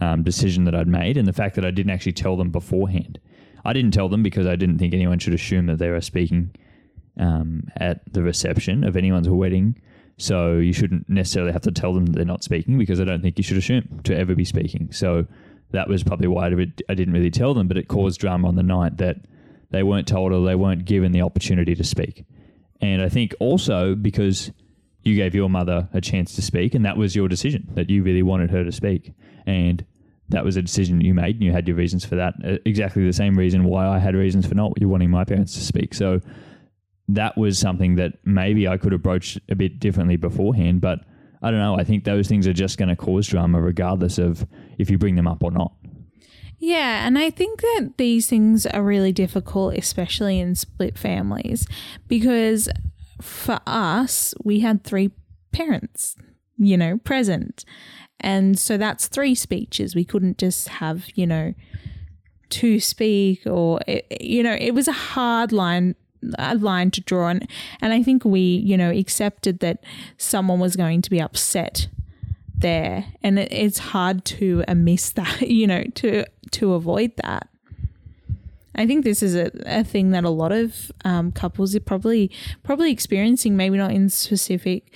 um, 0.00 0.22
decision 0.22 0.64
that 0.64 0.74
I'd 0.74 0.88
made 0.88 1.16
and 1.16 1.26
the 1.26 1.32
fact 1.32 1.54
that 1.56 1.64
I 1.64 1.70
didn't 1.70 1.90
actually 1.90 2.12
tell 2.12 2.36
them 2.36 2.50
beforehand. 2.50 3.18
I 3.64 3.72
didn't 3.72 3.92
tell 3.92 4.08
them 4.08 4.22
because 4.22 4.46
I 4.46 4.56
didn't 4.56 4.78
think 4.78 4.92
anyone 4.94 5.18
should 5.18 5.34
assume 5.34 5.66
that 5.66 5.78
they 5.78 5.90
were 5.90 6.00
speaking 6.00 6.54
um, 7.18 7.64
at 7.76 8.00
the 8.12 8.22
reception 8.22 8.84
of 8.84 8.96
anyone's 8.96 9.28
wedding. 9.28 9.80
So 10.18 10.58
you 10.58 10.72
shouldn't 10.72 11.08
necessarily 11.08 11.52
have 11.52 11.62
to 11.62 11.72
tell 11.72 11.94
them 11.94 12.06
that 12.06 12.16
they're 12.16 12.24
not 12.24 12.44
speaking 12.44 12.78
because 12.78 13.00
I 13.00 13.04
don't 13.04 13.22
think 13.22 13.38
you 13.38 13.44
should 13.44 13.56
assume 13.56 14.00
to 14.04 14.16
ever 14.16 14.34
be 14.34 14.44
speaking. 14.44 14.92
So 14.92 15.26
that 15.72 15.88
was 15.88 16.04
probably 16.04 16.28
why 16.28 16.46
I 16.46 16.94
didn't 16.94 17.14
really 17.14 17.30
tell 17.30 17.54
them, 17.54 17.66
but 17.66 17.76
it 17.76 17.88
caused 17.88 18.20
drama 18.20 18.48
on 18.48 18.56
the 18.56 18.62
night 18.62 18.98
that 18.98 19.16
they 19.70 19.82
weren't 19.82 20.06
told 20.06 20.32
or 20.32 20.44
they 20.44 20.54
weren't 20.54 20.84
given 20.84 21.12
the 21.12 21.22
opportunity 21.22 21.74
to 21.74 21.84
speak. 21.84 22.24
And 22.80 23.02
I 23.02 23.08
think 23.08 23.34
also 23.40 23.94
because 23.94 24.52
you 25.02 25.16
gave 25.16 25.34
your 25.34 25.48
mother 25.48 25.88
a 25.92 26.00
chance 26.00 26.34
to 26.34 26.42
speak, 26.42 26.74
and 26.74 26.84
that 26.84 26.96
was 26.96 27.16
your 27.16 27.28
decision 27.28 27.68
that 27.74 27.90
you 27.90 28.02
really 28.02 28.22
wanted 28.22 28.50
her 28.50 28.64
to 28.64 28.72
speak. 28.72 29.12
And 29.46 29.84
that 30.28 30.44
was 30.44 30.56
a 30.56 30.62
decision 30.62 31.00
you 31.00 31.14
made, 31.14 31.36
and 31.36 31.44
you 31.44 31.52
had 31.52 31.66
your 31.66 31.76
reasons 31.76 32.04
for 32.04 32.16
that. 32.16 32.34
Uh, 32.44 32.58
exactly 32.64 33.04
the 33.04 33.12
same 33.12 33.36
reason 33.36 33.64
why 33.64 33.86
I 33.86 33.98
had 33.98 34.14
reasons 34.14 34.46
for 34.46 34.54
not 34.54 34.72
wanting 34.80 35.10
my 35.10 35.24
parents 35.24 35.54
to 35.54 35.60
speak. 35.60 35.94
So 35.94 36.20
that 37.14 37.36
was 37.36 37.58
something 37.58 37.96
that 37.96 38.14
maybe 38.24 38.66
I 38.66 38.76
could 38.76 38.92
have 38.92 39.02
broached 39.02 39.38
a 39.48 39.54
bit 39.54 39.78
differently 39.78 40.16
beforehand. 40.16 40.80
But 40.80 41.00
I 41.42 41.50
don't 41.50 41.60
know. 41.60 41.78
I 41.78 41.84
think 41.84 42.04
those 42.04 42.28
things 42.28 42.46
are 42.46 42.52
just 42.52 42.78
going 42.78 42.88
to 42.88 42.96
cause 42.96 43.26
drama, 43.26 43.60
regardless 43.60 44.18
of 44.18 44.46
if 44.78 44.90
you 44.90 44.98
bring 44.98 45.16
them 45.16 45.26
up 45.26 45.42
or 45.42 45.50
not. 45.50 45.72
Yeah, 46.58 47.04
and 47.04 47.18
I 47.18 47.30
think 47.30 47.60
that 47.60 47.94
these 47.98 48.28
things 48.28 48.66
are 48.66 48.84
really 48.84 49.10
difficult, 49.10 49.74
especially 49.74 50.38
in 50.38 50.54
split 50.54 50.96
families, 50.96 51.66
because 52.06 52.68
for 53.20 53.58
us, 53.66 54.32
we 54.44 54.60
had 54.60 54.84
three 54.84 55.10
parents, 55.50 56.14
you 56.56 56.76
know, 56.76 56.98
present. 56.98 57.64
And 58.20 58.56
so 58.56 58.76
that's 58.76 59.08
three 59.08 59.34
speeches. 59.34 59.96
We 59.96 60.04
couldn't 60.04 60.38
just 60.38 60.68
have, 60.68 61.06
you 61.16 61.26
know, 61.26 61.54
two 62.48 62.78
speak 62.78 63.44
or, 63.44 63.80
eh, 63.88 64.02
eh, 64.10 64.16
you 64.20 64.44
know, 64.44 64.54
it 64.54 64.72
was 64.72 64.86
a 64.86 64.92
hard 64.92 65.50
line 65.50 65.96
a 66.38 66.54
line 66.54 66.90
to 66.92 67.00
draw 67.00 67.28
and 67.28 67.48
and 67.80 67.92
I 67.92 68.02
think 68.02 68.24
we 68.24 68.40
you 68.40 68.76
know 68.76 68.90
accepted 68.90 69.58
that 69.60 69.82
someone 70.16 70.60
was 70.60 70.76
going 70.76 71.02
to 71.02 71.10
be 71.10 71.20
upset 71.20 71.88
there. 72.62 73.04
And 73.22 73.38
it, 73.38 73.52
it's 73.52 73.78
hard 73.78 74.24
to 74.24 74.64
miss 74.74 75.10
that 75.12 75.42
you 75.42 75.66
know 75.66 75.84
to 75.96 76.24
to 76.52 76.72
avoid 76.72 77.12
that. 77.22 77.48
I 78.74 78.86
think 78.86 79.04
this 79.04 79.22
is 79.22 79.34
a, 79.34 79.50
a 79.66 79.84
thing 79.84 80.12
that 80.12 80.24
a 80.24 80.30
lot 80.30 80.50
of 80.50 80.90
um, 81.04 81.30
couples 81.30 81.74
are 81.74 81.80
probably 81.80 82.30
probably 82.62 82.90
experiencing, 82.90 83.54
maybe 83.54 83.76
not 83.76 83.92
in 83.92 84.08
specific 84.08 84.94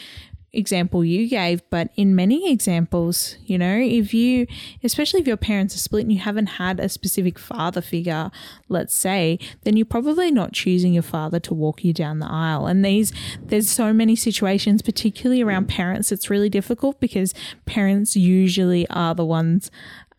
example 0.57 1.05
you 1.05 1.29
gave, 1.29 1.63
but 1.71 1.91
in 1.97 2.15
many 2.15 2.51
examples, 2.51 3.37
you 3.45 3.59
know, 3.59 3.79
if 3.79 4.15
you, 4.15 4.47
especially 4.83 5.21
if 5.21 5.27
your 5.27 5.37
parents 5.37 5.75
are 5.75 5.79
split 5.79 6.03
and 6.03 6.13
you 6.13 6.19
haven't 6.19 6.47
had 6.47 6.81
a 6.81 6.89
specific 6.89 7.39
father 7.39 7.81
figure, 7.81 8.31
let's 8.69 8.95
say, 8.95 9.39
then 9.63 9.77
you're 9.77 9.87
probably 9.87 10.31
not 10.31 10.53
choosing 10.53 10.93
your 10.93 11.03
father 11.03 11.39
to 11.41 11.55
walk 11.55 11.85
you 11.85 11.93
down 11.93 12.19
the 12.19 12.27
aisle. 12.27 12.67
And 12.67 12.85
these, 12.85 13.13
there's 13.43 13.71
so 13.71 13.93
many 13.93 14.17
situations, 14.17 14.83
particularly 14.83 15.43
around 15.43 15.69
parents, 15.69 16.11
it's 16.11 16.31
really 16.31 16.49
difficult 16.49 17.01
because 17.01 17.35
parents 17.67 18.17
usually 18.17 18.89
are 18.89 19.15
the 19.15 19.25
ones, 19.25 19.71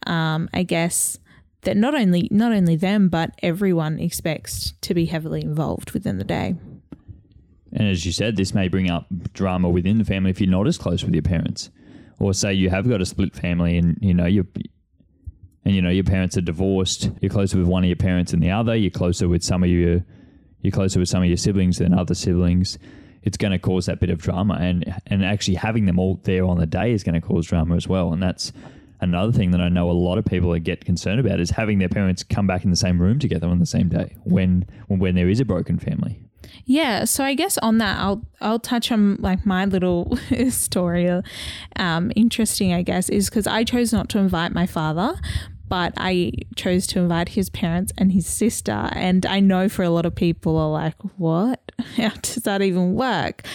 um, 0.06 0.50
I 0.54 0.64
guess, 0.64 1.20
that 1.62 1.76
not 1.76 1.96
only 1.96 2.30
not 2.32 2.54
only 2.54 2.76
them 2.78 3.10
but 3.10 3.32
everyone 3.44 4.00
expects 4.00 4.74
to 4.80 4.94
be 4.94 5.06
heavily 5.06 5.42
involved 5.42 5.92
within 5.92 6.18
the 6.18 6.24
day. 6.24 6.56
And 7.78 7.88
as 7.88 8.08
you 8.08 8.12
said, 8.12 8.36
this 8.36 8.56
may 8.56 8.68
bring 8.68 8.90
up 8.90 9.06
drama 9.34 9.70
within 9.70 10.00
the 10.00 10.04
family 10.04 10.32
if 10.32 10.42
you're 10.42 10.50
not 10.50 10.66
as 10.66 10.80
close 10.80 11.04
with 11.04 11.14
your 11.14 11.22
parents, 11.22 11.70
or 12.20 12.34
say 12.34 12.52
you 12.52 12.72
have 12.72 12.90
got 12.90 13.02
a 13.02 13.06
split 13.06 13.36
family 13.36 13.78
and 13.78 14.00
you 14.02 14.16
know 14.16 14.26
you 14.26 14.48
and 15.64 15.76
you 15.76 15.82
know 15.82 15.92
your 15.92 16.04
parents 16.04 16.36
are 16.38 16.42
divorced. 16.42 17.12
You're 17.22 17.30
closer 17.30 17.60
with 17.60 17.68
one 17.68 17.84
of 17.84 17.88
your 17.88 17.96
parents 17.96 18.32
than 18.32 18.40
the 18.40 18.50
other. 18.50 18.76
You're 18.76 18.90
closer 18.90 19.30
with 19.30 19.44
some 19.44 19.64
of 19.64 19.70
your 19.70 20.04
you're 20.62 20.72
closer 20.72 21.00
with 21.00 21.08
some 21.08 21.22
of 21.22 21.30
your 21.30 21.38
siblings 21.38 21.78
than 21.78 21.94
other 21.94 22.16
siblings. 22.16 22.80
It's 23.22 23.38
going 23.38 23.52
to 23.52 23.60
cause 23.60 23.86
that 23.86 24.00
bit 24.00 24.10
of 24.10 24.18
drama, 24.18 24.56
and 24.56 25.00
and 25.06 25.24
actually 25.24 25.56
having 25.56 25.86
them 25.86 26.00
all 26.00 26.20
there 26.24 26.46
on 26.46 26.58
the 26.58 26.66
day 26.66 26.94
is 26.94 27.04
going 27.04 27.22
to 27.22 27.22
cause 27.22 27.46
drama 27.46 27.76
as 27.76 27.88
well. 27.88 28.12
And 28.12 28.24
that's 28.24 28.52
another 29.02 29.32
thing 29.32 29.52
that 29.52 29.62
I 29.62 29.70
know 29.70 29.92
a 29.92 29.94
lot 29.94 30.18
of 30.18 30.26
people 30.26 30.58
get 30.58 30.84
concerned 30.84 31.20
about 31.20 31.40
is 31.40 31.52
having 31.52 31.78
their 31.78 31.90
parents 31.90 32.24
come 32.24 32.48
back 32.48 32.64
in 32.64 32.72
the 32.72 32.76
same 32.76 33.00
room 33.00 33.20
together 33.20 33.48
on 33.48 33.60
the 33.60 33.68
same 33.68 33.90
day 33.90 34.16
when 34.24 34.66
when 34.88 35.14
there 35.14 35.30
is 35.30 35.40
a 35.40 35.46
broken 35.46 35.78
family. 35.78 36.27
Yeah, 36.66 37.06
so 37.06 37.24
I 37.24 37.34
guess 37.34 37.58
on 37.60 37.78
that, 37.78 38.00
I'll 38.00 38.26
I'll 38.42 38.60
touch 38.60 38.92
on 38.92 39.16
like 39.16 39.46
my 39.46 39.66
little 39.66 40.18
story. 40.50 41.10
Um, 41.76 42.12
interesting, 42.16 42.74
I 42.74 42.82
guess, 42.82 43.10
is 43.10 43.30
because 43.30 43.48
I 43.48 43.64
chose 43.64 43.94
not 43.94 44.10
to 44.10 44.20
invite 44.20 44.54
my 44.54 44.66
father, 44.66 45.16
but 45.68 45.94
I 45.98 46.32
chose 46.56 46.88
to 46.88 47.00
invite 47.00 47.30
his 47.30 47.50
parents 47.50 47.92
and 47.98 48.12
his 48.12 48.28
sister. 48.28 48.90
And 48.94 49.26
I 49.26 49.40
know 49.40 49.70
for 49.70 49.84
a 49.84 49.90
lot 49.90 50.06
of 50.06 50.16
people 50.16 50.58
are 50.58 50.70
like, 50.70 50.96
what? 51.18 51.72
How 51.96 52.10
does 52.10 52.44
that 52.44 52.62
even 52.62 52.96
work? 52.96 53.46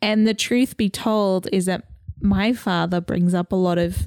And 0.00 0.26
the 0.26 0.34
truth 0.34 0.76
be 0.76 0.88
told 0.88 1.48
is 1.52 1.66
that 1.66 1.84
my 2.20 2.52
father 2.52 3.00
brings 3.00 3.34
up 3.34 3.52
a 3.52 3.56
lot 3.56 3.78
of 3.78 4.06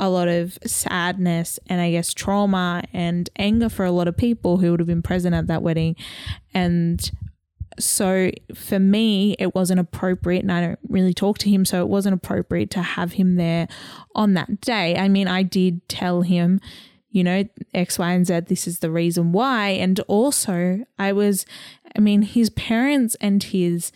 a 0.00 0.08
lot 0.08 0.28
of 0.28 0.58
sadness 0.66 1.60
and 1.66 1.80
I 1.80 1.90
guess 1.90 2.14
trauma 2.14 2.82
and 2.92 3.28
anger 3.36 3.68
for 3.68 3.84
a 3.84 3.92
lot 3.92 4.08
of 4.08 4.16
people 4.16 4.56
who 4.56 4.70
would 4.70 4.80
have 4.80 4.86
been 4.86 5.02
present 5.02 5.34
at 5.34 5.46
that 5.48 5.62
wedding. 5.62 5.94
And 6.54 7.08
so 7.78 8.30
for 8.54 8.78
me, 8.78 9.36
it 9.38 9.54
wasn't 9.54 9.78
appropriate, 9.78 10.40
and 10.40 10.50
I 10.50 10.60
don't 10.62 10.78
really 10.88 11.14
talk 11.14 11.38
to 11.38 11.50
him, 11.50 11.64
so 11.64 11.82
it 11.82 11.88
wasn't 11.88 12.14
appropriate 12.14 12.70
to 12.72 12.82
have 12.82 13.12
him 13.12 13.36
there 13.36 13.68
on 14.14 14.34
that 14.34 14.60
day. 14.60 14.96
I 14.96 15.08
mean, 15.08 15.28
I 15.28 15.42
did 15.42 15.86
tell 15.88 16.22
him, 16.22 16.60
you 17.10 17.22
know, 17.22 17.44
X, 17.74 17.98
Y, 17.98 18.12
and 18.12 18.26
Z, 18.26 18.40
this 18.40 18.66
is 18.66 18.78
the 18.78 18.90
reason 18.90 19.32
why. 19.32 19.68
And 19.68 20.00
also, 20.08 20.84
I 20.98 21.12
was, 21.12 21.44
I 21.94 22.00
mean, 22.00 22.22
his 22.22 22.50
parents 22.50 23.16
and 23.20 23.42
his 23.42 23.92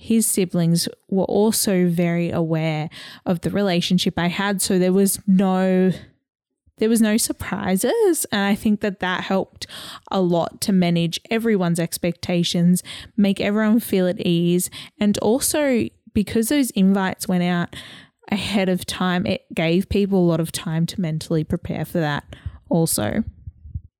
his 0.00 0.26
siblings 0.26 0.88
were 1.10 1.24
also 1.24 1.86
very 1.86 2.30
aware 2.30 2.88
of 3.26 3.42
the 3.42 3.50
relationship 3.50 4.18
I 4.18 4.28
had. 4.28 4.62
So 4.62 4.78
there 4.78 4.94
was 4.94 5.20
no 5.26 5.92
there 6.78 6.88
was 6.88 7.02
no 7.02 7.18
surprises. 7.18 8.24
And 8.32 8.40
i 8.40 8.54
think 8.54 8.80
that 8.80 9.00
that 9.00 9.24
helped 9.24 9.66
a 10.10 10.22
lot 10.22 10.62
to 10.62 10.72
manage 10.72 11.20
everyone's 11.30 11.78
expectations 11.78 12.82
make 13.14 13.42
everyone 13.42 13.78
feel 13.78 14.06
at 14.06 14.26
ease. 14.26 14.70
And 14.98 15.18
also 15.18 15.86
because 16.14 16.48
those 16.48 16.70
invites 16.70 17.28
went 17.28 17.44
out 17.44 17.76
ahead 18.32 18.70
of 18.70 18.86
time 18.86 19.26
it 19.26 19.42
gave 19.54 19.90
people 19.90 20.18
a 20.20 20.28
lot 20.30 20.40
of 20.40 20.50
time 20.50 20.86
to 20.86 21.00
mentally 21.00 21.44
prepare 21.44 21.84
for 21.84 22.00
that 22.00 22.24
also. 22.70 23.22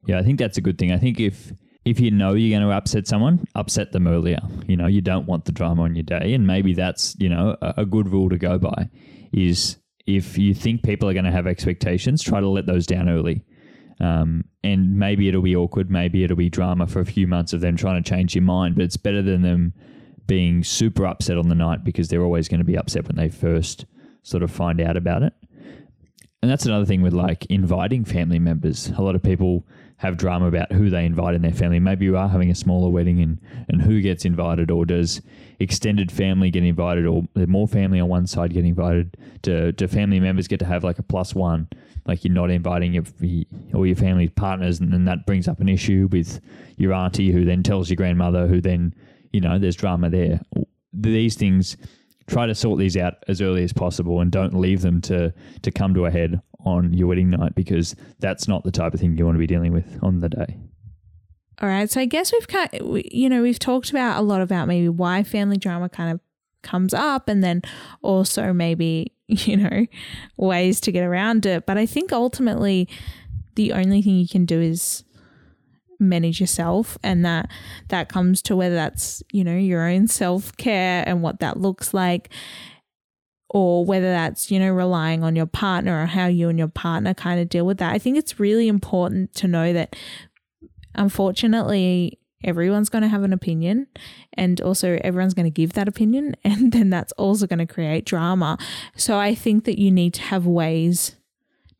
Yeah 0.07 0.18
i 0.18 0.22
think 0.22 0.38
that's 0.38 0.57
a 0.57 0.62
good 0.62 0.78
thing. 0.78 0.92
I 0.92 0.98
think 0.98 1.20
if 1.20 1.53
if 1.84 1.98
you 1.98 2.10
know 2.10 2.34
you're 2.34 2.58
going 2.58 2.68
to 2.68 2.74
upset 2.74 3.06
someone, 3.06 3.46
upset 3.54 3.92
them 3.92 4.06
earlier. 4.06 4.40
You 4.66 4.76
know, 4.76 4.86
you 4.86 5.00
don't 5.00 5.26
want 5.26 5.46
the 5.46 5.52
drama 5.52 5.82
on 5.82 5.94
your 5.94 6.02
day. 6.02 6.34
And 6.34 6.46
maybe 6.46 6.74
that's, 6.74 7.16
you 7.18 7.28
know, 7.28 7.56
a, 7.62 7.74
a 7.78 7.86
good 7.86 8.08
rule 8.08 8.28
to 8.28 8.38
go 8.38 8.58
by 8.58 8.90
is 9.32 9.76
if 10.06 10.36
you 10.36 10.54
think 10.54 10.82
people 10.82 11.08
are 11.08 11.14
going 11.14 11.24
to 11.24 11.30
have 11.30 11.46
expectations, 11.46 12.22
try 12.22 12.40
to 12.40 12.48
let 12.48 12.66
those 12.66 12.86
down 12.86 13.08
early. 13.08 13.44
Um, 13.98 14.44
and 14.62 14.98
maybe 14.98 15.28
it'll 15.28 15.42
be 15.42 15.56
awkward. 15.56 15.90
Maybe 15.90 16.24
it'll 16.24 16.36
be 16.36 16.48
drama 16.48 16.86
for 16.86 17.00
a 17.00 17.06
few 17.06 17.26
months 17.26 17.52
of 17.52 17.60
them 17.60 17.76
trying 17.76 18.02
to 18.02 18.08
change 18.08 18.34
your 18.34 18.42
mind. 18.42 18.74
But 18.74 18.84
it's 18.84 18.96
better 18.96 19.22
than 19.22 19.42
them 19.42 19.74
being 20.26 20.62
super 20.62 21.06
upset 21.06 21.38
on 21.38 21.48
the 21.48 21.54
night 21.54 21.84
because 21.84 22.08
they're 22.08 22.22
always 22.22 22.48
going 22.48 22.60
to 22.60 22.64
be 22.64 22.76
upset 22.76 23.06
when 23.06 23.16
they 23.16 23.28
first 23.28 23.84
sort 24.22 24.42
of 24.42 24.50
find 24.50 24.80
out 24.80 24.96
about 24.96 25.22
it. 25.22 25.32
And 26.42 26.50
that's 26.50 26.66
another 26.66 26.86
thing 26.86 27.02
with 27.02 27.12
like 27.12 27.46
inviting 27.46 28.04
family 28.04 28.38
members. 28.38 28.88
A 28.96 29.02
lot 29.02 29.14
of 29.14 29.22
people 29.22 29.66
have 30.01 30.16
drama 30.16 30.46
about 30.46 30.72
who 30.72 30.88
they 30.88 31.05
invite 31.05 31.34
in 31.34 31.42
their 31.42 31.53
family. 31.53 31.78
Maybe 31.78 32.07
you 32.07 32.16
are 32.16 32.26
having 32.26 32.51
a 32.51 32.55
smaller 32.55 32.88
wedding 32.88 33.20
and, 33.20 33.38
and 33.68 33.82
who 33.82 34.01
gets 34.01 34.24
invited, 34.24 34.70
or 34.70 34.86
does 34.86 35.20
extended 35.59 36.11
family 36.11 36.51
get 36.51 36.64
invited, 36.64 37.05
or 37.05 37.24
more 37.46 37.68
family 37.68 38.01
on 38.01 38.09
one 38.09 38.26
side 38.26 38.55
get 38.55 38.64
invited? 38.64 39.14
Do, 39.42 39.72
do 39.72 39.86
family 39.86 40.18
members 40.18 40.48
get 40.48 40.59
to 40.61 40.64
have 40.64 40.84
like 40.84 40.98
a 40.98 41.03
plus 41.03 41.34
one? 41.34 41.68
Like 42.07 42.24
you're 42.24 42.32
not 42.32 42.51
inviting 42.51 42.94
your, 42.94 43.05
all 43.74 43.86
your 43.86 43.94
family 43.94 44.28
partners, 44.28 44.80
and 44.80 44.90
then 44.90 45.05
that 45.05 45.26
brings 45.26 45.46
up 45.46 45.61
an 45.61 45.68
issue 45.68 46.09
with 46.11 46.40
your 46.78 46.94
auntie, 46.94 47.30
who 47.30 47.44
then 47.44 47.62
tells 47.62 47.90
your 47.90 47.96
grandmother, 47.96 48.46
who 48.46 48.62
then, 48.62 48.94
you 49.34 49.40
know, 49.42 49.59
there's 49.59 49.76
drama 49.76 50.09
there. 50.09 50.40
These 50.94 51.34
things 51.34 51.76
try 52.26 52.46
to 52.46 52.55
sort 52.55 52.78
these 52.78 52.96
out 52.96 53.16
as 53.28 53.42
early 53.42 53.64
as 53.64 53.74
possible 53.74 54.22
and 54.22 54.32
don't 54.32 54.55
leave 54.55 54.80
them 54.80 55.03
to 55.03 55.34
to 55.61 55.70
come 55.70 55.92
to 55.92 56.07
a 56.07 56.11
head 56.11 56.40
on 56.64 56.92
your 56.94 57.08
wedding 57.08 57.30
night 57.30 57.54
because 57.54 57.94
that's 58.18 58.48
not 58.48 58.64
the 58.64 58.70
type 58.70 58.94
of 58.94 59.00
thing 59.00 59.16
you 59.16 59.24
want 59.24 59.36
to 59.36 59.40
be 59.40 59.46
dealing 59.46 59.72
with 59.72 59.98
on 60.02 60.20
the 60.20 60.28
day. 60.28 60.58
All 61.62 61.68
right, 61.68 61.90
so 61.90 62.00
I 62.00 62.06
guess 62.06 62.32
we've 62.32 62.48
kind 62.48 62.70
you 63.12 63.28
know 63.28 63.42
we've 63.42 63.58
talked 63.58 63.90
about 63.90 64.18
a 64.18 64.22
lot 64.22 64.40
about 64.40 64.66
maybe 64.66 64.88
why 64.88 65.22
family 65.22 65.56
drama 65.58 65.88
kind 65.88 66.12
of 66.12 66.20
comes 66.62 66.92
up 66.94 67.28
and 67.28 67.42
then 67.42 67.62
also 68.02 68.52
maybe 68.52 69.12
you 69.26 69.56
know 69.56 69.86
ways 70.36 70.80
to 70.80 70.92
get 70.92 71.04
around 71.04 71.46
it 71.46 71.66
but 71.66 71.78
I 71.78 71.86
think 71.86 72.12
ultimately 72.12 72.88
the 73.54 73.72
only 73.72 74.02
thing 74.02 74.16
you 74.16 74.28
can 74.28 74.44
do 74.44 74.61
is 74.61 75.04
manage 75.98 76.40
yourself 76.40 76.96
and 77.02 77.24
that 77.24 77.50
that 77.88 78.08
comes 78.08 78.40
to 78.40 78.56
whether 78.56 78.74
that's 78.74 79.22
you 79.32 79.44
know 79.44 79.56
your 79.56 79.86
own 79.86 80.06
self-care 80.06 81.04
and 81.06 81.22
what 81.22 81.40
that 81.40 81.58
looks 81.58 81.92
like 81.92 82.30
or 83.51 83.84
whether 83.84 84.11
that's 84.11 84.51
you 84.51 84.59
know 84.59 84.70
relying 84.70 85.22
on 85.22 85.36
your 85.36 85.46
partner 85.46 86.03
or 86.03 86.07
how 86.07 86.26
you 86.26 86.48
and 86.48 86.59
your 86.59 86.68
partner 86.68 87.12
kind 87.12 87.40
of 87.40 87.48
deal 87.48 87.66
with 87.66 87.78
that. 87.78 87.92
I 87.92 87.98
think 87.98 88.16
it's 88.16 88.40
really 88.40 88.68
important 88.68 89.34
to 89.34 89.48
know 89.48 89.72
that 89.72 89.96
unfortunately 90.94 92.18
everyone's 92.42 92.88
going 92.88 93.03
to 93.03 93.09
have 93.09 93.22
an 93.22 93.32
opinion 93.32 93.86
and 94.34 94.61
also 94.62 94.98
everyone's 95.05 95.34
going 95.34 95.44
to 95.44 95.51
give 95.51 95.74
that 95.74 95.88
opinion 95.88 96.34
and 96.44 96.72
then 96.72 96.90
that's 96.90 97.12
also 97.12 97.46
going 97.46 97.59
to 97.59 97.66
create 97.66 98.07
drama. 98.07 98.57
So 98.96 99.18
i 99.18 99.34
think 99.34 99.64
that 99.64 99.78
you 99.78 99.90
need 99.90 100.14
to 100.14 100.22
have 100.22 100.46
ways 100.46 101.16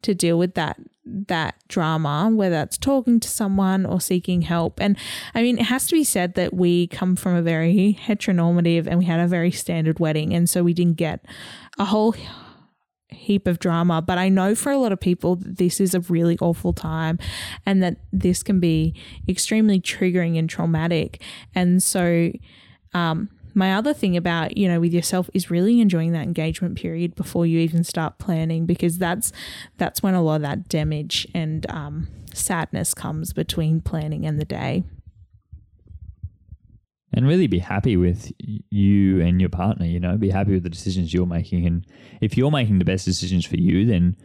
to 0.03 0.14
deal 0.14 0.39
with 0.39 0.55
that 0.55 0.79
that 1.05 1.57
drama, 1.68 2.30
whether 2.32 2.55
that's 2.55 2.78
talking 2.78 3.20
to 3.20 3.28
someone 3.28 3.86
or 3.86 4.01
seeking 4.01 4.42
help. 4.42 4.80
And 4.80 4.96
I 5.34 5.42
mean, 5.42 5.59
it 5.59 5.64
has 5.64 5.86
to 5.88 5.94
be 5.94 6.05
said 6.05 6.34
that 6.34 6.55
we 6.55 6.86
come 6.88 7.16
from 7.16 7.34
a 7.34 7.42
very 7.42 7.98
heteronormative 8.01 8.86
and 8.86 8.98
we 8.98 9.07
had 9.07 9.20
a 9.20 9.26
very 9.26 9.51
standard 9.51 9.98
wedding. 9.98 10.34
And 10.34 10.48
so 10.48 10.62
we 10.62 10.74
didn't 10.74 10.96
get 10.96 11.24
a 11.78 11.86
whole 11.86 12.14
heap 13.09 13.46
of 13.46 13.59
drama. 13.59 14.03
But 14.03 14.18
I 14.18 14.28
know 14.28 14.55
for 14.55 14.70
a 14.70 14.78
lot 14.78 14.92
of 14.92 15.01
people, 15.01 15.38
this 15.40 15.80
is 15.80 15.94
a 15.94 16.01
really 16.01 16.38
awful 16.40 16.72
time 16.72 17.18
and 17.66 17.82
that 17.82 17.96
this 18.12 18.42
can 18.42 18.61
be 18.61 18.94
extremely 19.28 19.80
triggering 19.80 20.38
and 20.38 20.48
traumatic. 20.48 21.22
And 21.55 21.82
so, 21.82 22.30
um, 22.94 23.30
my 23.55 23.74
other 23.74 23.92
thing 23.92 24.16
about 24.16 24.57
you 24.57 24.68
know 24.68 24.80
with 24.80 24.92
yourself 24.92 25.28
is 25.34 25.51
really 25.51 25.80
enjoying 25.80 26.12
that 26.12 26.22
engagement 26.22 26.76
period 26.76 27.14
before 27.14 27.46
you 27.46 27.59
even 27.59 27.84
start 27.84 28.18
planning 28.18 28.66
because 28.66 28.98
that's 28.98 29.32
that's 29.78 30.03
when 30.03 30.14
a 30.14 30.22
lot 30.22 30.36
of 30.36 30.42
that 30.42 30.68
damage 30.68 31.26
and 31.34 31.68
um, 31.70 32.09
sadness 32.34 32.94
comes 32.94 33.32
between 33.32 33.80
planning 33.80 34.26
and 34.26 34.38
the 34.38 34.44
day. 34.44 34.84
And 37.12 37.26
really 37.26 37.48
be 37.48 37.59
happy 37.59 37.96
with 37.96 38.30
you 38.38 39.20
and 39.20 39.40
your 39.40 39.51
partner 39.51 39.84
you 39.84 39.98
know? 39.98 40.16
Be 40.16 40.30
happy 40.30 40.53
with 40.53 40.62
the 40.62 40.70
decisions 40.70 41.12
you're 41.12 41.26
making 41.26 41.66
and 41.66 41.84
if 42.20 42.36
you're 42.36 42.53
making 42.53 42.78
the 42.78 42.84
best 42.84 43.05
decisions 43.05 43.44
for 43.44 43.57
you 43.57 43.84
then 43.84 44.16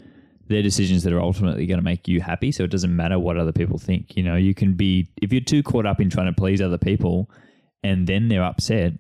they're 0.47 0.61
decisions 0.61 1.01
that 1.03 1.11
are 1.11 1.19
ultimately 1.19 1.65
going 1.65 1.80
to 1.80 1.84
make 1.84 2.07
you 2.07 2.21
happy 2.21 2.51
so 2.51 2.63
it 2.63 2.69
doesn't 2.69 2.95
matter 2.95 3.17
what 3.17 3.38
other 3.38 3.51
people 3.51 3.80
think 3.80 4.15
you 4.15 4.21
know? 4.21 4.36
You 4.36 4.53
can 4.53 4.76
be 4.76 5.09
if 5.19 5.34
you're 5.34 5.41
too 5.41 5.63
caught 5.63 5.88
up 5.88 5.99
in 5.99 6.11
trying 6.11 6.28
to 6.28 6.39
please 6.39 6.61
other 6.61 6.78
people 6.78 7.32
and 7.84 8.05
then 8.05 8.28
they're 8.28 8.43
upset 8.43 8.93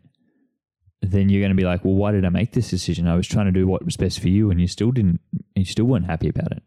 then 1.11 1.29
you're 1.29 1.41
going 1.41 1.51
to 1.51 1.55
be 1.55 1.63
like, 1.63 1.83
well, 1.85 1.95
why 1.95 2.11
did 2.11 2.25
I 2.25 2.29
make 2.29 2.53
this 2.53 2.69
decision? 2.69 3.07
I 3.07 3.15
was 3.15 3.27
trying 3.27 3.45
to 3.45 3.51
do 3.51 3.67
what 3.67 3.85
was 3.85 3.97
best 3.97 4.19
for 4.19 4.29
you, 4.29 4.51
and 4.51 4.59
you 4.59 4.67
still 4.67 4.91
didn't. 4.91 5.19
You 5.55 5.65
still 5.65 5.85
weren't 5.85 6.05
happy 6.05 6.29
about 6.29 6.51
it. 6.51 6.63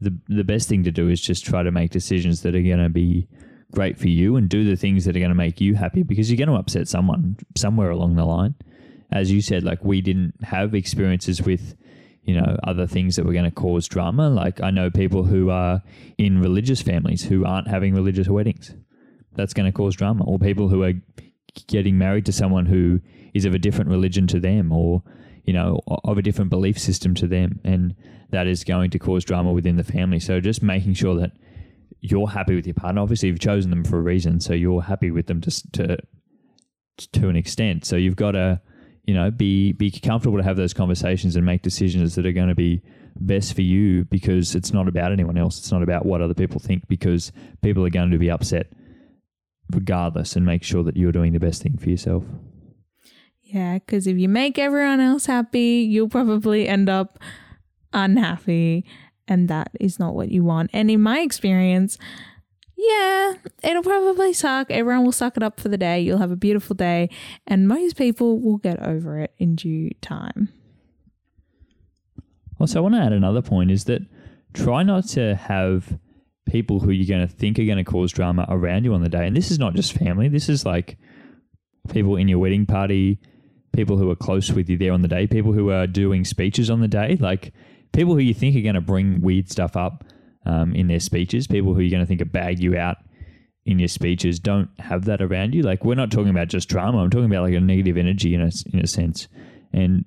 the 0.00 0.18
The 0.28 0.44
best 0.44 0.68
thing 0.68 0.84
to 0.84 0.90
do 0.90 1.08
is 1.08 1.20
just 1.20 1.44
try 1.44 1.62
to 1.62 1.70
make 1.70 1.90
decisions 1.90 2.42
that 2.42 2.54
are 2.54 2.62
going 2.62 2.82
to 2.82 2.88
be 2.88 3.28
great 3.72 3.98
for 3.98 4.08
you, 4.08 4.36
and 4.36 4.48
do 4.48 4.64
the 4.64 4.76
things 4.76 5.04
that 5.04 5.16
are 5.16 5.20
going 5.20 5.30
to 5.30 5.34
make 5.34 5.60
you 5.60 5.74
happy, 5.74 6.02
because 6.02 6.30
you're 6.30 6.44
going 6.44 6.48
to 6.48 6.60
upset 6.60 6.88
someone 6.88 7.36
somewhere 7.56 7.90
along 7.90 8.16
the 8.16 8.24
line. 8.24 8.54
As 9.12 9.30
you 9.30 9.40
said, 9.40 9.64
like 9.64 9.84
we 9.84 10.00
didn't 10.00 10.34
have 10.42 10.74
experiences 10.74 11.42
with, 11.42 11.76
you 12.22 12.34
know, 12.34 12.56
other 12.64 12.86
things 12.86 13.16
that 13.16 13.24
were 13.24 13.32
going 13.32 13.44
to 13.44 13.50
cause 13.50 13.88
drama. 13.88 14.28
Like 14.28 14.60
I 14.60 14.70
know 14.70 14.90
people 14.90 15.24
who 15.24 15.50
are 15.50 15.82
in 16.18 16.40
religious 16.40 16.80
families 16.82 17.24
who 17.24 17.44
aren't 17.44 17.68
having 17.68 17.94
religious 17.94 18.28
weddings. 18.28 18.74
That's 19.34 19.54
going 19.54 19.66
to 19.66 19.76
cause 19.76 19.96
drama, 19.96 20.24
or 20.24 20.38
people 20.38 20.68
who 20.68 20.82
are 20.82 20.94
getting 21.66 21.98
married 21.98 22.26
to 22.26 22.32
someone 22.32 22.66
who 22.66 23.00
is 23.34 23.44
of 23.44 23.54
a 23.54 23.58
different 23.58 23.90
religion 23.90 24.26
to 24.28 24.40
them 24.40 24.72
or 24.72 25.02
you 25.44 25.52
know, 25.52 25.80
of 26.04 26.18
a 26.18 26.22
different 26.22 26.50
belief 26.50 26.78
system 26.78 27.14
to 27.14 27.26
them, 27.26 27.60
and 27.64 27.94
that 28.30 28.46
is 28.46 28.64
going 28.64 28.90
to 28.90 28.98
cause 28.98 29.24
drama 29.24 29.52
within 29.52 29.76
the 29.76 29.84
family. 29.84 30.20
So 30.20 30.40
just 30.40 30.62
making 30.62 30.94
sure 30.94 31.16
that 31.16 31.32
you're 32.00 32.28
happy 32.28 32.54
with 32.54 32.66
your 32.66 32.74
partner. 32.74 33.00
Obviously, 33.00 33.28
you've 33.28 33.40
chosen 33.40 33.70
them 33.70 33.84
for 33.84 33.98
a 33.98 34.02
reason, 34.02 34.40
so 34.40 34.52
you're 34.52 34.82
happy 34.82 35.10
with 35.10 35.26
them 35.26 35.40
just 35.40 35.72
to 35.74 35.98
to 37.12 37.28
an 37.28 37.36
extent. 37.36 37.84
So 37.84 37.96
you've 37.96 38.16
got 38.16 38.32
to, 38.32 38.60
you 39.04 39.14
know, 39.14 39.30
be 39.30 39.72
be 39.72 39.90
comfortable 39.90 40.38
to 40.38 40.44
have 40.44 40.56
those 40.56 40.74
conversations 40.74 41.36
and 41.36 41.44
make 41.44 41.62
decisions 41.62 42.14
that 42.14 42.26
are 42.26 42.32
going 42.32 42.48
to 42.48 42.54
be 42.54 42.82
best 43.16 43.54
for 43.54 43.62
you 43.62 44.04
because 44.04 44.54
it's 44.54 44.72
not 44.72 44.88
about 44.88 45.12
anyone 45.12 45.36
else. 45.36 45.58
It's 45.58 45.72
not 45.72 45.82
about 45.82 46.06
what 46.06 46.22
other 46.22 46.34
people 46.34 46.60
think 46.60 46.86
because 46.86 47.32
people 47.62 47.84
are 47.84 47.90
going 47.90 48.10
to 48.10 48.18
be 48.18 48.30
upset 48.30 48.68
regardless 49.72 50.36
and 50.36 50.44
make 50.44 50.62
sure 50.62 50.82
that 50.84 50.96
you're 50.96 51.12
doing 51.12 51.32
the 51.32 51.40
best 51.40 51.62
thing 51.62 51.76
for 51.76 51.90
yourself. 51.90 52.24
Yeah, 53.52 53.74
because 53.74 54.06
if 54.06 54.16
you 54.16 54.28
make 54.28 54.58
everyone 54.58 55.00
else 55.00 55.26
happy, 55.26 55.86
you'll 55.88 56.08
probably 56.08 56.68
end 56.68 56.88
up 56.88 57.18
unhappy. 57.92 58.84
And 59.26 59.48
that 59.48 59.70
is 59.80 59.98
not 59.98 60.14
what 60.14 60.30
you 60.30 60.44
want. 60.44 60.70
And 60.72 60.90
in 60.90 61.02
my 61.02 61.20
experience, 61.20 61.98
yeah, 62.76 63.34
it'll 63.62 63.82
probably 63.82 64.32
suck. 64.32 64.70
Everyone 64.70 65.04
will 65.04 65.12
suck 65.12 65.36
it 65.36 65.42
up 65.42 65.58
for 65.58 65.68
the 65.68 65.76
day. 65.76 66.00
You'll 66.00 66.18
have 66.18 66.30
a 66.30 66.36
beautiful 66.36 66.74
day. 66.74 67.10
And 67.46 67.66
most 67.66 67.96
people 67.96 68.40
will 68.40 68.58
get 68.58 68.80
over 68.80 69.18
it 69.18 69.34
in 69.38 69.56
due 69.56 69.90
time. 70.00 70.48
Also, 72.60 72.78
I 72.78 72.82
want 72.82 72.94
to 72.94 73.00
add 73.00 73.12
another 73.12 73.42
point 73.42 73.70
is 73.70 73.84
that 73.84 74.02
try 74.52 74.82
not 74.82 75.08
to 75.08 75.34
have 75.34 75.98
people 76.46 76.80
who 76.80 76.90
you're 76.90 77.06
going 77.06 77.26
to 77.26 77.32
think 77.32 77.58
are 77.58 77.64
going 77.64 77.78
to 77.78 77.84
cause 77.84 78.12
drama 78.12 78.46
around 78.48 78.84
you 78.84 78.94
on 78.94 79.02
the 79.02 79.08
day. 79.08 79.26
And 79.26 79.36
this 79.36 79.50
is 79.50 79.58
not 79.58 79.74
just 79.74 79.92
family, 79.92 80.28
this 80.28 80.48
is 80.48 80.64
like 80.64 80.98
people 81.88 82.16
in 82.16 82.28
your 82.28 82.38
wedding 82.38 82.66
party, 82.66 83.18
people 83.72 83.96
who 83.96 84.10
are 84.10 84.16
close 84.16 84.50
with 84.50 84.68
you 84.68 84.76
there 84.76 84.92
on 84.92 85.02
the 85.02 85.08
day, 85.08 85.26
people 85.26 85.52
who 85.52 85.70
are 85.70 85.86
doing 85.86 86.24
speeches 86.24 86.70
on 86.70 86.80
the 86.80 86.88
day, 86.88 87.16
like 87.20 87.52
people 87.92 88.14
who 88.14 88.20
you 88.20 88.34
think 88.34 88.56
are 88.56 88.62
going 88.62 88.74
to 88.74 88.80
bring 88.80 89.20
weird 89.20 89.50
stuff 89.50 89.76
up 89.76 90.04
um, 90.46 90.74
in 90.74 90.88
their 90.88 91.00
speeches, 91.00 91.46
people 91.46 91.74
who 91.74 91.80
you're 91.80 91.90
going 91.90 92.02
to 92.02 92.06
think 92.06 92.22
are 92.22 92.26
bag 92.26 92.60
you 92.60 92.76
out 92.76 92.98
in 93.64 93.78
your 93.78 93.88
speeches. 93.88 94.38
Don't 94.38 94.68
have 94.78 95.04
that 95.04 95.22
around 95.22 95.54
you. 95.54 95.62
Like 95.62 95.84
we're 95.84 95.94
not 95.94 96.10
talking 96.10 96.30
about 96.30 96.48
just 96.48 96.68
drama. 96.68 96.98
I'm 96.98 97.10
talking 97.10 97.26
about 97.26 97.42
like 97.42 97.54
a 97.54 97.60
negative 97.60 97.96
energy 97.96 98.34
in 98.34 98.40
a 98.40 98.50
in 98.72 98.80
a 98.80 98.86
sense, 98.86 99.28
and 99.72 100.04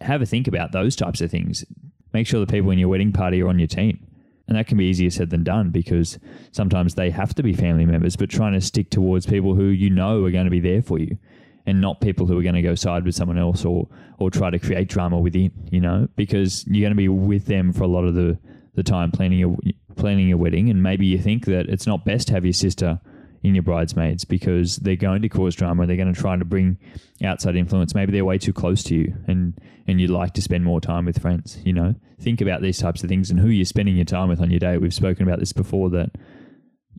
have 0.00 0.22
a 0.22 0.26
think 0.26 0.48
about 0.48 0.72
those 0.72 0.96
types 0.96 1.20
of 1.20 1.30
things. 1.30 1.64
Make 2.12 2.26
sure 2.26 2.40
the 2.40 2.46
people 2.46 2.70
in 2.70 2.78
your 2.78 2.88
wedding 2.88 3.12
party 3.12 3.42
are 3.42 3.48
on 3.48 3.58
your 3.58 3.68
team. 3.68 4.02
And 4.48 4.56
that 4.56 4.68
can 4.68 4.78
be 4.78 4.84
easier 4.84 5.10
said 5.10 5.30
than 5.30 5.42
done 5.42 5.70
because 5.70 6.20
sometimes 6.52 6.94
they 6.94 7.10
have 7.10 7.34
to 7.34 7.42
be 7.42 7.52
family 7.52 7.84
members, 7.84 8.14
but 8.14 8.30
trying 8.30 8.52
to 8.52 8.60
stick 8.60 8.90
towards 8.90 9.26
people 9.26 9.56
who 9.56 9.64
you 9.64 9.90
know 9.90 10.24
are 10.24 10.30
going 10.30 10.44
to 10.44 10.52
be 10.52 10.60
there 10.60 10.82
for 10.82 11.00
you 11.00 11.18
and 11.66 11.80
not 11.80 12.00
people 12.00 12.26
who 12.26 12.38
are 12.38 12.42
going 12.42 12.54
to 12.54 12.62
go 12.62 12.74
side 12.74 13.04
with 13.04 13.14
someone 13.14 13.38
else 13.38 13.64
or 13.64 13.88
or 14.18 14.30
try 14.30 14.50
to 14.50 14.58
create 14.58 14.88
drama 14.88 15.18
within, 15.18 15.50
you 15.70 15.80
know, 15.80 16.08
because 16.16 16.64
you're 16.66 16.82
going 16.82 16.92
to 16.92 16.96
be 16.96 17.08
with 17.08 17.46
them 17.46 17.72
for 17.72 17.82
a 17.82 17.88
lot 17.88 18.04
of 18.04 18.14
the, 18.14 18.38
the 18.74 18.82
time 18.82 19.10
planning 19.10 19.38
your 19.38 19.56
planning 19.96 20.28
your 20.28 20.38
wedding 20.38 20.70
and 20.70 20.82
maybe 20.82 21.06
you 21.06 21.18
think 21.18 21.46
that 21.46 21.68
it's 21.68 21.86
not 21.86 22.04
best 22.04 22.28
to 22.28 22.34
have 22.34 22.44
your 22.44 22.52
sister 22.52 23.00
in 23.42 23.54
your 23.54 23.62
bridesmaids 23.62 24.24
because 24.24 24.76
they're 24.76 24.96
going 24.96 25.22
to 25.22 25.28
cause 25.28 25.54
drama. 25.54 25.86
They're 25.86 25.96
going 25.96 26.12
to 26.12 26.20
try 26.20 26.36
to 26.36 26.44
bring 26.44 26.78
outside 27.22 27.56
influence. 27.56 27.94
Maybe 27.94 28.12
they're 28.12 28.24
way 28.24 28.38
too 28.38 28.52
close 28.52 28.82
to 28.84 28.94
you, 28.94 29.14
and 29.26 29.58
and 29.86 30.00
you'd 30.00 30.10
like 30.10 30.34
to 30.34 30.42
spend 30.42 30.64
more 30.64 30.80
time 30.80 31.04
with 31.04 31.20
friends. 31.20 31.58
You 31.64 31.72
know, 31.72 31.94
think 32.20 32.40
about 32.40 32.62
these 32.62 32.78
types 32.78 33.02
of 33.02 33.08
things 33.08 33.30
and 33.30 33.38
who 33.38 33.48
you're 33.48 33.64
spending 33.64 33.96
your 33.96 34.04
time 34.04 34.28
with 34.28 34.40
on 34.40 34.50
your 34.50 34.60
day. 34.60 34.78
We've 34.78 34.94
spoken 34.94 35.26
about 35.26 35.38
this 35.38 35.52
before 35.52 35.90
that 35.90 36.16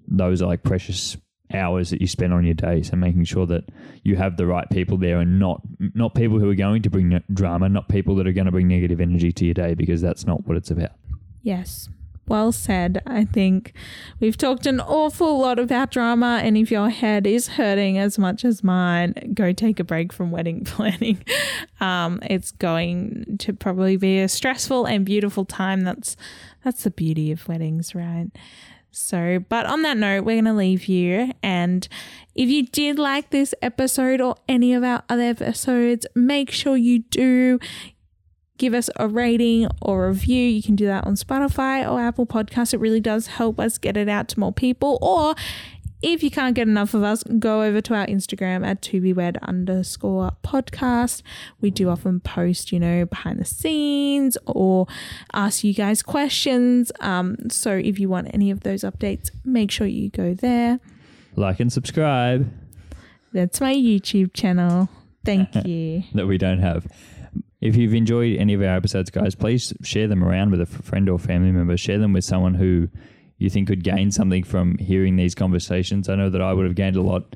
those 0.08 0.42
are 0.42 0.48
like 0.48 0.64
precious 0.64 1.18
hours 1.54 1.90
that 1.92 2.02
you 2.02 2.08
spend 2.08 2.34
on 2.34 2.46
your 2.46 2.54
day. 2.54 2.82
So 2.84 2.96
making 2.96 3.26
sure 3.26 3.46
that 3.48 3.66
you 4.04 4.16
have 4.16 4.38
the 4.38 4.46
right 4.46 4.70
people 4.70 4.98
there 4.98 5.20
and 5.20 5.40
not 5.40 5.62
not 5.94 6.16
people 6.16 6.40
who 6.40 6.50
are 6.50 6.56
going 6.56 6.82
to 6.84 6.90
bring 6.90 7.22
drama, 7.34 7.70
not 7.70 7.90
people 7.90 8.16
that 8.16 8.28
are 8.28 8.34
going 8.34 8.46
to 8.46 8.52
bring 8.52 8.68
negative 8.68 9.02
energy 9.02 9.32
to 9.32 9.46
your 9.46 9.54
day 9.54 9.74
because 9.74 10.02
that's 10.02 10.26
not 10.26 10.46
what 10.48 10.58
it's 10.58 10.72
about. 10.72 10.92
Yes. 11.42 11.90
Well 12.28 12.52
said. 12.52 13.02
I 13.08 13.24
think 13.24 13.72
we've 14.20 14.36
talked 14.36 14.66
an 14.66 14.82
awful 14.82 15.40
lot 15.40 15.60
about 15.60 15.92
drama, 15.92 16.42
and 16.44 16.58
if 16.58 16.70
your 16.70 16.90
head 16.90 17.26
is 17.26 17.48
hurting 17.48 17.98
as 17.98 18.20
much 18.20 18.44
as 18.44 18.66
mine, 18.66 19.32
go 19.34 19.54
take 19.54 19.80
a 19.80 19.86
break 19.86 20.12
from 20.12 20.32
wedding 20.32 20.64
planning. 20.66 21.24
Um, 21.80 22.20
it's 22.24 22.52
going 22.52 23.38
to 23.40 23.54
probably 23.54 23.96
be 23.96 24.20
a 24.20 24.28
stressful 24.28 24.86
and 24.86 25.06
beautiful 25.06 25.46
time. 25.46 25.82
That's 25.82 26.18
that's 26.66 26.84
the 26.84 26.92
beauty 26.92 27.32
of 27.32 27.48
weddings, 27.48 27.96
right? 27.96 28.30
So, 28.98 29.40
but 29.48 29.66
on 29.66 29.84
that 29.84 29.96
note, 29.96 30.26
we're 30.26 30.42
going 30.42 30.46
to 30.46 30.54
leave 30.54 30.88
you. 30.88 31.32
And 31.44 31.88
if 32.36 32.50
you 32.50 32.66
did 32.66 32.98
like 32.98 33.30
this 33.30 33.54
episode 33.62 34.20
or 34.20 34.36
any 34.50 34.74
of 34.74 34.84
our 34.84 35.04
other 35.08 35.22
episodes, 35.22 36.08
make 36.16 36.52
sure 36.52 36.76
you 36.76 37.00
do 37.00 37.60
give 38.58 38.74
us 38.74 38.90
a 38.96 39.08
rating 39.08 39.68
or 39.82 40.08
review. 40.08 40.44
You 40.44 40.64
can 40.64 40.76
do 40.76 40.88
that 40.88 41.06
on 41.06 41.14
Spotify 41.14 41.90
or 41.90 42.02
Apple 42.02 42.26
Podcasts. 42.26 42.74
It 42.74 42.80
really 42.80 43.00
does 43.00 43.28
help 43.28 43.60
us 43.60 43.78
get 43.78 43.96
it 43.98 44.10
out 44.10 44.30
to 44.30 44.40
more 44.40 44.52
people. 44.52 44.98
Or 45.00 45.36
if 46.02 46.22
you 46.22 46.30
can't 46.30 46.56
get 46.56 46.68
enough 46.68 46.94
of 46.94 47.04
us, 47.04 47.24
go 47.24 47.64
over 47.64 47.82
to 47.82 47.96
our 47.96 48.06
Instagram 48.06 48.66
at 48.66 48.82
to 48.84 49.02
be 49.02 49.14
wed 49.14 49.38
underscore 49.42 50.32
podcast. 50.44 51.24
We 51.60 51.72
do 51.72 51.90
often 51.90 52.20
post, 52.20 52.72
you 52.72 52.80
know, 52.80 53.06
behind 53.06 53.40
the 53.40 53.46
scenes 53.46 54.38
or 54.46 54.88
ask 55.34 55.64
you 55.64 55.74
guys 55.74 56.04
questions. 56.04 56.92
Um, 57.00 57.50
so 57.50 57.72
if 57.72 58.00
you 58.00 58.10
want 58.10 58.30
any 58.34 58.52
of 58.52 58.62
those 58.62 58.82
updates, 58.82 59.32
make 59.44 59.72
sure 59.72 59.88
you 59.88 60.10
go 60.10 60.34
there. 60.34 60.80
Like 61.36 61.60
and 61.60 61.74
subscribe. 61.74 62.52
That's 63.34 63.60
my 63.60 63.74
YouTube 63.74 64.34
channel. 64.34 64.90
Thank 65.26 65.50
you. 65.66 66.04
that 66.14 66.28
we 66.28 66.38
don't 66.38 66.60
have. 66.60 66.88
If 67.60 67.76
you've 67.76 67.96
enjoyed 67.96 68.38
any 68.38 68.54
of 68.54 68.62
our 68.62 68.76
episodes, 68.76 69.10
guys, 69.10 69.34
please 69.34 69.74
share 69.82 70.08
them 70.08 70.24
around 70.24 70.52
with 70.52 70.62
a 70.62 70.66
friend 70.68 71.10
or 71.10 71.18
family 71.18 71.52
member. 71.52 71.76
Share 71.76 71.98
them 71.98 72.14
with 72.14 72.24
someone 72.24 72.54
who 72.54 72.88
you 73.38 73.50
think 73.50 73.68
could 73.68 73.84
gain 73.84 74.12
something 74.12 74.44
from 74.44 74.78
hearing 74.78 75.16
these 75.16 75.36
conversations. 75.36 76.10
I 76.10 76.16
know 76.16 76.30
that 76.30 76.42
I 76.42 76.54
would 76.54 76.66
have 76.66 76.76
gained 76.76 76.96
a 76.96 77.02
lot 77.02 77.36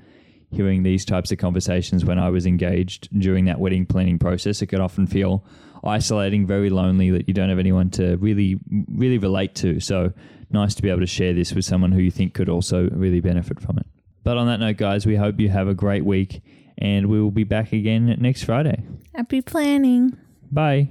hearing 0.51 0.83
these 0.83 1.05
types 1.05 1.31
of 1.31 1.37
conversations 1.37 2.03
when 2.03 2.19
I 2.19 2.29
was 2.29 2.45
engaged 2.45 3.07
during 3.17 3.45
that 3.45 3.59
wedding 3.59 3.85
planning 3.85 4.19
process. 4.19 4.61
It 4.61 4.67
could 4.67 4.81
often 4.81 5.07
feel 5.07 5.45
isolating, 5.83 6.45
very 6.45 6.69
lonely, 6.69 7.09
that 7.11 7.27
you 7.27 7.33
don't 7.33 7.49
have 7.49 7.59
anyone 7.59 7.89
to 7.91 8.17
really, 8.17 8.59
really 8.93 9.17
relate 9.17 9.55
to. 9.55 9.79
So 9.79 10.11
nice 10.49 10.75
to 10.75 10.81
be 10.81 10.89
able 10.89 10.99
to 10.99 11.07
share 11.07 11.33
this 11.33 11.53
with 11.53 11.65
someone 11.65 11.91
who 11.91 12.01
you 12.01 12.11
think 12.11 12.33
could 12.33 12.49
also 12.49 12.89
really 12.89 13.21
benefit 13.21 13.61
from 13.61 13.77
it. 13.77 13.85
But 14.23 14.37
on 14.37 14.47
that 14.47 14.59
note, 14.59 14.77
guys, 14.77 15.05
we 15.05 15.15
hope 15.15 15.39
you 15.39 15.49
have 15.49 15.67
a 15.67 15.73
great 15.73 16.05
week 16.05 16.43
and 16.77 17.07
we 17.07 17.21
will 17.21 17.31
be 17.31 17.43
back 17.43 17.73
again 17.73 18.15
next 18.19 18.43
Friday. 18.43 18.83
Happy 19.15 19.41
planning. 19.41 20.17
Bye. 20.51 20.89